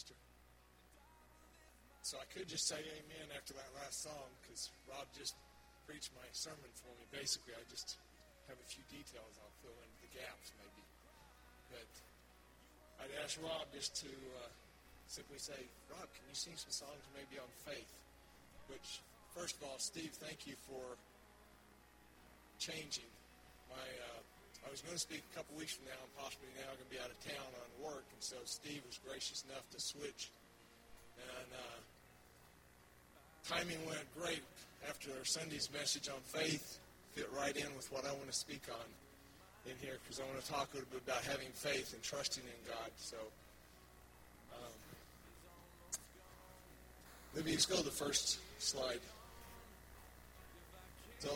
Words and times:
Pastor. 0.00 0.16
So 2.00 2.16
I 2.16 2.24
could 2.32 2.48
just 2.48 2.64
say 2.64 2.80
amen 2.80 3.28
after 3.36 3.52
that 3.52 3.68
last 3.76 4.00
song 4.00 4.32
because 4.40 4.72
Rob 4.88 5.04
just 5.12 5.36
preached 5.84 6.08
my 6.16 6.24
sermon 6.32 6.72
for 6.80 6.88
me. 6.96 7.04
Basically, 7.12 7.52
I 7.52 7.60
just 7.68 8.00
have 8.48 8.56
a 8.56 8.64
few 8.64 8.80
details 8.88 9.36
I'll 9.36 9.58
fill 9.60 9.76
in 9.76 9.92
the 10.00 10.08
gaps 10.16 10.56
maybe. 10.56 10.84
But 11.68 11.92
I'd 13.04 13.12
ask 13.20 13.36
Rob 13.44 13.68
just 13.76 13.92
to 14.00 14.08
uh, 14.40 14.48
simply 15.04 15.36
say, 15.36 15.68
Rob, 15.92 16.08
can 16.16 16.24
you 16.32 16.36
sing 16.36 16.56
some 16.56 16.72
songs 16.72 17.04
maybe 17.12 17.36
on 17.36 17.52
faith? 17.68 17.92
Which, 18.72 19.04
first 19.36 19.60
of 19.60 19.68
all, 19.68 19.76
Steve, 19.76 20.16
thank 20.16 20.48
you 20.48 20.56
for 20.64 20.96
changing 22.56 23.12
my. 23.68 23.84
Uh, 23.84 24.29
I 24.66 24.70
was 24.70 24.80
going 24.80 24.94
to 24.94 25.00
speak 25.00 25.22
a 25.32 25.36
couple 25.36 25.56
weeks 25.56 25.72
from 25.72 25.86
now, 25.86 25.98
and 25.98 26.12
possibly 26.16 26.48
now 26.56 26.68
I'm 26.68 26.76
going 26.76 26.88
to 26.88 26.94
be 26.94 27.00
out 27.00 27.10
of 27.10 27.18
town 27.24 27.50
on 27.56 27.68
work, 27.80 28.04
and 28.12 28.22
so 28.22 28.36
Steve 28.44 28.82
was 28.86 29.00
gracious 29.06 29.44
enough 29.48 29.64
to 29.72 29.80
switch. 29.80 30.30
And 31.16 31.48
uh, 31.52 31.80
timing 33.48 33.80
went 33.86 34.04
great 34.16 34.44
after 34.88 35.10
Sunday's 35.24 35.68
message 35.72 36.08
on 36.08 36.20
faith, 36.24 36.78
fit 37.12 37.28
right 37.36 37.56
in 37.56 37.68
with 37.76 37.90
what 37.92 38.04
I 38.04 38.12
want 38.12 38.26
to 38.28 38.36
speak 38.36 38.62
on 38.70 38.88
in 39.66 39.76
here 39.80 39.98
because 40.02 40.20
I 40.20 40.24
want 40.24 40.40
to 40.40 40.50
talk 40.50 40.68
a 40.72 40.76
little 40.76 40.90
bit 40.90 41.02
about 41.06 41.22
having 41.24 41.48
faith 41.52 41.92
and 41.92 42.02
trusting 42.02 42.44
in 42.44 42.60
God. 42.70 42.90
So, 42.96 43.16
um, 44.54 44.72
maybe 47.34 47.52
let's 47.52 47.66
go 47.66 47.76
to 47.76 47.84
the 47.84 47.90
first 47.90 48.38
slide. 48.58 49.00
So, 51.18 51.30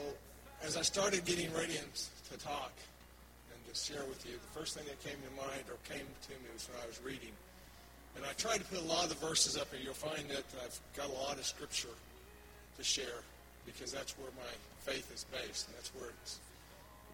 as 0.62 0.77
I 0.77 0.83
started 0.83 1.25
getting 1.27 1.53
ready 1.53 1.75
to 1.75 2.39
talk 2.39 2.73
share 3.74 4.05
with 4.09 4.24
you, 4.27 4.33
the 4.33 4.59
first 4.59 4.77
thing 4.77 4.84
that 4.87 5.02
came 5.02 5.19
to 5.19 5.33
mind 5.37 5.64
or 5.69 5.77
came 5.88 6.06
to 6.06 6.30
me 6.30 6.48
was 6.52 6.69
when 6.70 6.83
I 6.83 6.87
was 6.87 7.01
reading. 7.02 7.33
And 8.16 8.24
I 8.24 8.33
tried 8.34 8.59
to 8.59 8.64
put 8.64 8.78
a 8.78 8.87
lot 8.87 9.05
of 9.05 9.09
the 9.10 9.27
verses 9.27 9.56
up 9.56 9.73
here. 9.73 9.80
You'll 9.83 9.94
find 9.94 10.28
that 10.31 10.44
I've 10.62 10.78
got 10.97 11.08
a 11.11 11.12
lot 11.12 11.39
of 11.39 11.44
scripture 11.44 11.94
to 12.77 12.84
share 12.84 13.22
because 13.66 13.92
that's 13.92 14.16
where 14.19 14.31
my 14.36 14.53
faith 14.81 15.11
is 15.12 15.27
based 15.33 15.66
and 15.69 15.77
that's 15.77 15.91
where 15.94 16.11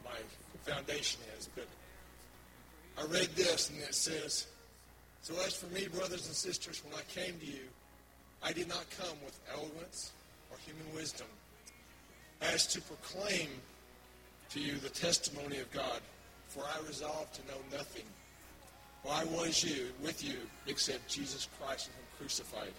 my 0.05 0.19
foundation 0.70 1.20
is. 1.39 1.48
But 1.55 1.67
I 2.98 3.06
read 3.06 3.28
this 3.34 3.70
and 3.70 3.78
it 3.80 3.95
says, 3.95 4.47
So 5.22 5.34
as 5.47 5.55
for 5.56 5.72
me, 5.72 5.89
brothers 5.89 6.27
and 6.27 6.36
sisters, 6.36 6.83
when 6.84 6.95
I 6.95 7.02
came 7.08 7.39
to 7.39 7.47
you, 7.47 7.64
I 8.42 8.52
did 8.52 8.69
not 8.69 8.84
come 8.98 9.17
with 9.24 9.39
eloquence 9.52 10.12
or 10.50 10.58
human 10.58 10.95
wisdom 10.95 11.27
as 12.42 12.67
to 12.69 12.80
proclaim 12.83 13.48
to 14.50 14.61
you 14.61 14.77
the 14.78 14.89
testimony 14.89 15.58
of 15.58 15.70
God. 15.70 16.00
For 16.51 16.62
I 16.62 16.87
resolved 16.87 17.34
to 17.34 17.43
know 17.47 17.59
nothing. 17.73 18.05
Why 19.03 19.25
was 19.25 19.65
you 19.65 19.87
with 20.03 20.23
you 20.23 20.37
except 20.67 21.09
Jesus 21.09 21.48
Christ 21.59 21.87
and 21.89 21.97
Him 21.97 22.05
crucified? 22.19 22.73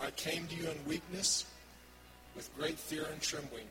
I 0.00 0.10
came 0.10 0.46
to 0.48 0.54
you 0.56 0.68
in 0.68 0.76
weakness, 0.86 1.46
with 2.36 2.54
great 2.58 2.78
fear 2.78 3.06
and 3.10 3.20
trembling. 3.20 3.66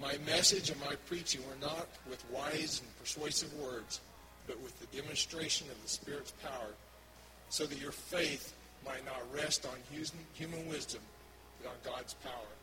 My 0.00 0.16
message 0.26 0.70
and 0.70 0.80
my 0.80 0.94
preaching 1.06 1.40
were 1.48 1.66
not 1.66 1.88
with 2.08 2.24
wise 2.30 2.80
and 2.80 2.98
persuasive 2.98 3.52
words, 3.58 4.00
but 4.46 4.60
with 4.60 4.78
the 4.78 5.00
demonstration 5.00 5.66
of 5.70 5.82
the 5.82 5.88
Spirit's 5.88 6.32
power, 6.42 6.74
so 7.48 7.66
that 7.66 7.80
your 7.80 7.92
faith 7.92 8.54
might 8.84 9.04
not 9.04 9.22
rest 9.34 9.66
on 9.66 9.76
human 10.34 10.68
wisdom, 10.68 11.00
but 11.62 11.70
on 11.70 11.76
God's 11.84 12.14
power 12.14 12.54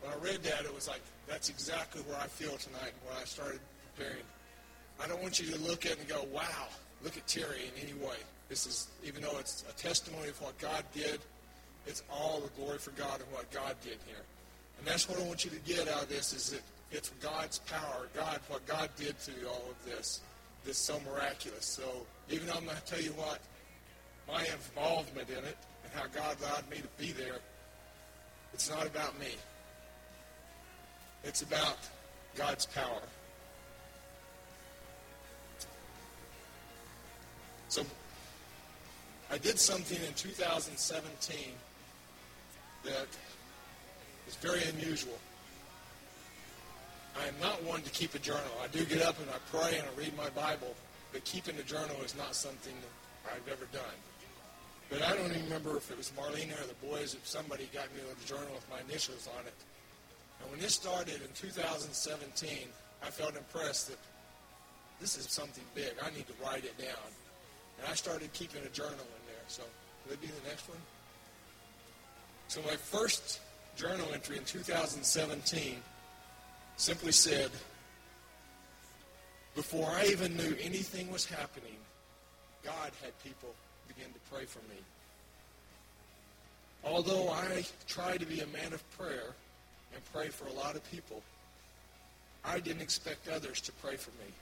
when 0.00 0.12
I 0.12 0.16
read 0.16 0.42
that, 0.44 0.64
it 0.64 0.74
was 0.74 0.88
like, 0.88 1.02
that's 1.28 1.48
exactly 1.48 2.02
where 2.02 2.18
I 2.18 2.26
feel 2.26 2.56
tonight 2.56 2.92
when 3.04 3.16
I 3.16 3.24
started 3.24 3.60
I 5.02 5.08
don't 5.08 5.22
want 5.22 5.40
you 5.40 5.50
to 5.52 5.60
look 5.60 5.86
at 5.86 5.92
it 5.92 5.98
and 6.00 6.08
go, 6.08 6.26
wow, 6.32 6.68
look 7.02 7.16
at 7.16 7.26
Terry 7.26 7.70
in 7.74 7.88
any 7.88 7.94
way. 7.94 8.16
This 8.48 8.66
is, 8.66 8.88
even 9.04 9.22
though 9.22 9.38
it's 9.38 9.64
a 9.68 9.72
testimony 9.80 10.28
of 10.28 10.40
what 10.42 10.58
God 10.58 10.84
did, 10.92 11.20
it's 11.86 12.02
all 12.12 12.40
the 12.40 12.48
glory 12.60 12.78
for 12.78 12.90
God 12.90 13.20
and 13.20 13.32
what 13.32 13.50
God 13.50 13.76
did 13.82 13.98
here. 14.06 14.24
And 14.78 14.86
that's 14.86 15.08
what 15.08 15.18
I 15.18 15.22
want 15.22 15.44
you 15.44 15.50
to 15.50 15.58
get 15.60 15.88
out 15.88 16.02
of 16.02 16.08
this 16.08 16.32
is 16.32 16.50
that 16.50 16.62
it's 16.90 17.10
God's 17.20 17.58
power, 17.60 18.08
God, 18.14 18.40
what 18.48 18.66
God 18.66 18.90
did 18.96 19.16
through 19.18 19.48
all 19.48 19.64
of 19.70 19.84
this, 19.84 20.20
this 20.64 20.76
so 20.76 21.00
miraculous. 21.10 21.64
So 21.64 22.06
even 22.28 22.46
though 22.46 22.54
I'm 22.54 22.64
going 22.64 22.76
to 22.76 22.84
tell 22.84 23.00
you 23.00 23.12
what, 23.12 23.38
my 24.26 24.44
involvement 24.44 25.28
in 25.30 25.44
it 25.44 25.56
and 25.84 25.92
how 25.94 26.06
God 26.08 26.36
allowed 26.40 26.68
me 26.70 26.78
to 26.78 26.88
be 26.98 27.12
there, 27.12 27.38
it's 28.52 28.68
not 28.68 28.86
about 28.86 29.18
me. 29.18 29.34
It's 31.24 31.42
about 31.42 31.78
God's 32.34 32.66
power. 32.66 33.02
So 37.70 37.84
I 39.30 39.38
did 39.38 39.60
something 39.60 39.98
in 40.04 40.12
2017 40.14 41.38
that 42.82 43.06
is 44.26 44.34
very 44.42 44.60
unusual. 44.74 45.16
I 47.16 47.28
am 47.28 47.34
not 47.40 47.62
one 47.62 47.82
to 47.82 47.90
keep 47.90 48.16
a 48.16 48.18
journal. 48.18 48.50
I 48.60 48.66
do 48.66 48.84
get 48.84 49.02
up 49.02 49.20
and 49.20 49.30
I 49.30 49.38
pray 49.56 49.78
and 49.78 49.86
I 49.86 49.96
read 49.96 50.16
my 50.16 50.28
Bible, 50.30 50.74
but 51.12 51.24
keeping 51.24 51.56
a 51.58 51.62
journal 51.62 51.94
is 52.04 52.16
not 52.16 52.34
something 52.34 52.74
that 52.74 53.36
I've 53.36 53.46
ever 53.46 53.66
done. 53.72 53.98
But 54.90 55.02
I 55.02 55.14
don't 55.14 55.30
even 55.30 55.44
remember 55.44 55.76
if 55.76 55.92
it 55.92 55.96
was 55.96 56.10
Marlena 56.18 56.60
or 56.60 56.66
the 56.66 56.86
boys, 56.88 57.14
if 57.14 57.24
somebody 57.24 57.70
got 57.72 57.86
me 57.94 58.02
a 58.02 58.26
journal 58.26 58.50
with 58.52 58.68
my 58.68 58.80
initials 58.90 59.28
on 59.38 59.46
it. 59.46 59.54
And 60.42 60.50
when 60.50 60.58
this 60.58 60.74
started 60.74 61.22
in 61.22 61.30
2017, 61.36 62.66
I 63.04 63.10
felt 63.10 63.36
impressed 63.36 63.90
that 63.90 63.98
this 65.00 65.16
is 65.16 65.30
something 65.30 65.62
big. 65.76 65.92
I 66.02 66.10
need 66.10 66.26
to 66.26 66.34
write 66.42 66.64
it 66.64 66.76
down. 66.76 67.14
And 67.80 67.90
I 67.90 67.94
started 67.94 68.32
keeping 68.32 68.62
a 68.62 68.68
journal 68.68 68.92
in 68.92 69.22
there. 69.26 69.44
So, 69.48 69.62
will 70.06 70.14
it 70.14 70.20
be 70.20 70.28
the 70.28 70.48
next 70.48 70.68
one? 70.68 70.78
So, 72.48 72.60
my 72.62 72.76
first 72.76 73.40
journal 73.76 74.06
entry 74.12 74.36
in 74.36 74.44
2017 74.44 75.76
simply 76.76 77.12
said, 77.12 77.50
Before 79.54 79.88
I 79.88 80.06
even 80.06 80.36
knew 80.36 80.54
anything 80.60 81.10
was 81.10 81.24
happening, 81.24 81.76
God 82.64 82.90
had 83.02 83.18
people 83.24 83.54
begin 83.88 84.12
to 84.12 84.20
pray 84.30 84.44
for 84.44 84.60
me. 84.70 84.78
Although 86.84 87.28
I 87.28 87.64
try 87.86 88.16
to 88.16 88.26
be 88.26 88.40
a 88.40 88.46
man 88.46 88.72
of 88.72 88.90
prayer, 88.96 89.34
and 89.94 90.02
pray 90.12 90.28
for 90.28 90.46
a 90.46 90.52
lot 90.52 90.76
of 90.76 90.90
people. 90.90 91.22
I 92.44 92.60
didn't 92.60 92.82
expect 92.82 93.28
others 93.28 93.60
to 93.62 93.72
pray 93.72 93.96
for 93.96 94.10
me. 94.10 94.32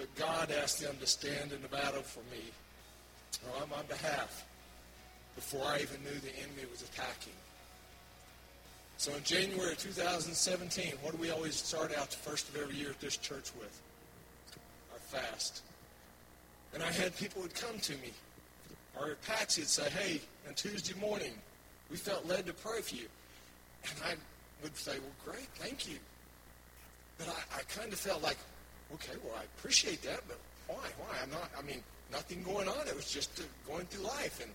But 0.00 0.14
God 0.14 0.50
asked 0.50 0.80
them 0.80 0.96
to 0.98 1.06
stand 1.06 1.52
in 1.52 1.60
the 1.60 1.68
battle 1.68 2.00
for 2.00 2.20
me 2.34 2.40
or 3.46 3.62
on 3.62 3.68
my 3.68 3.82
behalf 3.82 4.46
before 5.34 5.62
I 5.66 5.80
even 5.80 6.02
knew 6.02 6.18
the 6.20 6.34
enemy 6.38 6.64
was 6.70 6.80
attacking. 6.80 7.34
So 8.96 9.14
in 9.14 9.22
January 9.24 9.76
2017, 9.76 10.94
what 11.02 11.12
do 11.12 11.18
we 11.18 11.30
always 11.30 11.54
start 11.54 11.94
out 11.94 12.10
the 12.10 12.16
first 12.16 12.48
of 12.48 12.56
every 12.56 12.76
year 12.76 12.88
at 12.88 13.00
this 13.00 13.18
church 13.18 13.50
with? 13.58 13.78
Our 14.90 15.20
fast. 15.20 15.60
And 16.72 16.82
I 16.82 16.90
had 16.90 17.14
people 17.18 17.42
would 17.42 17.54
come 17.54 17.78
to 17.78 17.92
me. 17.96 18.12
Or 18.98 19.18
Patsy 19.26 19.60
would 19.60 19.68
say, 19.68 19.90
hey, 19.90 20.22
on 20.48 20.54
Tuesday 20.54 20.98
morning, 20.98 21.32
we 21.90 21.98
felt 21.98 22.26
led 22.26 22.46
to 22.46 22.54
pray 22.54 22.80
for 22.80 22.94
you. 22.94 23.06
And 23.84 23.92
I 24.06 24.14
would 24.62 24.74
say, 24.78 24.92
well, 24.92 25.34
great, 25.34 25.48
thank 25.56 25.86
you. 25.86 25.98
But 27.18 27.28
I, 27.28 27.58
I 27.58 27.62
kind 27.64 27.92
of 27.92 27.98
felt 27.98 28.22
like, 28.22 28.38
okay, 28.94 29.12
well, 29.24 29.34
I 29.38 29.44
appreciate 29.56 30.02
that, 30.02 30.20
but 30.26 30.38
why? 30.66 30.88
Why? 30.98 31.16
I'm 31.22 31.30
not, 31.30 31.50
I 31.58 31.62
mean, 31.62 31.82
nothing 32.12 32.42
going 32.42 32.68
on. 32.68 32.86
It 32.86 32.94
was 32.94 33.10
just 33.10 33.40
uh, 33.40 33.42
going 33.66 33.86
through 33.86 34.04
life. 34.04 34.40
And 34.42 34.50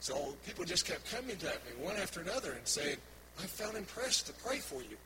so 0.00 0.34
people 0.46 0.64
just 0.64 0.86
kept 0.86 1.10
coming 1.10 1.36
to 1.36 1.46
me 1.46 1.84
one 1.84 1.96
after 1.96 2.20
another 2.20 2.52
and 2.52 2.66
saying, 2.66 2.96
I 3.38 3.42
felt 3.42 3.74
impressed 3.74 4.26
to 4.26 4.32
pray 4.44 4.58
for 4.58 4.82
you. 4.82 4.96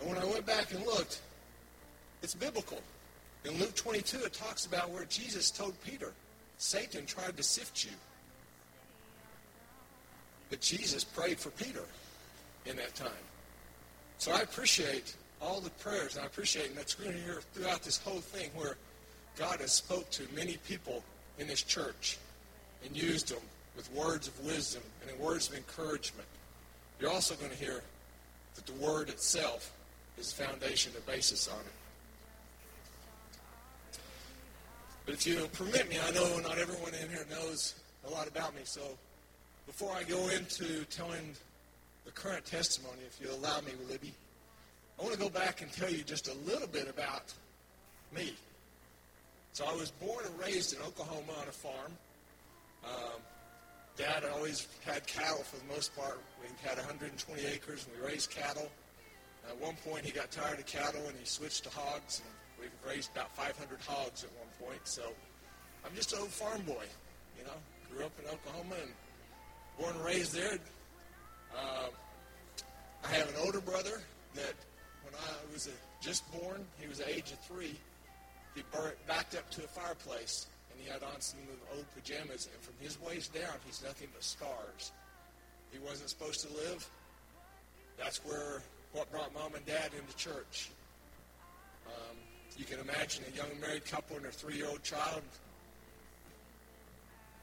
And 0.00 0.08
when 0.08 0.18
I 0.18 0.24
went 0.24 0.46
back 0.46 0.72
and 0.72 0.84
looked, 0.84 1.20
it's 2.22 2.34
biblical. 2.34 2.80
In 3.44 3.58
Luke 3.58 3.74
22, 3.74 4.24
it 4.24 4.32
talks 4.32 4.66
about 4.66 4.90
where 4.90 5.04
Jesus 5.04 5.50
told 5.50 5.80
Peter, 5.82 6.12
Satan 6.58 7.06
tried 7.06 7.36
to 7.36 7.42
sift 7.42 7.84
you. 7.84 7.92
But 10.50 10.60
Jesus 10.60 11.04
prayed 11.04 11.38
for 11.38 11.50
Peter 11.50 11.84
in 12.66 12.76
that 12.76 12.94
time. 12.94 13.10
So 14.18 14.32
I 14.32 14.40
appreciate 14.40 15.14
all 15.40 15.60
the 15.60 15.70
prayers, 15.70 16.16
and 16.16 16.24
I 16.24 16.26
appreciate, 16.26 16.68
and 16.68 16.76
that's 16.76 16.94
going 16.94 17.12
to 17.12 17.18
hear 17.18 17.40
throughout 17.52 17.82
this 17.82 17.98
whole 17.98 18.20
thing 18.20 18.50
where 18.54 18.76
God 19.38 19.60
has 19.60 19.72
spoke 19.72 20.10
to 20.10 20.24
many 20.34 20.56
people 20.66 21.02
in 21.38 21.46
this 21.46 21.62
church 21.62 22.18
and 22.84 22.96
used 22.96 23.28
them 23.28 23.42
with 23.76 23.90
words 23.92 24.26
of 24.26 24.44
wisdom 24.44 24.82
and 25.02 25.10
in 25.10 25.24
words 25.24 25.48
of 25.48 25.54
encouragement. 25.54 26.26
You're 27.00 27.10
also 27.10 27.34
going 27.36 27.50
to 27.50 27.56
hear 27.56 27.82
that 28.56 28.66
the 28.66 28.72
word 28.72 29.08
itself 29.08 29.72
is 30.18 30.32
the 30.32 30.44
foundation, 30.44 30.92
the 30.94 31.10
basis 31.10 31.48
on 31.48 31.60
it. 31.60 33.98
But 35.06 35.14
if 35.14 35.26
you'll 35.26 35.48
permit 35.48 35.88
me, 35.88 35.96
I 36.06 36.10
know 36.10 36.38
not 36.40 36.58
everyone 36.58 36.92
in 36.94 37.08
here 37.08 37.24
knows 37.30 37.74
a 38.06 38.10
lot 38.10 38.26
about 38.26 38.54
me, 38.54 38.62
so 38.64 38.80
before 39.66 39.94
I 39.94 40.02
go 40.02 40.28
into 40.28 40.84
telling 40.86 41.34
the 42.04 42.10
current 42.10 42.44
testimony, 42.44 42.98
if 43.06 43.20
you 43.20 43.32
allow 43.32 43.60
me, 43.60 43.72
Libby. 43.88 44.12
I 44.98 45.02
want 45.02 45.14
to 45.14 45.20
go 45.20 45.28
back 45.28 45.62
and 45.62 45.72
tell 45.72 45.90
you 45.90 46.02
just 46.02 46.28
a 46.28 46.34
little 46.50 46.66
bit 46.66 46.88
about 46.88 47.32
me. 48.14 48.34
So 49.52 49.64
I 49.64 49.74
was 49.74 49.90
born 49.92 50.24
and 50.24 50.40
raised 50.40 50.74
in 50.74 50.82
Oklahoma 50.82 51.32
on 51.40 51.48
a 51.48 51.52
farm. 51.52 51.92
Um, 52.84 53.20
Dad 53.96 54.24
always 54.32 54.66
had 54.84 55.06
cattle 55.06 55.42
for 55.42 55.56
the 55.56 55.74
most 55.74 55.94
part. 55.96 56.20
We 56.40 56.48
had 56.68 56.78
120 56.78 57.44
acres 57.46 57.86
and 57.86 58.00
we 58.00 58.08
raised 58.08 58.30
cattle. 58.30 58.70
At 59.48 59.60
one 59.60 59.74
point, 59.84 60.04
he 60.04 60.10
got 60.10 60.30
tired 60.30 60.58
of 60.58 60.66
cattle 60.66 61.04
and 61.06 61.16
he 61.18 61.24
switched 61.24 61.64
to 61.64 61.70
hogs. 61.70 62.20
And 62.24 62.30
we've 62.60 62.70
raised 62.86 63.10
about 63.12 63.34
500 63.36 63.78
hogs 63.86 64.24
at 64.24 64.30
one 64.38 64.70
point. 64.70 64.80
So 64.84 65.02
I'm 65.84 65.94
just 65.94 66.12
an 66.12 66.20
old 66.20 66.30
farm 66.30 66.62
boy, 66.62 66.84
you 67.38 67.44
know. 67.44 67.58
Grew 67.94 68.04
up 68.04 68.12
in 68.22 68.28
Oklahoma 68.30 68.74
and 68.82 68.90
born 69.78 69.94
and 69.96 70.04
raised 70.04 70.34
there. 70.34 70.58
Uh, 71.56 71.88
I 73.04 73.08
have 73.14 73.28
an 73.28 73.36
older 73.44 73.60
brother 73.60 74.02
that 74.34 74.54
when 75.04 75.14
I 75.14 75.52
was 75.52 75.66
a, 75.68 76.04
just 76.04 76.30
born, 76.32 76.64
he 76.78 76.88
was 76.88 76.98
the 76.98 77.08
age 77.08 77.32
of 77.32 77.38
three. 77.40 77.74
He 78.54 78.62
burnt, 78.72 78.94
backed 79.06 79.34
up 79.36 79.48
to 79.50 79.64
a 79.64 79.68
fireplace 79.68 80.46
and 80.70 80.80
he 80.80 80.90
had 80.90 81.02
on 81.02 81.20
some 81.20 81.40
old 81.74 81.84
pajamas. 81.94 82.48
And 82.52 82.62
from 82.62 82.74
his 82.80 83.00
waist 83.00 83.34
down, 83.34 83.54
he's 83.66 83.82
nothing 83.82 84.08
but 84.12 84.22
scars. 84.22 84.92
He 85.72 85.78
wasn't 85.78 86.10
supposed 86.10 86.46
to 86.46 86.52
live. 86.54 86.88
That's 87.98 88.18
where 88.24 88.62
what 88.92 89.10
brought 89.10 89.34
mom 89.34 89.54
and 89.54 89.64
dad 89.66 89.90
into 89.98 90.16
church. 90.16 90.70
Um, 91.86 92.16
you 92.56 92.64
can 92.64 92.80
imagine 92.80 93.24
a 93.32 93.36
young 93.36 93.48
married 93.60 93.84
couple 93.84 94.16
and 94.16 94.24
their 94.24 94.32
three-year-old 94.32 94.82
child 94.82 95.22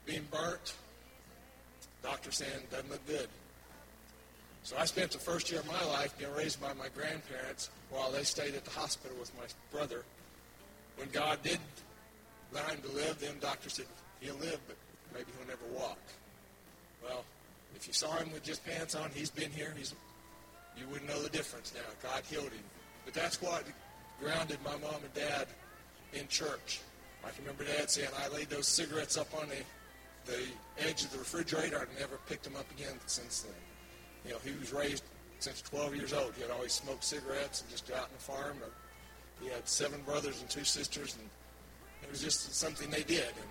being 0.05 0.27
burnt. 0.31 0.73
Doctor 2.03 2.31
saying 2.31 2.51
doesn't 2.71 2.89
look 2.89 3.05
good. 3.07 3.27
So 4.65 4.75
I 4.79 4.85
spent 4.85 5.11
the 5.11 5.19
first 5.19 5.51
year 5.51 5.59
of 5.59 5.67
my 5.67 5.85
life 5.93 6.17
being 6.17 6.33
raised 6.33 6.59
by 6.59 6.73
my 6.73 6.87
grandparents 6.95 7.69
while 7.91 8.09
they 8.09 8.23
stayed 8.23 8.55
at 8.55 8.65
the 8.65 8.71
hospital 8.71 9.15
with 9.19 9.31
my 9.37 9.45
brother. 9.71 10.01
When 10.97 11.07
God 11.11 11.37
did 11.43 11.59
allow 12.51 12.65
him 12.69 12.81
to 12.81 12.91
live, 12.93 13.19
then 13.19 13.35
doctor 13.39 13.69
said 13.69 13.85
he'll 14.21 14.33
live, 14.37 14.59
but 14.67 14.75
maybe 15.13 15.27
he'll 15.37 15.47
never 15.47 15.79
walk. 15.79 15.99
Well, 17.03 17.23
if 17.75 17.85
you 17.85 17.93
saw 17.93 18.17
him 18.17 18.33
with 18.33 18.41
just 18.41 18.65
pants 18.65 18.95
on, 18.95 19.11
he's 19.13 19.29
been 19.29 19.51
here. 19.51 19.71
He's 19.77 19.93
you 20.75 20.87
wouldn't 20.87 21.07
know 21.07 21.21
the 21.21 21.29
difference 21.29 21.71
now. 21.75 22.09
God 22.09 22.23
healed 22.27 22.45
him. 22.45 22.65
But 23.05 23.13
that's 23.13 23.39
what 23.39 23.65
grounded 24.19 24.57
my 24.65 24.75
mom 24.77 24.95
and 25.03 25.13
dad 25.13 25.45
in 26.13 26.27
church. 26.27 26.81
I 27.23 27.29
can 27.29 27.43
remember 27.45 27.65
Dad 27.65 27.91
saying, 27.91 28.09
I 28.19 28.29
laid 28.29 28.49
those 28.49 28.67
cigarettes 28.67 29.15
up 29.15 29.27
on 29.39 29.47
the, 29.47 30.31
the 30.31 30.41
edge 30.87 31.03
of 31.03 31.11
the 31.11 31.19
refrigerator 31.19 31.77
and 31.77 31.99
never 31.99 32.17
picked 32.27 32.45
them 32.45 32.55
up 32.55 32.65
again 32.71 32.99
since 33.05 33.41
then. 33.41 33.53
You 34.25 34.33
know, 34.33 34.39
he 34.43 34.51
was 34.59 34.73
raised 34.73 35.03
since 35.39 35.61
12 35.61 35.95
years 35.95 36.13
old. 36.13 36.33
He 36.35 36.41
had 36.41 36.51
always 36.51 36.73
smoked 36.73 37.03
cigarettes 37.03 37.61
and 37.61 37.69
just 37.69 37.91
out 37.91 38.03
on 38.03 38.09
the 38.17 38.23
farm. 38.23 38.57
He 39.41 39.49
had 39.49 39.67
seven 39.67 40.01
brothers 40.01 40.41
and 40.41 40.49
two 40.49 40.63
sisters, 40.63 41.15
and 41.19 41.29
it 42.01 42.09
was 42.09 42.21
just 42.21 42.55
something 42.55 42.89
they 42.89 43.03
did. 43.03 43.27
And 43.27 43.49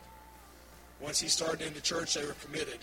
once 1.00 1.20
he 1.20 1.28
started 1.28 1.66
into 1.66 1.80
church, 1.80 2.14
they 2.14 2.24
were 2.24 2.36
committed. 2.44 2.78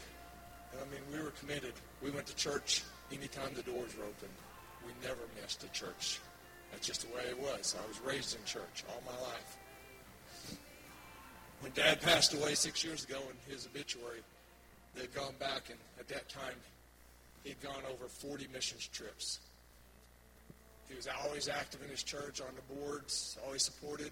And 0.71 0.81
I 0.81 0.85
mean, 0.91 1.01
we 1.11 1.23
were 1.23 1.31
committed. 1.31 1.73
We 2.01 2.11
went 2.11 2.27
to 2.27 2.35
church 2.35 2.83
anytime 3.11 3.53
the 3.55 3.63
doors 3.63 3.97
were 3.97 4.05
open. 4.05 4.29
We 4.85 4.93
never 5.01 5.21
missed 5.41 5.63
a 5.63 5.67
church. 5.69 6.19
That's 6.71 6.87
just 6.87 7.01
the 7.01 7.13
way 7.15 7.23
it 7.29 7.37
was. 7.37 7.75
I 7.77 7.87
was 7.87 7.99
raised 7.99 8.37
in 8.37 8.43
church 8.45 8.83
all 8.89 9.01
my 9.05 9.19
life. 9.27 9.57
When 11.59 11.71
Dad 11.73 12.01
passed 12.01 12.33
away 12.33 12.55
six 12.55 12.83
years 12.83 13.03
ago 13.03 13.19
in 13.29 13.53
his 13.53 13.67
obituary, 13.67 14.21
they'd 14.95 15.13
gone 15.13 15.35
back, 15.39 15.69
and 15.69 15.77
at 15.99 16.07
that 16.07 16.27
time, 16.29 16.55
he'd 17.43 17.61
gone 17.61 17.81
over 17.91 18.07
40 18.07 18.47
missions 18.53 18.87
trips. 18.87 19.39
He 20.89 20.95
was 20.95 21.07
always 21.23 21.47
active 21.47 21.81
in 21.83 21.89
his 21.89 22.03
church, 22.03 22.41
on 22.41 22.53
the 22.55 22.75
boards, 22.75 23.37
always 23.45 23.63
supported. 23.63 24.11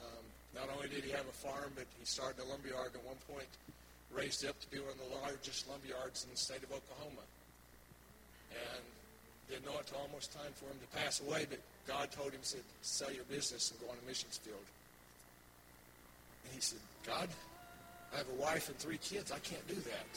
Um, 0.00 0.24
not 0.54 0.68
only 0.74 0.88
did 0.88 1.04
he 1.04 1.10
have 1.10 1.26
a 1.28 1.36
farm, 1.36 1.72
but 1.74 1.84
he 1.98 2.06
started 2.06 2.40
a 2.40 2.44
lumberyard 2.48 2.92
at 2.94 3.04
one 3.04 3.20
point, 3.28 3.48
raised 4.10 4.46
up 4.46 4.58
to 4.60 4.70
be 4.70 4.78
one 4.78 4.90
of 4.90 4.98
the 4.98 5.20
largest 5.20 5.68
lumberyards 5.68 6.24
in 6.24 6.30
the 6.30 6.36
state 6.36 6.62
of 6.62 6.72
Oklahoma 6.72 7.20
and 8.50 8.84
didn't 9.48 9.66
know 9.66 9.78
it 9.78 9.86
till 9.86 9.98
almost 9.98 10.32
time 10.32 10.52
for 10.54 10.66
him 10.66 10.78
to 10.80 10.98
pass 10.98 11.20
away, 11.20 11.46
but 11.48 11.60
God 11.86 12.10
told 12.10 12.32
him, 12.32 12.40
said, 12.42 12.62
sell 12.82 13.12
your 13.12 13.24
business 13.24 13.70
and 13.70 13.80
go 13.80 13.88
on 13.88 13.96
a 14.02 14.08
missions 14.08 14.38
field. 14.38 14.64
And 16.44 16.54
he 16.54 16.60
said, 16.60 16.80
God, 17.06 17.28
I 18.14 18.18
have 18.18 18.28
a 18.28 18.40
wife 18.40 18.68
and 18.68 18.78
three 18.78 18.98
kids. 18.98 19.30
I 19.30 19.38
can't 19.38 19.66
do 19.68 19.74
that. 19.74 20.10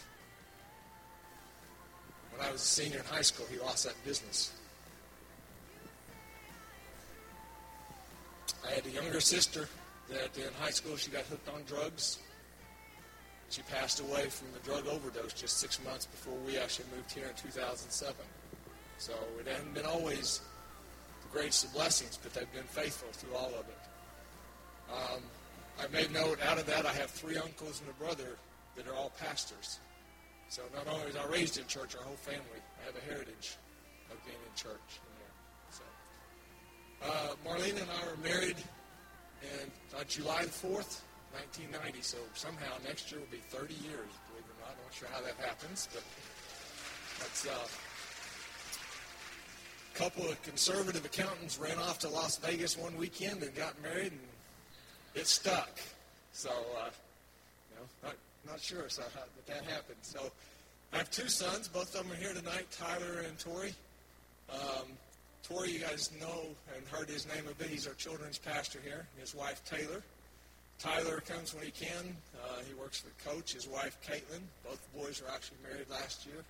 When 2.32 2.48
I 2.48 2.52
was 2.52 2.62
a 2.62 2.66
senior 2.66 3.00
in 3.00 3.06
high 3.06 3.22
school, 3.22 3.46
he 3.52 3.60
lost 3.60 3.86
that 3.86 3.96
business. 4.06 4.52
I 8.68 8.72
had 8.72 8.86
a 8.86 8.90
younger 8.90 9.20
sister 9.20 9.68
that 10.10 10.38
in 10.38 10.54
high 10.60 10.72
school 10.72 10.96
she 10.98 11.12
got 11.12 11.24
hooked 11.24 11.50
on 11.50 11.64
drugs. 11.64 12.20
She 13.50 13.62
passed 13.64 14.00
away 14.00 14.30
from 14.30 14.48
the 14.54 14.60
drug 14.60 14.88
overdose 14.88 15.34
just 15.34 15.58
six 15.58 15.84
months 15.84 16.06
before 16.06 16.36
we 16.46 16.58
actually 16.58 16.86
moved 16.96 17.12
here 17.12 17.26
in 17.26 17.36
2007. 17.36 18.16
So 19.00 19.14
it 19.40 19.48
hasn't 19.48 19.74
been 19.74 19.86
always 19.86 20.42
the 21.24 21.38
greatest 21.38 21.66
of 21.66 21.74
blessings, 21.74 22.20
but 22.22 22.34
they've 22.34 22.52
been 22.54 22.64
faithful 22.64 23.10
through 23.12 23.36
all 23.36 23.50
of 23.50 23.66
it. 23.68 23.80
Um, 24.92 25.22
I 25.80 25.88
made 25.88 26.12
note 26.12 26.40
out 26.46 26.60
of 26.60 26.66
that 26.68 26.86
I 26.86 26.94
have 26.94 27.10
three 27.10 27.38
uncles 27.38 27.82
and 27.82 27.90
a 27.90 27.94
brother 28.04 28.38
that 28.76 28.88
are 28.88 28.94
all 28.94 29.12
pastors. 29.20 29.80
So 30.50 30.64
not 30.74 30.88
only 30.92 31.06
was 31.06 31.16
I 31.16 31.26
raised 31.28 31.60
in 31.60 31.68
church, 31.68 31.96
our 31.96 32.04
whole 32.04 32.16
family, 32.16 32.60
I 32.82 32.86
have 32.86 32.96
a 32.98 33.06
heritage 33.06 33.56
of 34.12 34.18
being 34.26 34.38
in 34.38 34.56
church. 34.56 35.00
So 35.70 35.84
uh, 37.04 37.36
Marlene 37.46 37.80
and 37.80 37.90
I 37.90 38.06
were 38.10 38.18
married 38.24 38.58
on 39.96 40.06
July 40.08 40.44
the 40.44 40.50
4th, 40.50 41.02
1990. 41.38 42.02
So 42.02 42.18
somehow 42.34 42.74
next 42.84 43.12
year 43.12 43.22
will 43.22 43.28
be 43.32 43.44
30 43.50 43.76
years, 43.76 44.10
believe 44.28 44.44
it 44.44 44.58
or 44.58 44.66
not. 44.66 44.74
I'm 44.74 44.84
not 44.86 44.94
sure 44.94 45.08
how 45.14 45.22
that 45.22 45.36
happens, 45.46 45.88
but 45.94 46.04
that's 47.20 47.46
uh, 47.46 47.68
a 49.94 49.98
couple 49.98 50.28
of 50.28 50.42
conservative 50.42 51.06
accountants 51.06 51.60
ran 51.60 51.78
off 51.78 52.00
to 52.00 52.10
Las 52.10 52.38
Vegas 52.38 52.76
one 52.76 52.98
weekend 52.98 53.44
and 53.44 53.54
got 53.54 53.80
married, 53.84 54.14
and 54.14 54.22
it 55.14 55.28
stuck. 55.28 55.80
So, 56.32 56.50
uh, 56.50 56.90
know, 58.46 58.52
not, 58.52 58.62
sure 58.62 58.90
so 58.90 59.04
how, 59.16 59.22
that 59.22 59.48
that 59.48 59.72
happened. 59.72 59.98
So 60.02 60.20
I 60.94 60.98
have 60.98 61.12
two 61.12 61.28
sons. 61.28 61.68
Both 61.68 61.96
of 61.96 62.04
them 62.04 62.12
are 62.12 62.16
here 62.16 62.34
tonight, 62.34 62.68
Tyler 62.72 63.24
and 63.28 63.38
Tori. 63.40 63.74
Um, 64.52 64.88
Tori, 65.44 65.72
you 65.72 65.80
guys 65.80 66.12
know 66.20 66.42
and 66.76 66.88
heard 66.88 67.10
his 67.10 67.28
name 67.28 67.46
a 67.50 67.54
bit. 67.56 67.68
He's 67.68 67.88
our 67.88 67.94
children's 67.94 68.38
pastor 68.38 68.80
here. 68.84 69.08
His 69.20 69.34
wife, 69.34 69.62
Taylor. 69.66 70.04
Tyler 70.80 71.22
comes 71.22 71.54
when 71.54 71.66
he 71.66 71.72
can. 71.72 72.16
Uh, 72.36 72.62
he 72.68 72.74
works 72.74 73.02
for 73.02 73.30
Coach, 73.30 73.54
his 73.54 73.68
wife, 73.68 73.98
Caitlin. 74.08 74.42
Both 74.64 74.88
boys 74.96 75.22
were 75.22 75.30
actually 75.30 75.58
married 75.70 75.90
last 75.90 76.26
year. 76.26 76.44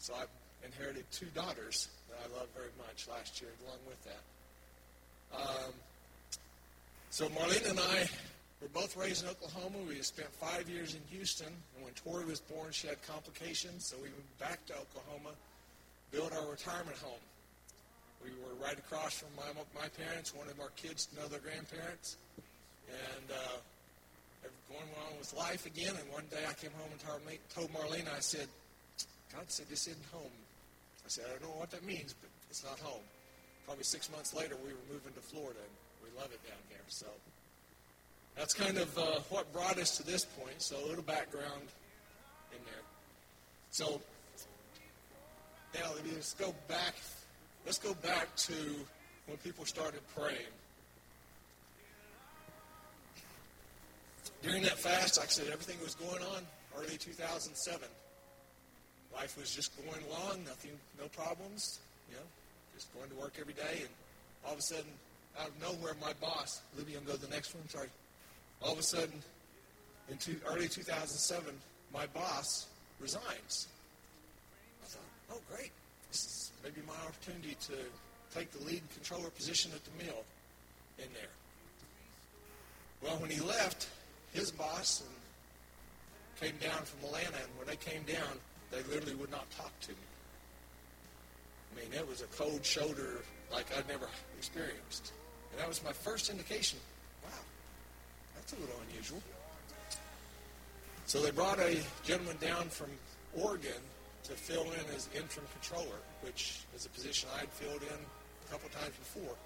So 0.00 0.14
I've 0.14 0.28
inherited 0.64 1.04
two 1.12 1.26
daughters 1.34 1.88
that 2.08 2.18
I 2.24 2.38
love 2.38 2.48
very 2.56 2.70
much 2.78 3.06
last 3.08 3.40
year 3.40 3.50
along 3.64 3.78
with 3.86 4.02
that. 4.04 4.22
Um, 5.36 5.72
so 7.10 7.28
Marlene 7.28 7.70
and 7.70 7.78
I 7.78 8.08
were 8.60 8.68
both 8.68 8.96
raised 8.96 9.24
in 9.24 9.30
Oklahoma. 9.30 9.78
We 9.86 10.00
spent 10.02 10.28
five 10.34 10.68
years 10.68 10.94
in 10.94 11.00
Houston. 11.16 11.46
And 11.46 11.84
when 11.84 11.92
Tori 11.94 12.24
was 12.24 12.40
born, 12.40 12.72
she 12.72 12.88
had 12.88 13.00
complications. 13.06 13.86
So 13.86 13.96
we 13.96 14.10
went 14.10 14.38
back 14.38 14.64
to 14.66 14.74
Oklahoma, 14.74 15.34
built 16.10 16.32
our 16.32 16.50
retirement 16.50 16.96
home. 16.98 17.22
We 18.22 18.30
were 18.42 18.54
right 18.60 18.78
across 18.78 19.18
from 19.18 19.30
my, 19.36 19.46
my 19.74 19.88
parents, 19.94 20.34
one 20.34 20.48
of 20.48 20.58
our 20.60 20.70
kids 20.74 21.06
to 21.06 21.30
their 21.30 21.38
grandparents 21.38 22.16
and 22.88 23.30
uh, 23.30 23.58
going 24.68 24.90
on 25.06 25.18
with 25.18 25.32
life 25.34 25.66
again. 25.66 25.94
And 25.94 26.06
one 26.12 26.24
day 26.30 26.42
I 26.48 26.52
came 26.54 26.72
home 26.72 26.90
and 26.90 27.00
told 27.54 27.70
Marlene, 27.72 28.10
I 28.10 28.20
said, 28.20 28.48
God 29.34 29.44
said 29.48 29.66
this 29.68 29.86
isn't 29.86 30.10
home. 30.12 30.34
I 31.04 31.08
said, 31.08 31.24
I 31.28 31.38
don't 31.38 31.54
know 31.54 31.60
what 31.60 31.70
that 31.70 31.84
means, 31.84 32.14
but 32.14 32.28
it's 32.50 32.64
not 32.64 32.78
home. 32.80 33.04
Probably 33.66 33.84
six 33.84 34.10
months 34.10 34.34
later, 34.34 34.56
we 34.64 34.72
were 34.72 34.86
moving 34.88 35.12
to 35.12 35.20
Florida, 35.20 35.60
and 35.60 35.74
we 36.02 36.08
love 36.18 36.32
it 36.32 36.40
down 36.48 36.60
here. 36.68 36.84
So 36.88 37.06
that's 38.38 38.54
kind 38.54 38.78
of 38.78 38.96
uh, 38.96 39.18
what 39.30 39.52
brought 39.52 39.78
us 39.78 39.96
to 39.96 40.06
this 40.06 40.24
point. 40.24 40.62
So 40.62 40.76
a 40.76 40.86
little 40.86 41.02
background 41.02 41.66
in 42.52 42.58
there. 42.64 42.84
So 43.70 44.00
now 45.74 45.90
let's 46.14 46.34
go 46.34 46.54
back. 46.68 46.94
Let's 47.66 47.78
go 47.78 47.94
back 47.94 48.34
to 48.36 48.54
when 49.26 49.36
people 49.38 49.64
started 49.64 50.00
praying. 50.16 50.54
During 54.42 54.62
that 54.62 54.78
fast, 54.78 55.18
like 55.18 55.26
I 55.26 55.30
said, 55.30 55.48
everything 55.52 55.76
was 55.82 55.96
going 55.96 56.22
on 56.22 56.42
early 56.78 56.96
2007. 56.96 57.88
Life 59.12 59.36
was 59.36 59.52
just 59.54 59.72
going 59.84 60.02
along, 60.10 60.44
nothing, 60.44 60.70
no 61.00 61.08
problems, 61.08 61.80
you 62.08 62.14
know, 62.14 62.22
just 62.74 62.94
going 62.94 63.10
to 63.10 63.16
work 63.16 63.32
every 63.40 63.54
day. 63.54 63.80
And 63.80 63.88
all 64.46 64.52
of 64.52 64.60
a 64.60 64.62
sudden, 64.62 64.92
out 65.40 65.48
of 65.48 65.60
nowhere, 65.60 65.94
my 66.00 66.12
boss, 66.20 66.60
Libby, 66.76 66.94
I'm 66.94 67.04
go 67.04 67.14
to 67.14 67.20
the 67.20 67.34
next 67.34 67.52
one, 67.54 67.68
sorry. 67.68 67.88
All 68.62 68.72
of 68.72 68.78
a 68.78 68.82
sudden, 68.82 69.22
in 70.10 70.16
two, 70.16 70.36
early 70.46 70.68
2007, 70.68 71.54
my 71.92 72.06
boss 72.06 72.66
resigns. 73.00 73.68
I 74.82 74.86
thought, 74.86 75.02
oh, 75.32 75.40
great. 75.54 75.70
This 76.10 76.24
is 76.24 76.52
maybe 76.62 76.80
my 76.86 76.94
opportunity 77.06 77.56
to 77.66 77.74
take 78.34 78.50
the 78.52 78.64
lead 78.64 78.82
controller 78.94 79.30
position 79.30 79.70
at 79.74 79.82
the 79.84 80.04
mill 80.04 80.24
in 80.98 81.06
there. 81.14 81.30
Well, 83.02 83.20
when 83.20 83.30
he 83.30 83.40
left, 83.40 83.88
his 84.32 84.50
boss 84.50 85.04
came 86.40 86.54
down 86.60 86.82
from 86.82 87.06
Atlanta, 87.06 87.36
and 87.36 87.58
when 87.58 87.66
they 87.66 87.76
came 87.76 88.02
down, 88.02 88.38
they 88.70 88.82
literally 88.92 89.14
would 89.14 89.30
not 89.30 89.48
talk 89.50 89.72
to 89.80 89.90
me. 89.90 89.96
I 91.72 91.80
mean, 91.80 91.92
it 91.94 92.08
was 92.08 92.22
a 92.22 92.26
cold 92.26 92.64
shoulder 92.64 93.22
like 93.52 93.66
I'd 93.76 93.88
never 93.88 94.08
experienced. 94.36 95.12
And 95.52 95.60
that 95.60 95.68
was 95.68 95.82
my 95.84 95.92
first 95.92 96.30
indication. 96.30 96.78
That's 98.48 98.62
a 98.62 98.64
little 98.64 98.80
unusual. 98.90 99.22
So 101.04 101.20
they 101.20 101.30
brought 101.30 101.58
a 101.58 101.76
gentleman 102.02 102.36
down 102.40 102.68
from 102.68 102.88
Oregon 103.36 103.82
to 104.24 104.32
fill 104.32 104.64
in 104.64 104.94
as 104.96 105.08
interim 105.14 105.46
controller, 105.52 105.98
which 106.22 106.60
is 106.74 106.86
a 106.86 106.88
position 106.88 107.28
I'd 107.38 107.50
filled 107.50 107.82
in 107.82 107.98
a 107.98 108.50
couple 108.50 108.70
times 108.70 108.94
before 108.96 109.36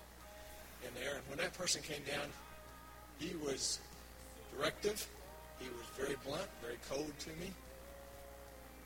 in 0.86 0.94
there. 0.94 1.16
And 1.16 1.22
when 1.28 1.38
that 1.38 1.52
person 1.54 1.82
came 1.82 2.02
down, 2.04 2.28
he 3.18 3.34
was 3.44 3.80
directive. 4.56 5.04
He 5.58 5.68
was 5.68 6.06
very 6.06 6.16
blunt, 6.24 6.48
very 6.60 6.78
cold 6.88 7.12
to 7.20 7.28
me, 7.40 7.50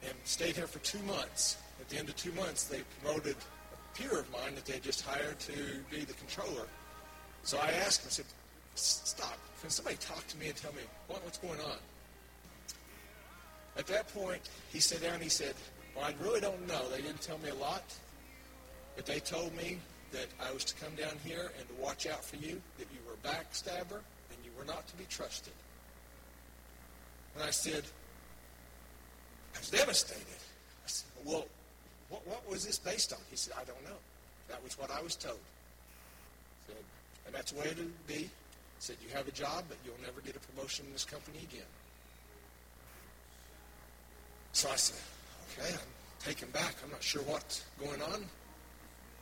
and 0.03 0.15
stayed 0.25 0.57
here 0.57 0.67
for 0.67 0.79
two 0.79 1.03
months. 1.03 1.59
At 1.79 1.91
the 1.91 1.99
end 1.99 2.09
of 2.09 2.17
two 2.17 2.33
months, 2.33 2.65
they 2.65 2.81
promoted 3.03 3.37
a 3.37 3.99
peer 3.99 4.19
of 4.19 4.31
mine 4.33 4.55
that 4.55 4.65
they 4.65 4.75
had 4.75 4.83
just 4.83 5.03
hired 5.03 5.39
to 5.41 5.53
be 5.91 6.05
the 6.05 6.15
controller. 6.15 6.67
So 7.43 7.59
I 7.59 7.71
asked 7.85 8.01
him, 8.03 8.09
I 8.09 8.13
said, 8.13 8.27
stop. 8.79 9.39
Can 9.61 9.71
somebody 9.71 9.97
talk 9.97 10.27
to 10.29 10.37
me 10.37 10.49
and 10.49 10.57
tell 10.57 10.73
me 10.73 10.83
what, 11.09 11.25
what's 11.25 11.39
going 11.39 11.61
on? 11.61 11.79
At 13.79 13.87
that 13.89 14.13
point, 14.15 14.41
he 14.73 14.81
sat 14.81 15.03
down 15.03 15.15
and 15.15 15.23
he 15.23 15.29
said, 15.29 15.55
well, 15.95 16.05
I 16.05 16.15
really 16.23 16.41
don't 16.41 16.67
know. 16.67 16.89
They 16.91 17.03
didn't 17.03 17.21
tell 17.21 17.39
me 17.39 17.51
a 17.51 17.55
lot, 17.55 17.83
but 18.95 19.07
they 19.07 19.21
told 19.21 19.55
me 19.57 19.79
that 20.13 20.27
I 20.41 20.53
was 20.53 20.65
to 20.65 20.75
come 20.85 20.95
down 20.95 21.15
here 21.25 21.51
and 21.59 21.69
to 21.69 21.75
watch 21.83 22.07
out 22.07 22.25
for 22.25 22.37
you, 22.37 22.61
that 22.79 22.87
you 22.93 23.01
were 23.07 23.15
a 23.15 23.29
backstabber, 23.29 24.01
and 24.31 24.39
you 24.45 24.51
were 24.59 24.65
not 24.65 24.87
to 24.89 24.97
be 24.97 25.05
trusted. 25.09 25.53
And 27.35 27.45
I 27.45 27.51
said, 27.51 27.85
I 29.55 29.59
was 29.59 29.71
devastated. 29.71 30.23
I 30.23 30.89
said, 30.89 31.09
well, 31.25 31.47
what, 32.09 32.27
what 32.27 32.49
was 32.49 32.65
this 32.65 32.79
based 32.79 33.13
on? 33.13 33.19
He 33.31 33.37
said, 33.37 33.55
I 33.61 33.65
don't 33.65 33.83
know. 33.85 33.99
That 34.49 34.63
was 34.63 34.79
what 34.79 34.91
I 34.91 35.03
was 35.03 35.17
told. 35.17 35.39
Said, 36.67 36.77
and 37.27 37.35
that's 37.35 37.53
the 37.53 37.61
way 37.61 37.67
it 37.67 37.77
would 37.77 38.07
be. 38.07 38.31
Said, 38.79 38.97
you 39.03 39.15
have 39.15 39.27
a 39.27 39.33
job, 39.33 39.65
but 39.69 39.79
you'll 39.85 40.01
never 40.05 40.21
get 40.21 40.37
a 40.37 40.41
promotion 40.53 40.87
in 40.87 40.93
this 40.93 41.05
company 41.05 41.39
again. 41.39 41.67
So 44.53 44.71
I 44.71 44.77
said, 44.77 44.97
okay, 45.53 45.73
I'm 45.73 46.25
taken 46.25 46.49
back. 46.51 46.75
I'm 46.85 46.91
not 46.91 47.03
sure 47.03 47.23
what's 47.23 47.65
going 47.81 48.01
on. 48.03 48.25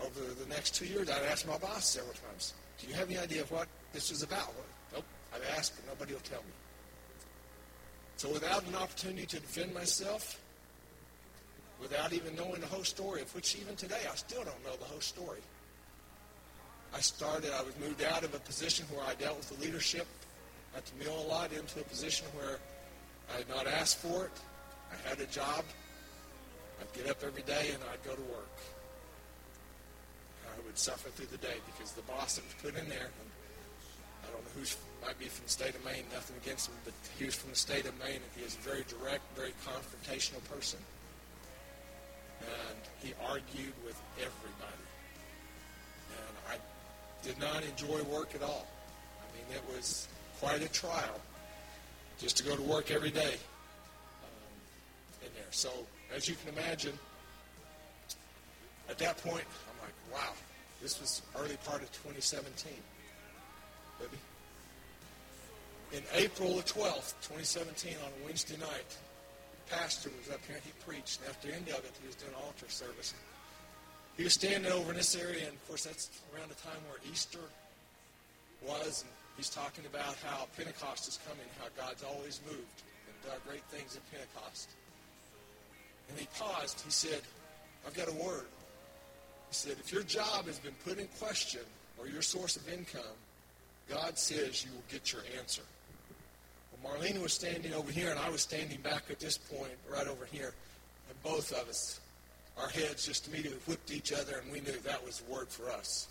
Over 0.01 0.21
the 0.21 0.49
next 0.49 0.75
two 0.75 0.87
years, 0.87 1.09
I've 1.09 1.25
asked 1.25 1.47
my 1.47 1.57
boss 1.59 1.87
several 1.87 2.15
times, 2.15 2.53
do 2.79 2.89
you 2.89 2.95
have 2.95 3.09
any 3.09 3.19
idea 3.19 3.43
of 3.43 3.51
what 3.51 3.69
this 3.93 4.11
is 4.11 4.23
about? 4.23 4.49
Well, 4.55 4.67
nope, 4.95 5.05
I've 5.35 5.57
asked, 5.57 5.75
but 5.77 5.87
nobody 5.87 6.13
will 6.13 6.21
tell 6.21 6.41
me. 6.41 6.53
So 8.17 8.33
without 8.33 8.67
an 8.67 8.75
opportunity 8.75 9.27
to 9.27 9.41
defend 9.41 9.73
myself, 9.73 10.41
without 11.81 12.13
even 12.13 12.35
knowing 12.37 12.61
the 12.61 12.67
whole 12.67 12.85
story, 12.85 13.23
of 13.23 13.35
which 13.35 13.57
even 13.57 13.77
today 13.77 14.01
I 14.11 14.15
still 14.15 14.45
don't 14.45 14.65
know 14.65 14.77
the 14.79 14.85
whole 14.85 15.01
story. 15.01 15.41
I 16.95 17.01
started, 17.01 17.51
I 17.53 17.63
was 17.63 17.75
moved 17.81 18.03
out 18.05 18.23
of 18.23 18.35
a 18.35 18.39
position 18.39 18.87
where 18.95 19.05
I 19.05 19.15
dealt 19.15 19.37
with 19.39 19.51
the 19.51 19.65
leadership 19.65 20.07
at 20.77 20.85
the 20.87 21.05
mill 21.05 21.19
a 21.19 21.27
lot 21.27 21.53
into 21.53 21.81
a 21.81 21.85
position 21.85 22.27
where 22.35 22.59
I 23.35 23.39
had 23.39 23.49
not 23.49 23.67
asked 23.67 23.99
for 23.99 24.27
it. 24.27 24.33
I 24.93 25.09
had 25.09 25.21
a 25.21 25.27
job. 25.27 25.65
I'd 26.81 26.93
get 26.93 27.11
up 27.11 27.23
every 27.25 27.43
day 27.43 27.71
and 27.75 27.83
I'd 27.91 28.03
go 28.05 28.15
to 28.15 28.23
work. 28.31 28.57
I 30.47 30.67
would 30.67 30.79
suffer 30.79 31.09
through 31.11 31.27
the 31.27 31.39
day 31.39 31.57
because 31.67 31.93
the 31.93 32.03
boss 32.03 32.37
that 32.37 32.45
was 32.45 32.55
put 32.63 32.81
in 32.81 32.89
there, 32.89 33.11
I 34.23 34.27
don't 34.31 34.45
know 34.45 34.51
who's 34.57 34.77
might 35.05 35.19
be 35.19 35.27
from 35.27 35.45
the 35.45 35.51
state 35.51 35.75
of 35.75 35.85
Maine, 35.85 36.05
nothing 36.15 36.37
against 36.43 36.69
him, 36.69 36.77
but 36.85 36.95
he 37.19 37.27
was 37.27 37.35
from 37.35 37.51
the 37.51 37.57
state 37.57 37.85
of 37.85 37.93
Maine 37.99 38.23
and 38.23 38.33
he 38.37 38.43
is 38.43 38.57
a 38.57 38.63
very 38.65 38.85
direct, 38.89 39.23
very 39.37 39.53
confrontational 39.67 40.43
person. 40.49 40.79
And 42.41 42.81
he 43.03 43.13
argued 43.29 43.75
with 43.85 44.01
everybody. 44.17 44.85
And 46.17 46.37
I 46.49 46.57
did 47.25 47.39
not 47.41 47.63
enjoy 47.65 48.03
work 48.05 48.35
at 48.35 48.43
all. 48.43 48.67
I 49.19 49.37
mean, 49.37 49.57
it 49.57 49.63
was 49.75 50.09
quite 50.41 50.63
a 50.63 50.69
trial 50.69 51.21
just 52.19 52.37
to 52.37 52.45
go 52.45 52.55
to 52.55 52.63
work 52.63 52.91
every 52.91 53.11
day 53.11 53.35
um, 54.23 54.45
in 55.23 55.29
there. 55.35 55.51
So, 55.51 55.71
as 56.15 56.29
you 56.29 56.37
can 56.37 56.55
imagine, 56.55 56.99
at 58.91 58.99
that 58.99 59.17
point, 59.19 59.45
I'm 59.45 59.81
like, 59.83 59.95
wow, 60.13 60.33
this 60.83 61.01
was 61.01 61.23
early 61.37 61.57
part 61.65 61.83
of 61.83 61.91
2017. 61.93 62.73
Baby. 63.99 64.19
In 65.93 66.03
April 66.15 66.57
the 66.57 66.63
12th, 66.63 67.15
2017, 67.23 67.95
on 68.05 68.11
a 68.21 68.27
Wednesday 68.27 68.57
night, 68.59 68.99
the 69.67 69.77
pastor 69.77 70.11
was 70.19 70.35
up 70.35 70.41
here 70.47 70.57
and 70.57 70.65
he 70.65 70.73
preached. 70.85 71.21
And 71.21 71.31
after 71.31 71.49
the 71.49 71.55
end 71.55 71.69
of 71.69 71.85
it, 71.85 71.93
he 72.01 72.07
was 72.07 72.17
doing 72.17 72.35
altar 72.35 72.67
service. 72.69 73.15
He 74.17 74.23
was 74.23 74.33
standing 74.33 74.71
over 74.71 74.91
in 74.93 74.97
this 74.97 75.17
area, 75.17 75.45
and 75.47 75.55
of 75.55 75.69
course, 75.69 75.85
that's 75.85 76.09
around 76.35 76.49
the 76.49 76.55
time 76.57 76.79
where 76.89 76.99
Easter 77.11 77.41
was. 78.63 79.03
And 79.03 79.11
he's 79.37 79.51
talking 79.51 79.85
about 79.87 80.17
how 80.25 80.47
Pentecost 80.57 81.09
is 81.09 81.19
coming, 81.27 81.47
how 81.59 81.67
God's 81.77 82.05
always 82.05 82.41
moved 82.47 82.83
and 83.07 83.31
done 83.31 83.41
great 83.47 83.65
things 83.65 83.97
at 83.97 84.03
Pentecost. 84.13 84.71
And 86.09 86.19
he 86.19 86.29
paused. 86.39 86.81
He 86.83 86.91
said, 86.91 87.21
I've 87.87 87.95
got 87.95 88.09
a 88.09 88.13
word. 88.13 88.47
He 89.49 89.55
said, 89.55 89.77
if 89.81 89.93
your 89.93 90.03
job 90.03 90.47
has 90.47 90.59
been 90.59 90.75
put 90.85 90.99
in 90.99 91.09
question 91.19 91.63
or 91.99 92.07
your 92.07 92.23
source 92.23 92.57
of 92.57 92.69
income, 92.69 93.19
God 93.89 94.19
says 94.19 94.65
you 94.65 94.71
will 94.73 94.85
get 94.91 95.13
your 95.13 95.23
answer. 95.39 95.63
Well, 96.83 96.95
Marlene 96.95 97.21
was 97.21 97.33
standing 97.33 97.73
over 97.75 97.91
here, 97.91 98.11
and 98.11 98.19
I 98.19 98.31
was 98.31 98.43
standing 98.43 98.81
back 98.81 99.05
at 99.11 99.19
this 99.19 99.39
point, 99.39 99.73
right 99.91 100.07
over 100.07 100.27
here. 100.31 100.55
And 101.09 101.23
both 101.23 101.53
of 101.53 101.69
us, 101.69 102.01
our 102.61 102.69
heads 102.69 103.07
just 103.07 103.29
immediately 103.29 103.59
whipped 103.67 103.93
each 103.93 104.13
other, 104.13 104.39
and 104.43 104.53
we 104.53 104.61
knew 104.61 104.79
that 104.85 105.05
was 105.05 105.21
the 105.21 105.33
word 105.33 105.49
for 105.49 105.71
us. 105.71 106.09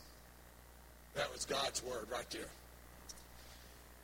That 1.16 1.32
was 1.32 1.46
God's 1.46 1.84
word 1.84 2.08
right 2.12 2.30
there. 2.32 2.50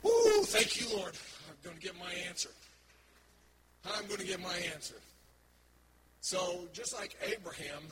Woo! 0.03 0.43
Thank 0.43 0.79
you, 0.79 0.97
Lord. 0.97 1.13
I'm 1.49 1.55
going 1.63 1.75
to 1.75 1.81
get 1.81 1.97
my 1.99 2.13
answer. 2.27 2.49
I'm 3.85 4.05
going 4.07 4.19
to 4.19 4.27
get 4.27 4.41
my 4.41 4.55
answer. 4.73 4.95
So, 6.21 6.67
just 6.73 6.93
like 6.97 7.17
Abraham, 7.31 7.83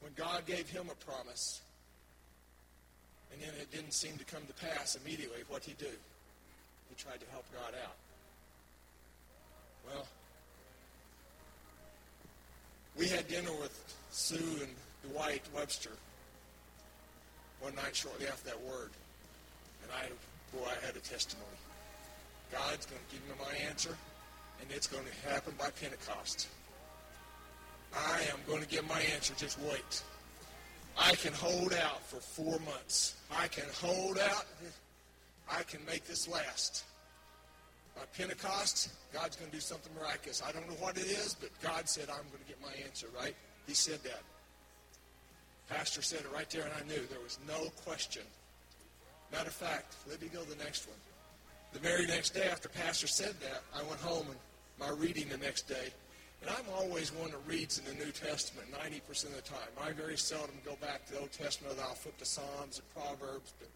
when 0.00 0.12
God 0.14 0.46
gave 0.46 0.68
him 0.68 0.86
a 0.90 1.04
promise, 1.04 1.60
and 3.32 3.40
then 3.40 3.50
it 3.60 3.70
didn't 3.70 3.94
seem 3.94 4.16
to 4.18 4.24
come 4.24 4.42
to 4.46 4.66
pass 4.66 4.96
immediately, 4.96 5.42
what 5.48 5.64
he 5.64 5.72
do? 5.72 5.86
He 6.88 6.94
tried 6.94 7.20
to 7.20 7.26
help 7.30 7.44
God 7.52 7.74
out. 7.82 7.96
Well, 9.86 10.06
we 12.98 13.08
had 13.08 13.26
dinner 13.28 13.52
with 13.60 13.96
Sue 14.10 14.62
and 14.62 15.12
Dwight 15.12 15.42
Webster 15.54 15.90
one 17.60 17.74
night 17.74 17.94
shortly 17.94 18.26
after 18.26 18.50
that 18.50 18.60
word. 18.62 18.90
And 19.82 19.92
I, 19.92 20.56
boy, 20.56 20.66
I 20.66 20.86
had 20.86 20.96
a 20.96 21.00
testimony. 21.00 21.46
God's 22.50 22.86
going 22.86 23.00
to 23.08 23.16
give 23.16 23.26
me 23.28 23.34
my 23.40 23.68
answer, 23.68 23.96
and 24.60 24.70
it's 24.70 24.86
going 24.86 25.04
to 25.04 25.28
happen 25.30 25.54
by 25.58 25.70
Pentecost. 25.80 26.48
I 27.94 28.20
am 28.32 28.38
going 28.46 28.62
to 28.62 28.68
get 28.68 28.86
my 28.88 29.00
answer. 29.14 29.34
Just 29.36 29.58
wait. 29.60 30.02
I 30.98 31.14
can 31.14 31.32
hold 31.32 31.72
out 31.72 32.04
for 32.06 32.16
four 32.16 32.58
months. 32.60 33.14
I 33.30 33.48
can 33.48 33.64
hold 33.80 34.18
out. 34.18 34.44
I 35.50 35.62
can 35.62 35.80
make 35.86 36.04
this 36.04 36.28
last. 36.28 36.84
By 37.96 38.02
Pentecost, 38.16 38.90
God's 39.12 39.36
going 39.36 39.50
to 39.50 39.56
do 39.56 39.60
something 39.60 39.92
miraculous. 39.98 40.42
I 40.46 40.52
don't 40.52 40.66
know 40.68 40.76
what 40.80 40.96
it 40.96 41.06
is, 41.06 41.36
but 41.38 41.50
God 41.62 41.88
said, 41.88 42.04
I'm 42.08 42.24
going 42.30 42.42
to 42.42 42.48
get 42.48 42.60
my 42.62 42.72
answer, 42.84 43.06
right? 43.18 43.34
He 43.66 43.74
said 43.74 44.02
that. 44.04 44.22
Pastor 45.68 46.02
said 46.02 46.20
it 46.20 46.32
right 46.34 46.48
there, 46.50 46.62
and 46.62 46.72
I 46.72 46.86
knew 46.86 47.06
there 47.06 47.20
was 47.22 47.38
no 47.46 47.70
question. 47.84 48.22
Matter 49.30 49.48
of 49.48 49.54
fact, 49.54 49.94
let 50.08 50.20
me 50.20 50.28
go 50.28 50.42
to 50.42 50.50
the 50.50 50.62
next 50.62 50.86
one. 50.88 50.98
The 51.72 51.78
very 51.78 52.06
next 52.06 52.30
day 52.30 52.48
after 52.50 52.68
Pastor 52.68 53.06
said 53.06 53.34
that, 53.40 53.62
I 53.74 53.82
went 53.84 54.00
home 54.00 54.26
and 54.28 54.38
my 54.78 54.90
reading 54.90 55.28
the 55.28 55.38
next 55.38 55.68
day, 55.68 55.88
and 56.42 56.50
I'm 56.50 56.64
always 56.74 57.14
one 57.14 57.30
that 57.30 57.40
reads 57.46 57.78
in 57.78 57.84
the 57.84 58.04
New 58.04 58.10
Testament 58.10 58.68
90% 58.72 59.26
of 59.26 59.36
the 59.36 59.42
time. 59.42 59.70
I 59.80 59.92
very 59.92 60.16
seldom 60.16 60.56
go 60.64 60.76
back 60.80 61.06
to 61.06 61.12
the 61.12 61.20
Old 61.20 61.32
Testament. 61.32 61.76
I'll 61.80 61.94
flip 61.94 62.18
to 62.18 62.24
Psalms 62.24 62.80
and 62.80 62.94
Proverbs. 62.94 63.54
But 63.58 63.68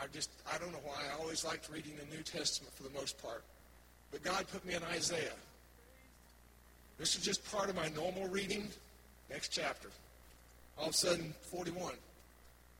I 0.00 0.06
just, 0.12 0.30
I 0.52 0.58
don't 0.58 0.72
know 0.72 0.80
why. 0.84 0.96
I 1.10 1.20
always 1.20 1.44
liked 1.44 1.70
reading 1.70 1.92
the 1.98 2.16
New 2.16 2.22
Testament 2.22 2.74
for 2.74 2.82
the 2.82 2.90
most 2.90 3.20
part. 3.22 3.44
But 4.10 4.22
God 4.22 4.46
put 4.52 4.64
me 4.64 4.74
in 4.74 4.82
Isaiah. 4.84 5.32
This 6.98 7.16
is 7.16 7.24
just 7.24 7.44
part 7.50 7.68
of 7.68 7.76
my 7.76 7.88
normal 7.88 8.28
reading. 8.28 8.68
Next 9.30 9.48
chapter. 9.48 9.88
All 10.78 10.88
of 10.88 10.90
a 10.90 10.94
sudden, 10.94 11.34
41. 11.50 11.94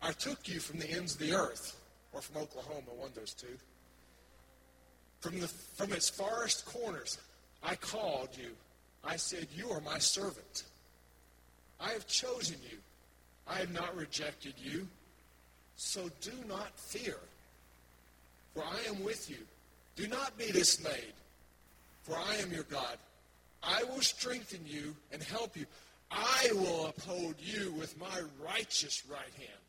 I 0.02 0.12
took 0.12 0.48
you 0.48 0.60
from 0.60 0.78
the 0.78 0.90
ends 0.90 1.14
of 1.14 1.20
the 1.20 1.32
earth, 1.32 1.80
or 2.12 2.20
from 2.20 2.42
Oklahoma, 2.42 2.92
one 2.96 3.08
of 3.08 3.14
those 3.14 3.32
two. 3.32 3.56
From, 5.20 5.40
the, 5.40 5.48
from 5.48 5.92
its 5.92 6.08
farthest 6.08 6.66
corners, 6.66 7.18
I 7.62 7.74
called 7.74 8.28
you 8.36 8.50
I 9.06 9.16
said, 9.16 9.46
You 9.54 9.70
are 9.70 9.80
my 9.80 9.98
servant. 9.98 10.64
I 11.80 11.90
have 11.90 12.06
chosen 12.06 12.56
you. 12.68 12.78
I 13.46 13.58
have 13.58 13.72
not 13.72 13.96
rejected 13.96 14.54
you. 14.56 14.88
So 15.76 16.08
do 16.20 16.32
not 16.48 16.78
fear, 16.78 17.16
for 18.54 18.62
I 18.64 18.88
am 18.88 19.04
with 19.04 19.28
you. 19.30 19.38
Do 19.94 20.06
not 20.08 20.36
be 20.38 20.50
dismayed, 20.50 21.14
for 22.02 22.16
I 22.16 22.36
am 22.36 22.52
your 22.52 22.64
God. 22.64 22.96
I 23.62 23.82
will 23.84 24.00
strengthen 24.00 24.60
you 24.66 24.94
and 25.12 25.22
help 25.22 25.56
you. 25.56 25.66
I 26.10 26.50
will 26.52 26.86
uphold 26.86 27.34
you 27.38 27.72
with 27.72 27.98
my 27.98 28.20
righteous 28.44 29.02
right 29.10 29.34
hand. 29.36 29.66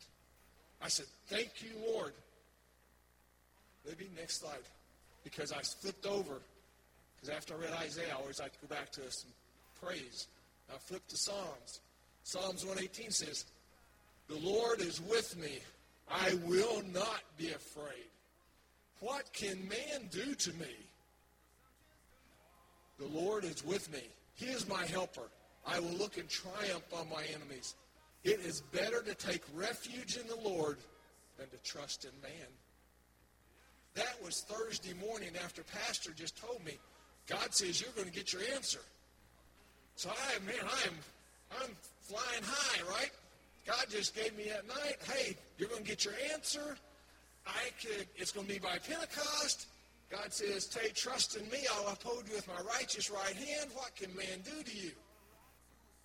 I 0.80 0.88
said, 0.88 1.06
Thank 1.26 1.62
you, 1.62 1.70
Lord. 1.92 2.12
Maybe 3.86 4.08
next 4.16 4.40
slide. 4.40 4.58
Because 5.24 5.52
I 5.52 5.60
flipped 5.62 6.06
over. 6.06 6.40
Because 7.16 7.36
after 7.36 7.54
I 7.54 7.58
read 7.58 7.72
Isaiah, 7.82 8.14
I 8.16 8.20
always 8.20 8.38
like 8.38 8.52
to 8.52 8.66
go 8.66 8.74
back 8.74 8.92
to 8.92 9.00
some 9.10 9.30
praise. 9.82 10.26
I 10.72 10.78
flipped 10.78 11.10
to 11.10 11.16
Psalms. 11.16 11.80
Psalms 12.22 12.64
118 12.64 13.10
says, 13.10 13.44
The 14.28 14.38
Lord 14.38 14.80
is 14.80 15.00
with 15.00 15.36
me. 15.36 15.58
I 16.10 16.34
will 16.46 16.82
not 16.92 17.22
be 17.36 17.50
afraid. 17.50 18.08
What 19.00 19.32
can 19.32 19.68
man 19.68 20.08
do 20.10 20.34
to 20.34 20.52
me? 20.54 20.74
The 22.98 23.06
Lord 23.06 23.44
is 23.44 23.64
with 23.64 23.92
me. 23.92 24.02
He 24.34 24.46
is 24.46 24.68
my 24.68 24.84
helper. 24.86 25.28
I 25.66 25.78
will 25.80 25.92
look 25.92 26.18
in 26.18 26.26
triumph 26.26 26.84
on 26.92 27.08
my 27.10 27.22
enemies. 27.34 27.74
It 28.24 28.40
is 28.40 28.62
better 28.72 29.02
to 29.02 29.14
take 29.14 29.42
refuge 29.54 30.16
in 30.16 30.26
the 30.26 30.48
Lord 30.48 30.78
than 31.38 31.48
to 31.50 31.56
trust 31.58 32.04
in 32.04 32.10
man. 32.22 32.48
That 33.94 34.16
was 34.24 34.42
Thursday 34.48 34.94
morning 34.94 35.30
after 35.44 35.62
Pastor 35.62 36.12
just 36.12 36.36
told 36.36 36.64
me, 36.64 36.78
God 37.28 37.54
says 37.54 37.80
you're 37.80 37.92
going 37.92 38.08
to 38.08 38.14
get 38.14 38.32
your 38.32 38.42
answer. 38.54 38.80
So 39.96 40.10
I, 40.10 40.38
man, 40.44 40.54
I'm, 40.62 40.94
I'm 41.62 41.70
flying 42.02 42.42
high, 42.44 42.82
right? 42.90 43.10
God 43.68 43.84
just 43.90 44.16
gave 44.16 44.34
me 44.34 44.44
that 44.44 44.66
night, 44.66 44.96
hey, 45.12 45.36
you're 45.58 45.68
going 45.68 45.82
to 45.82 45.88
get 45.88 46.02
your 46.02 46.14
answer. 46.32 46.74
I 47.46 47.68
could, 47.82 48.06
it's 48.16 48.32
going 48.32 48.46
to 48.46 48.52
be 48.54 48.58
by 48.58 48.78
Pentecost. 48.78 49.66
God 50.10 50.32
says, 50.32 50.66
take 50.66 50.94
trust 50.94 51.36
in 51.36 51.46
me. 51.50 51.58
I'll 51.74 51.92
uphold 51.92 52.24
you 52.28 52.34
with 52.34 52.48
my 52.48 52.60
righteous 52.62 53.10
right 53.10 53.36
hand. 53.36 53.68
What 53.74 53.94
can 53.94 54.14
man 54.16 54.40
do 54.42 54.62
to 54.62 54.76
you? 54.76 54.92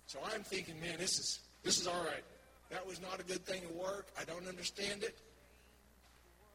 So 0.06 0.18
I'm 0.34 0.42
thinking, 0.42 0.78
man, 0.78 0.98
this 0.98 1.18
is 1.18 1.40
this 1.62 1.80
is 1.80 1.86
all 1.86 2.04
right. 2.04 2.22
That 2.70 2.86
was 2.86 3.00
not 3.00 3.18
a 3.18 3.22
good 3.22 3.46
thing 3.46 3.62
to 3.62 3.72
work. 3.72 4.08
I 4.20 4.24
don't 4.24 4.46
understand 4.46 5.02
it. 5.02 5.16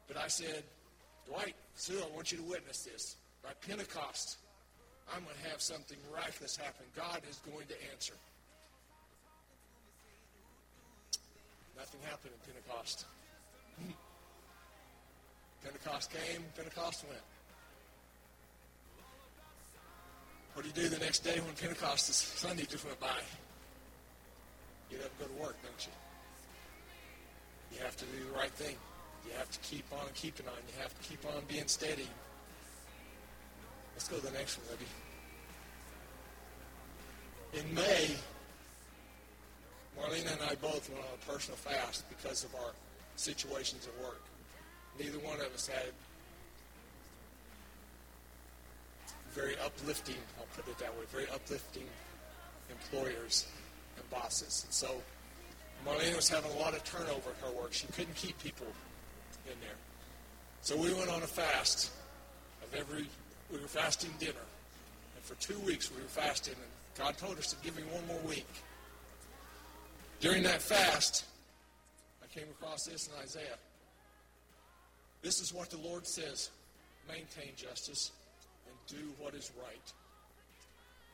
But 0.06 0.16
I 0.16 0.28
said, 0.28 0.62
Dwight, 1.26 1.56
Sue, 1.74 1.98
I 1.98 2.14
want 2.14 2.30
you 2.30 2.38
to 2.38 2.44
witness 2.44 2.84
this. 2.84 3.16
By 3.42 3.50
Pentecost, 3.66 4.38
I'm 5.12 5.24
going 5.24 5.34
to 5.42 5.50
have 5.50 5.60
something 5.60 5.98
miraculous 6.12 6.56
happen. 6.56 6.86
God 6.94 7.22
is 7.28 7.40
going 7.50 7.66
to 7.66 7.74
answer. 7.92 8.14
Nothing 11.80 12.00
happened 12.10 12.34
in 12.36 12.52
Pentecost. 12.52 13.06
Pentecost 15.64 16.12
came, 16.12 16.44
Pentecost 16.54 17.06
went. 17.08 17.22
What 20.52 20.62
do 20.62 20.68
you 20.68 20.74
do 20.74 20.94
the 20.94 21.02
next 21.02 21.20
day 21.20 21.40
when 21.40 21.54
Pentecost 21.54 22.10
is 22.10 22.16
Sunday 22.16 22.66
just 22.68 22.84
went 22.84 23.00
by? 23.00 23.16
You 24.90 24.98
have 24.98 25.16
to 25.18 25.24
go 25.24 25.34
to 25.34 25.40
work, 25.40 25.56
don't 25.62 25.86
you? 25.86 25.92
You 27.72 27.82
have 27.82 27.96
to 27.96 28.04
do 28.04 28.24
the 28.30 28.38
right 28.38 28.52
thing. 28.52 28.76
You 29.24 29.32
have 29.38 29.50
to 29.50 29.58
keep 29.60 29.84
on 29.90 30.06
keeping 30.14 30.46
on. 30.48 30.56
You 30.68 30.82
have 30.82 30.92
to 31.00 31.08
keep 31.08 31.24
on 31.24 31.44
being 31.48 31.66
steady. 31.66 32.08
Let's 33.94 34.06
go 34.06 34.16
to 34.16 34.26
the 34.26 34.32
next 34.32 34.58
one, 34.58 34.66
Libby. 34.72 34.86
In 37.58 37.74
May, 37.74 38.16
Marlena 39.98 40.32
and 40.32 40.42
I 40.50 40.54
both 40.56 40.88
went 40.90 41.02
on 41.02 41.10
a 41.14 41.30
personal 41.30 41.56
fast 41.56 42.08
because 42.08 42.44
of 42.44 42.54
our 42.54 42.72
situations 43.16 43.86
at 43.86 44.04
work. 44.04 44.22
Neither 44.98 45.18
one 45.18 45.36
of 45.40 45.54
us 45.54 45.66
had 45.66 45.92
very 49.32 49.54
uplifting, 49.64 50.16
I'll 50.38 50.46
put 50.56 50.68
it 50.68 50.78
that 50.78 50.92
way, 50.98 51.04
very 51.10 51.28
uplifting 51.28 51.86
employers 52.70 53.46
and 53.96 54.08
bosses. 54.10 54.64
And 54.64 54.72
so 54.72 55.02
Marlena 55.86 56.16
was 56.16 56.28
having 56.28 56.50
a 56.52 56.58
lot 56.58 56.74
of 56.74 56.82
turnover 56.84 57.30
at 57.30 57.46
her 57.46 57.52
work. 57.60 57.72
She 57.72 57.86
couldn't 57.88 58.16
keep 58.16 58.38
people 58.42 58.66
in 59.46 59.58
there. 59.60 59.76
So 60.62 60.76
we 60.76 60.92
went 60.92 61.10
on 61.10 61.22
a 61.22 61.26
fast 61.26 61.90
of 62.62 62.74
every, 62.74 63.06
we 63.50 63.58
were 63.58 63.68
fasting 63.68 64.10
dinner. 64.18 64.46
And 65.16 65.24
for 65.24 65.34
two 65.36 65.58
weeks 65.60 65.90
we 65.90 66.02
were 66.02 66.08
fasting, 66.08 66.54
and 66.54 67.04
God 67.04 67.16
told 67.16 67.38
us 67.38 67.52
to 67.52 67.56
give 67.64 67.76
me 67.76 67.82
one 67.90 68.06
more 68.06 68.20
week. 68.28 68.46
During 70.20 70.42
that 70.42 70.60
fast, 70.60 71.24
I 72.22 72.26
came 72.38 72.48
across 72.50 72.84
this 72.84 73.08
in 73.08 73.14
Isaiah. 73.22 73.56
This 75.22 75.40
is 75.40 75.52
what 75.52 75.70
the 75.70 75.78
Lord 75.78 76.06
says 76.06 76.50
maintain 77.08 77.52
justice 77.56 78.12
and 78.66 78.98
do 78.98 79.12
what 79.18 79.34
is 79.34 79.50
right. 79.58 79.92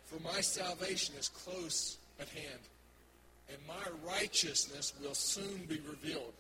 For 0.04 0.20
my 0.22 0.40
salvation 0.40 1.14
is 1.18 1.28
close 1.28 1.98
at 2.20 2.28
hand, 2.28 2.60
and 3.48 3.58
my 3.66 4.10
righteousness 4.10 4.92
will 5.00 5.14
soon 5.14 5.64
be 5.68 5.80
revealed. 5.88 6.32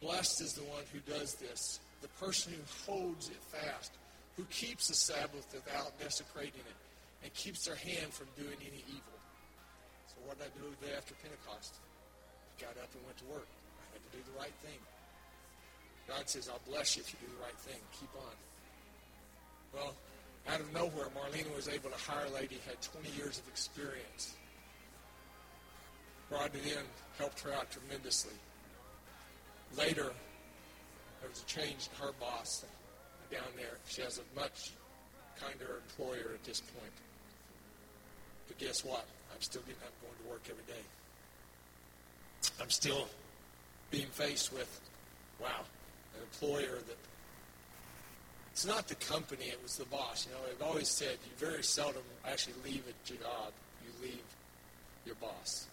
Blessed 0.00 0.40
is 0.40 0.54
the 0.54 0.62
one 0.62 0.82
who 0.92 1.00
does 1.00 1.34
this, 1.34 1.80
the 2.00 2.08
person 2.24 2.54
who 2.54 2.90
holds 2.90 3.28
it 3.28 3.42
fast, 3.52 3.92
who 4.36 4.44
keeps 4.44 4.88
the 4.88 4.94
Sabbath 4.94 5.46
without 5.52 5.98
desecrating 6.00 6.60
it, 6.60 7.24
and 7.24 7.34
keeps 7.34 7.66
their 7.66 7.76
hand 7.76 8.12
from 8.12 8.28
doing 8.36 8.56
any 8.60 8.82
evil. 8.88 9.17
What 10.28 10.36
did 10.36 10.52
I 10.52 10.60
do 10.60 10.68
the 10.68 10.86
day 10.86 10.92
after 10.92 11.16
Pentecost? 11.24 11.80
I 11.80 12.60
got 12.60 12.76
up 12.76 12.92
and 12.92 13.00
went 13.08 13.16
to 13.16 13.28
work. 13.32 13.48
I 13.80 13.96
had 13.96 14.04
to 14.04 14.12
do 14.12 14.20
the 14.28 14.36
right 14.36 14.52
thing. 14.60 14.76
God 16.04 16.28
says, 16.28 16.52
I'll 16.52 16.60
bless 16.68 16.96
you 16.96 17.02
if 17.02 17.08
you 17.16 17.18
do 17.24 17.32
the 17.32 17.40
right 17.40 17.56
thing. 17.64 17.80
Keep 17.98 18.12
on. 18.12 18.36
Well, 19.72 19.96
out 20.44 20.60
of 20.60 20.68
nowhere, 20.74 21.08
Marlena 21.16 21.48
was 21.56 21.68
able 21.68 21.88
to 21.88 21.96
hire 21.96 22.26
a 22.28 22.34
lady 22.36 22.60
who 22.60 22.68
had 22.68 22.76
20 22.82 23.08
years 23.16 23.40
of 23.40 23.48
experience. 23.48 24.36
Brought 26.28 26.52
it 26.54 26.76
in, 26.76 26.84
helped 27.16 27.40
her 27.40 27.52
out 27.54 27.70
tremendously. 27.70 28.36
Later, 29.78 30.12
there 31.24 31.30
was 31.30 31.40
a 31.40 31.46
change 31.48 31.88
in 31.88 32.04
her 32.04 32.12
boss 32.20 32.66
down 33.32 33.48
there. 33.56 33.80
She 33.88 34.02
has 34.02 34.20
a 34.20 34.38
much 34.38 34.72
kinder 35.40 35.80
employer 35.88 36.36
at 36.36 36.44
this 36.44 36.60
point. 36.60 36.92
But 38.46 38.58
guess 38.58 38.84
what? 38.84 39.06
I'm 39.32 39.40
still 39.40 39.62
getting 39.62 39.82
up 39.82 39.92
going 40.02 40.14
to 40.24 40.30
work 40.30 40.42
every 40.50 40.64
day. 40.64 40.82
I'm 42.60 42.70
still 42.70 43.08
being 43.90 44.06
faced 44.06 44.52
with, 44.52 44.80
wow, 45.40 45.64
an 46.14 46.22
employer 46.22 46.76
that 46.86 46.96
it's 48.52 48.66
not 48.66 48.88
the 48.88 48.96
company, 48.96 49.44
it 49.44 49.62
was 49.62 49.76
the 49.76 49.84
boss. 49.84 50.26
You 50.26 50.32
know, 50.32 50.40
I've 50.50 50.62
always 50.68 50.88
said 50.88 51.18
you 51.24 51.46
very 51.46 51.62
seldom 51.62 52.02
actually 52.26 52.54
leave 52.64 52.82
a 52.88 53.08
job. 53.08 53.52
You 53.84 53.90
leave 54.02 54.24
your 55.06 55.14
boss. 55.16 55.68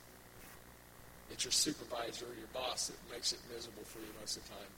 It's 1.31 1.43
your 1.43 1.51
supervisor 1.51 2.25
or 2.25 2.35
your 2.37 2.47
boss 2.53 2.87
that 2.87 2.97
makes 3.11 3.33
it 3.33 3.39
miserable 3.51 3.83
for 3.85 3.97
you 3.99 4.05
most 4.19 4.37
of 4.37 4.43
the 4.43 4.49
time. 4.49 4.71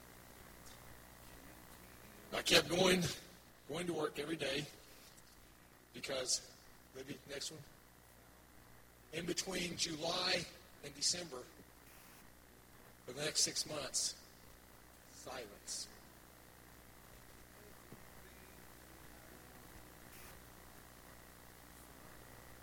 I 2.38 2.42
kept 2.42 2.68
going, 2.68 3.02
going 3.70 3.86
to 3.86 3.92
work 3.92 4.18
every 4.18 4.36
day 4.36 4.64
because, 5.92 6.40
maybe 6.96 7.18
next 7.30 7.50
one. 7.50 7.60
In 9.12 9.24
between 9.24 9.76
July 9.76 10.44
and 10.84 10.94
December, 10.94 11.38
for 13.06 13.12
the 13.14 13.22
next 13.22 13.40
six 13.40 13.66
months, 13.66 14.14
silence. 15.24 15.88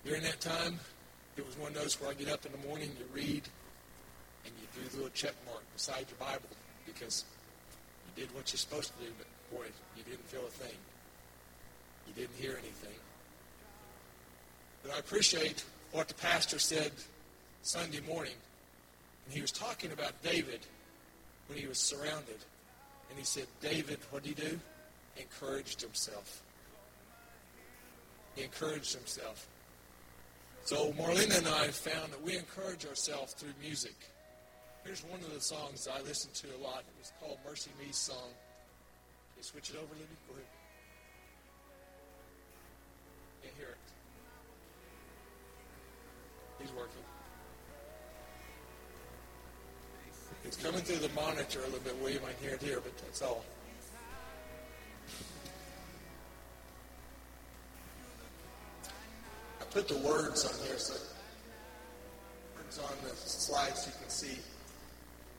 During 0.05 0.21
that 0.21 0.39
time, 0.39 0.79
it 1.35 1.45
was 1.45 1.57
one 1.57 1.69
of 1.69 1.81
those 1.81 1.99
where 1.99 2.11
I 2.11 2.13
get 2.13 2.29
up 2.29 2.45
in 2.45 2.51
the 2.51 2.67
morning, 2.67 2.91
you 2.99 3.05
read, 3.11 3.41
and 4.45 4.53
you 4.61 4.67
do 4.75 4.87
the 4.89 4.95
little 4.97 5.11
check 5.11 5.33
mark 5.47 5.63
beside 5.73 6.05
your 6.07 6.19
Bible 6.19 6.49
because 6.85 7.25
you 8.05 8.23
did 8.23 8.33
what 8.35 8.51
you're 8.53 8.59
supposed 8.59 8.93
to 8.97 9.03
do, 9.03 9.11
but 9.17 9.27
boy, 9.57 9.65
you 9.97 10.03
didn't 10.03 10.25
feel 10.29 10.45
a 10.45 10.49
thing. 10.49 10.77
You 12.07 12.13
didn't 12.13 12.35
hear 12.39 12.51
anything. 12.51 12.95
But 14.83 14.93
I 14.93 14.99
appreciate 14.99 15.65
what 15.95 16.09
the 16.09 16.13
pastor 16.15 16.59
said 16.59 16.91
Sunday 17.61 18.01
morning. 18.01 18.33
And 19.25 19.33
he 19.33 19.41
was 19.41 19.51
talking 19.51 19.93
about 19.93 20.11
David 20.21 20.59
when 21.47 21.57
he 21.57 21.67
was 21.67 21.79
surrounded. 21.79 22.39
And 23.09 23.17
he 23.17 23.23
said, 23.23 23.47
David, 23.61 23.99
what 24.11 24.23
did 24.23 24.37
he 24.37 24.49
do? 24.49 24.59
Encouraged 25.15 25.81
himself. 25.81 26.43
He 28.35 28.43
encouraged 28.43 28.93
himself. 28.93 29.47
So 30.65 30.91
Marlena 30.93 31.37
and 31.37 31.47
I 31.47 31.67
found 31.67 32.11
that 32.11 32.21
we 32.21 32.35
encourage 32.35 32.85
ourselves 32.85 33.33
through 33.33 33.53
music. 33.61 33.95
Here's 34.83 35.03
one 35.05 35.21
of 35.21 35.33
the 35.33 35.39
songs 35.39 35.87
I 35.87 36.01
listen 36.01 36.29
to 36.33 36.47
a 36.57 36.59
lot. 36.61 36.79
It 36.79 36.99
was 36.99 37.13
called 37.21 37.37
MercyMe's 37.47 37.97
song. 37.97 38.17
Can 38.17 39.37
you 39.37 39.43
switch 39.43 39.69
it 39.69 39.77
over, 39.77 39.93
Libby? 39.93 40.15
Go 40.27 40.33
ahead. 40.33 40.45
Can't 43.43 43.55
hear. 43.57 43.74
He's 46.65 46.73
working. 46.73 47.03
It's 50.45 50.57
coming 50.57 50.81
through 50.81 51.07
the 51.07 51.13
monitor 51.13 51.59
a 51.59 51.65
little 51.65 51.79
bit 51.79 51.95
you 52.11 52.19
might 52.21 52.37
hear 52.41 52.55
it 52.55 52.61
here, 52.61 52.79
but 52.81 52.97
that's 52.97 53.21
all. 53.21 53.45
I 59.61 59.63
put 59.65 59.87
the 59.87 59.97
words 59.97 60.45
on 60.45 60.67
here 60.67 60.79
so 60.79 60.95
words 62.57 62.79
on 62.79 62.95
the 63.03 63.15
slide 63.15 63.77
so 63.77 63.91
you 63.91 63.95
can 63.99 64.09
see. 64.09 64.39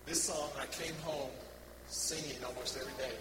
This 0.06 0.22
song 0.22 0.50
I 0.60 0.66
came 0.66 0.94
home 1.02 1.30
singing 1.88 2.36
almost 2.46 2.76
every 2.76 2.92
day. 2.98 3.14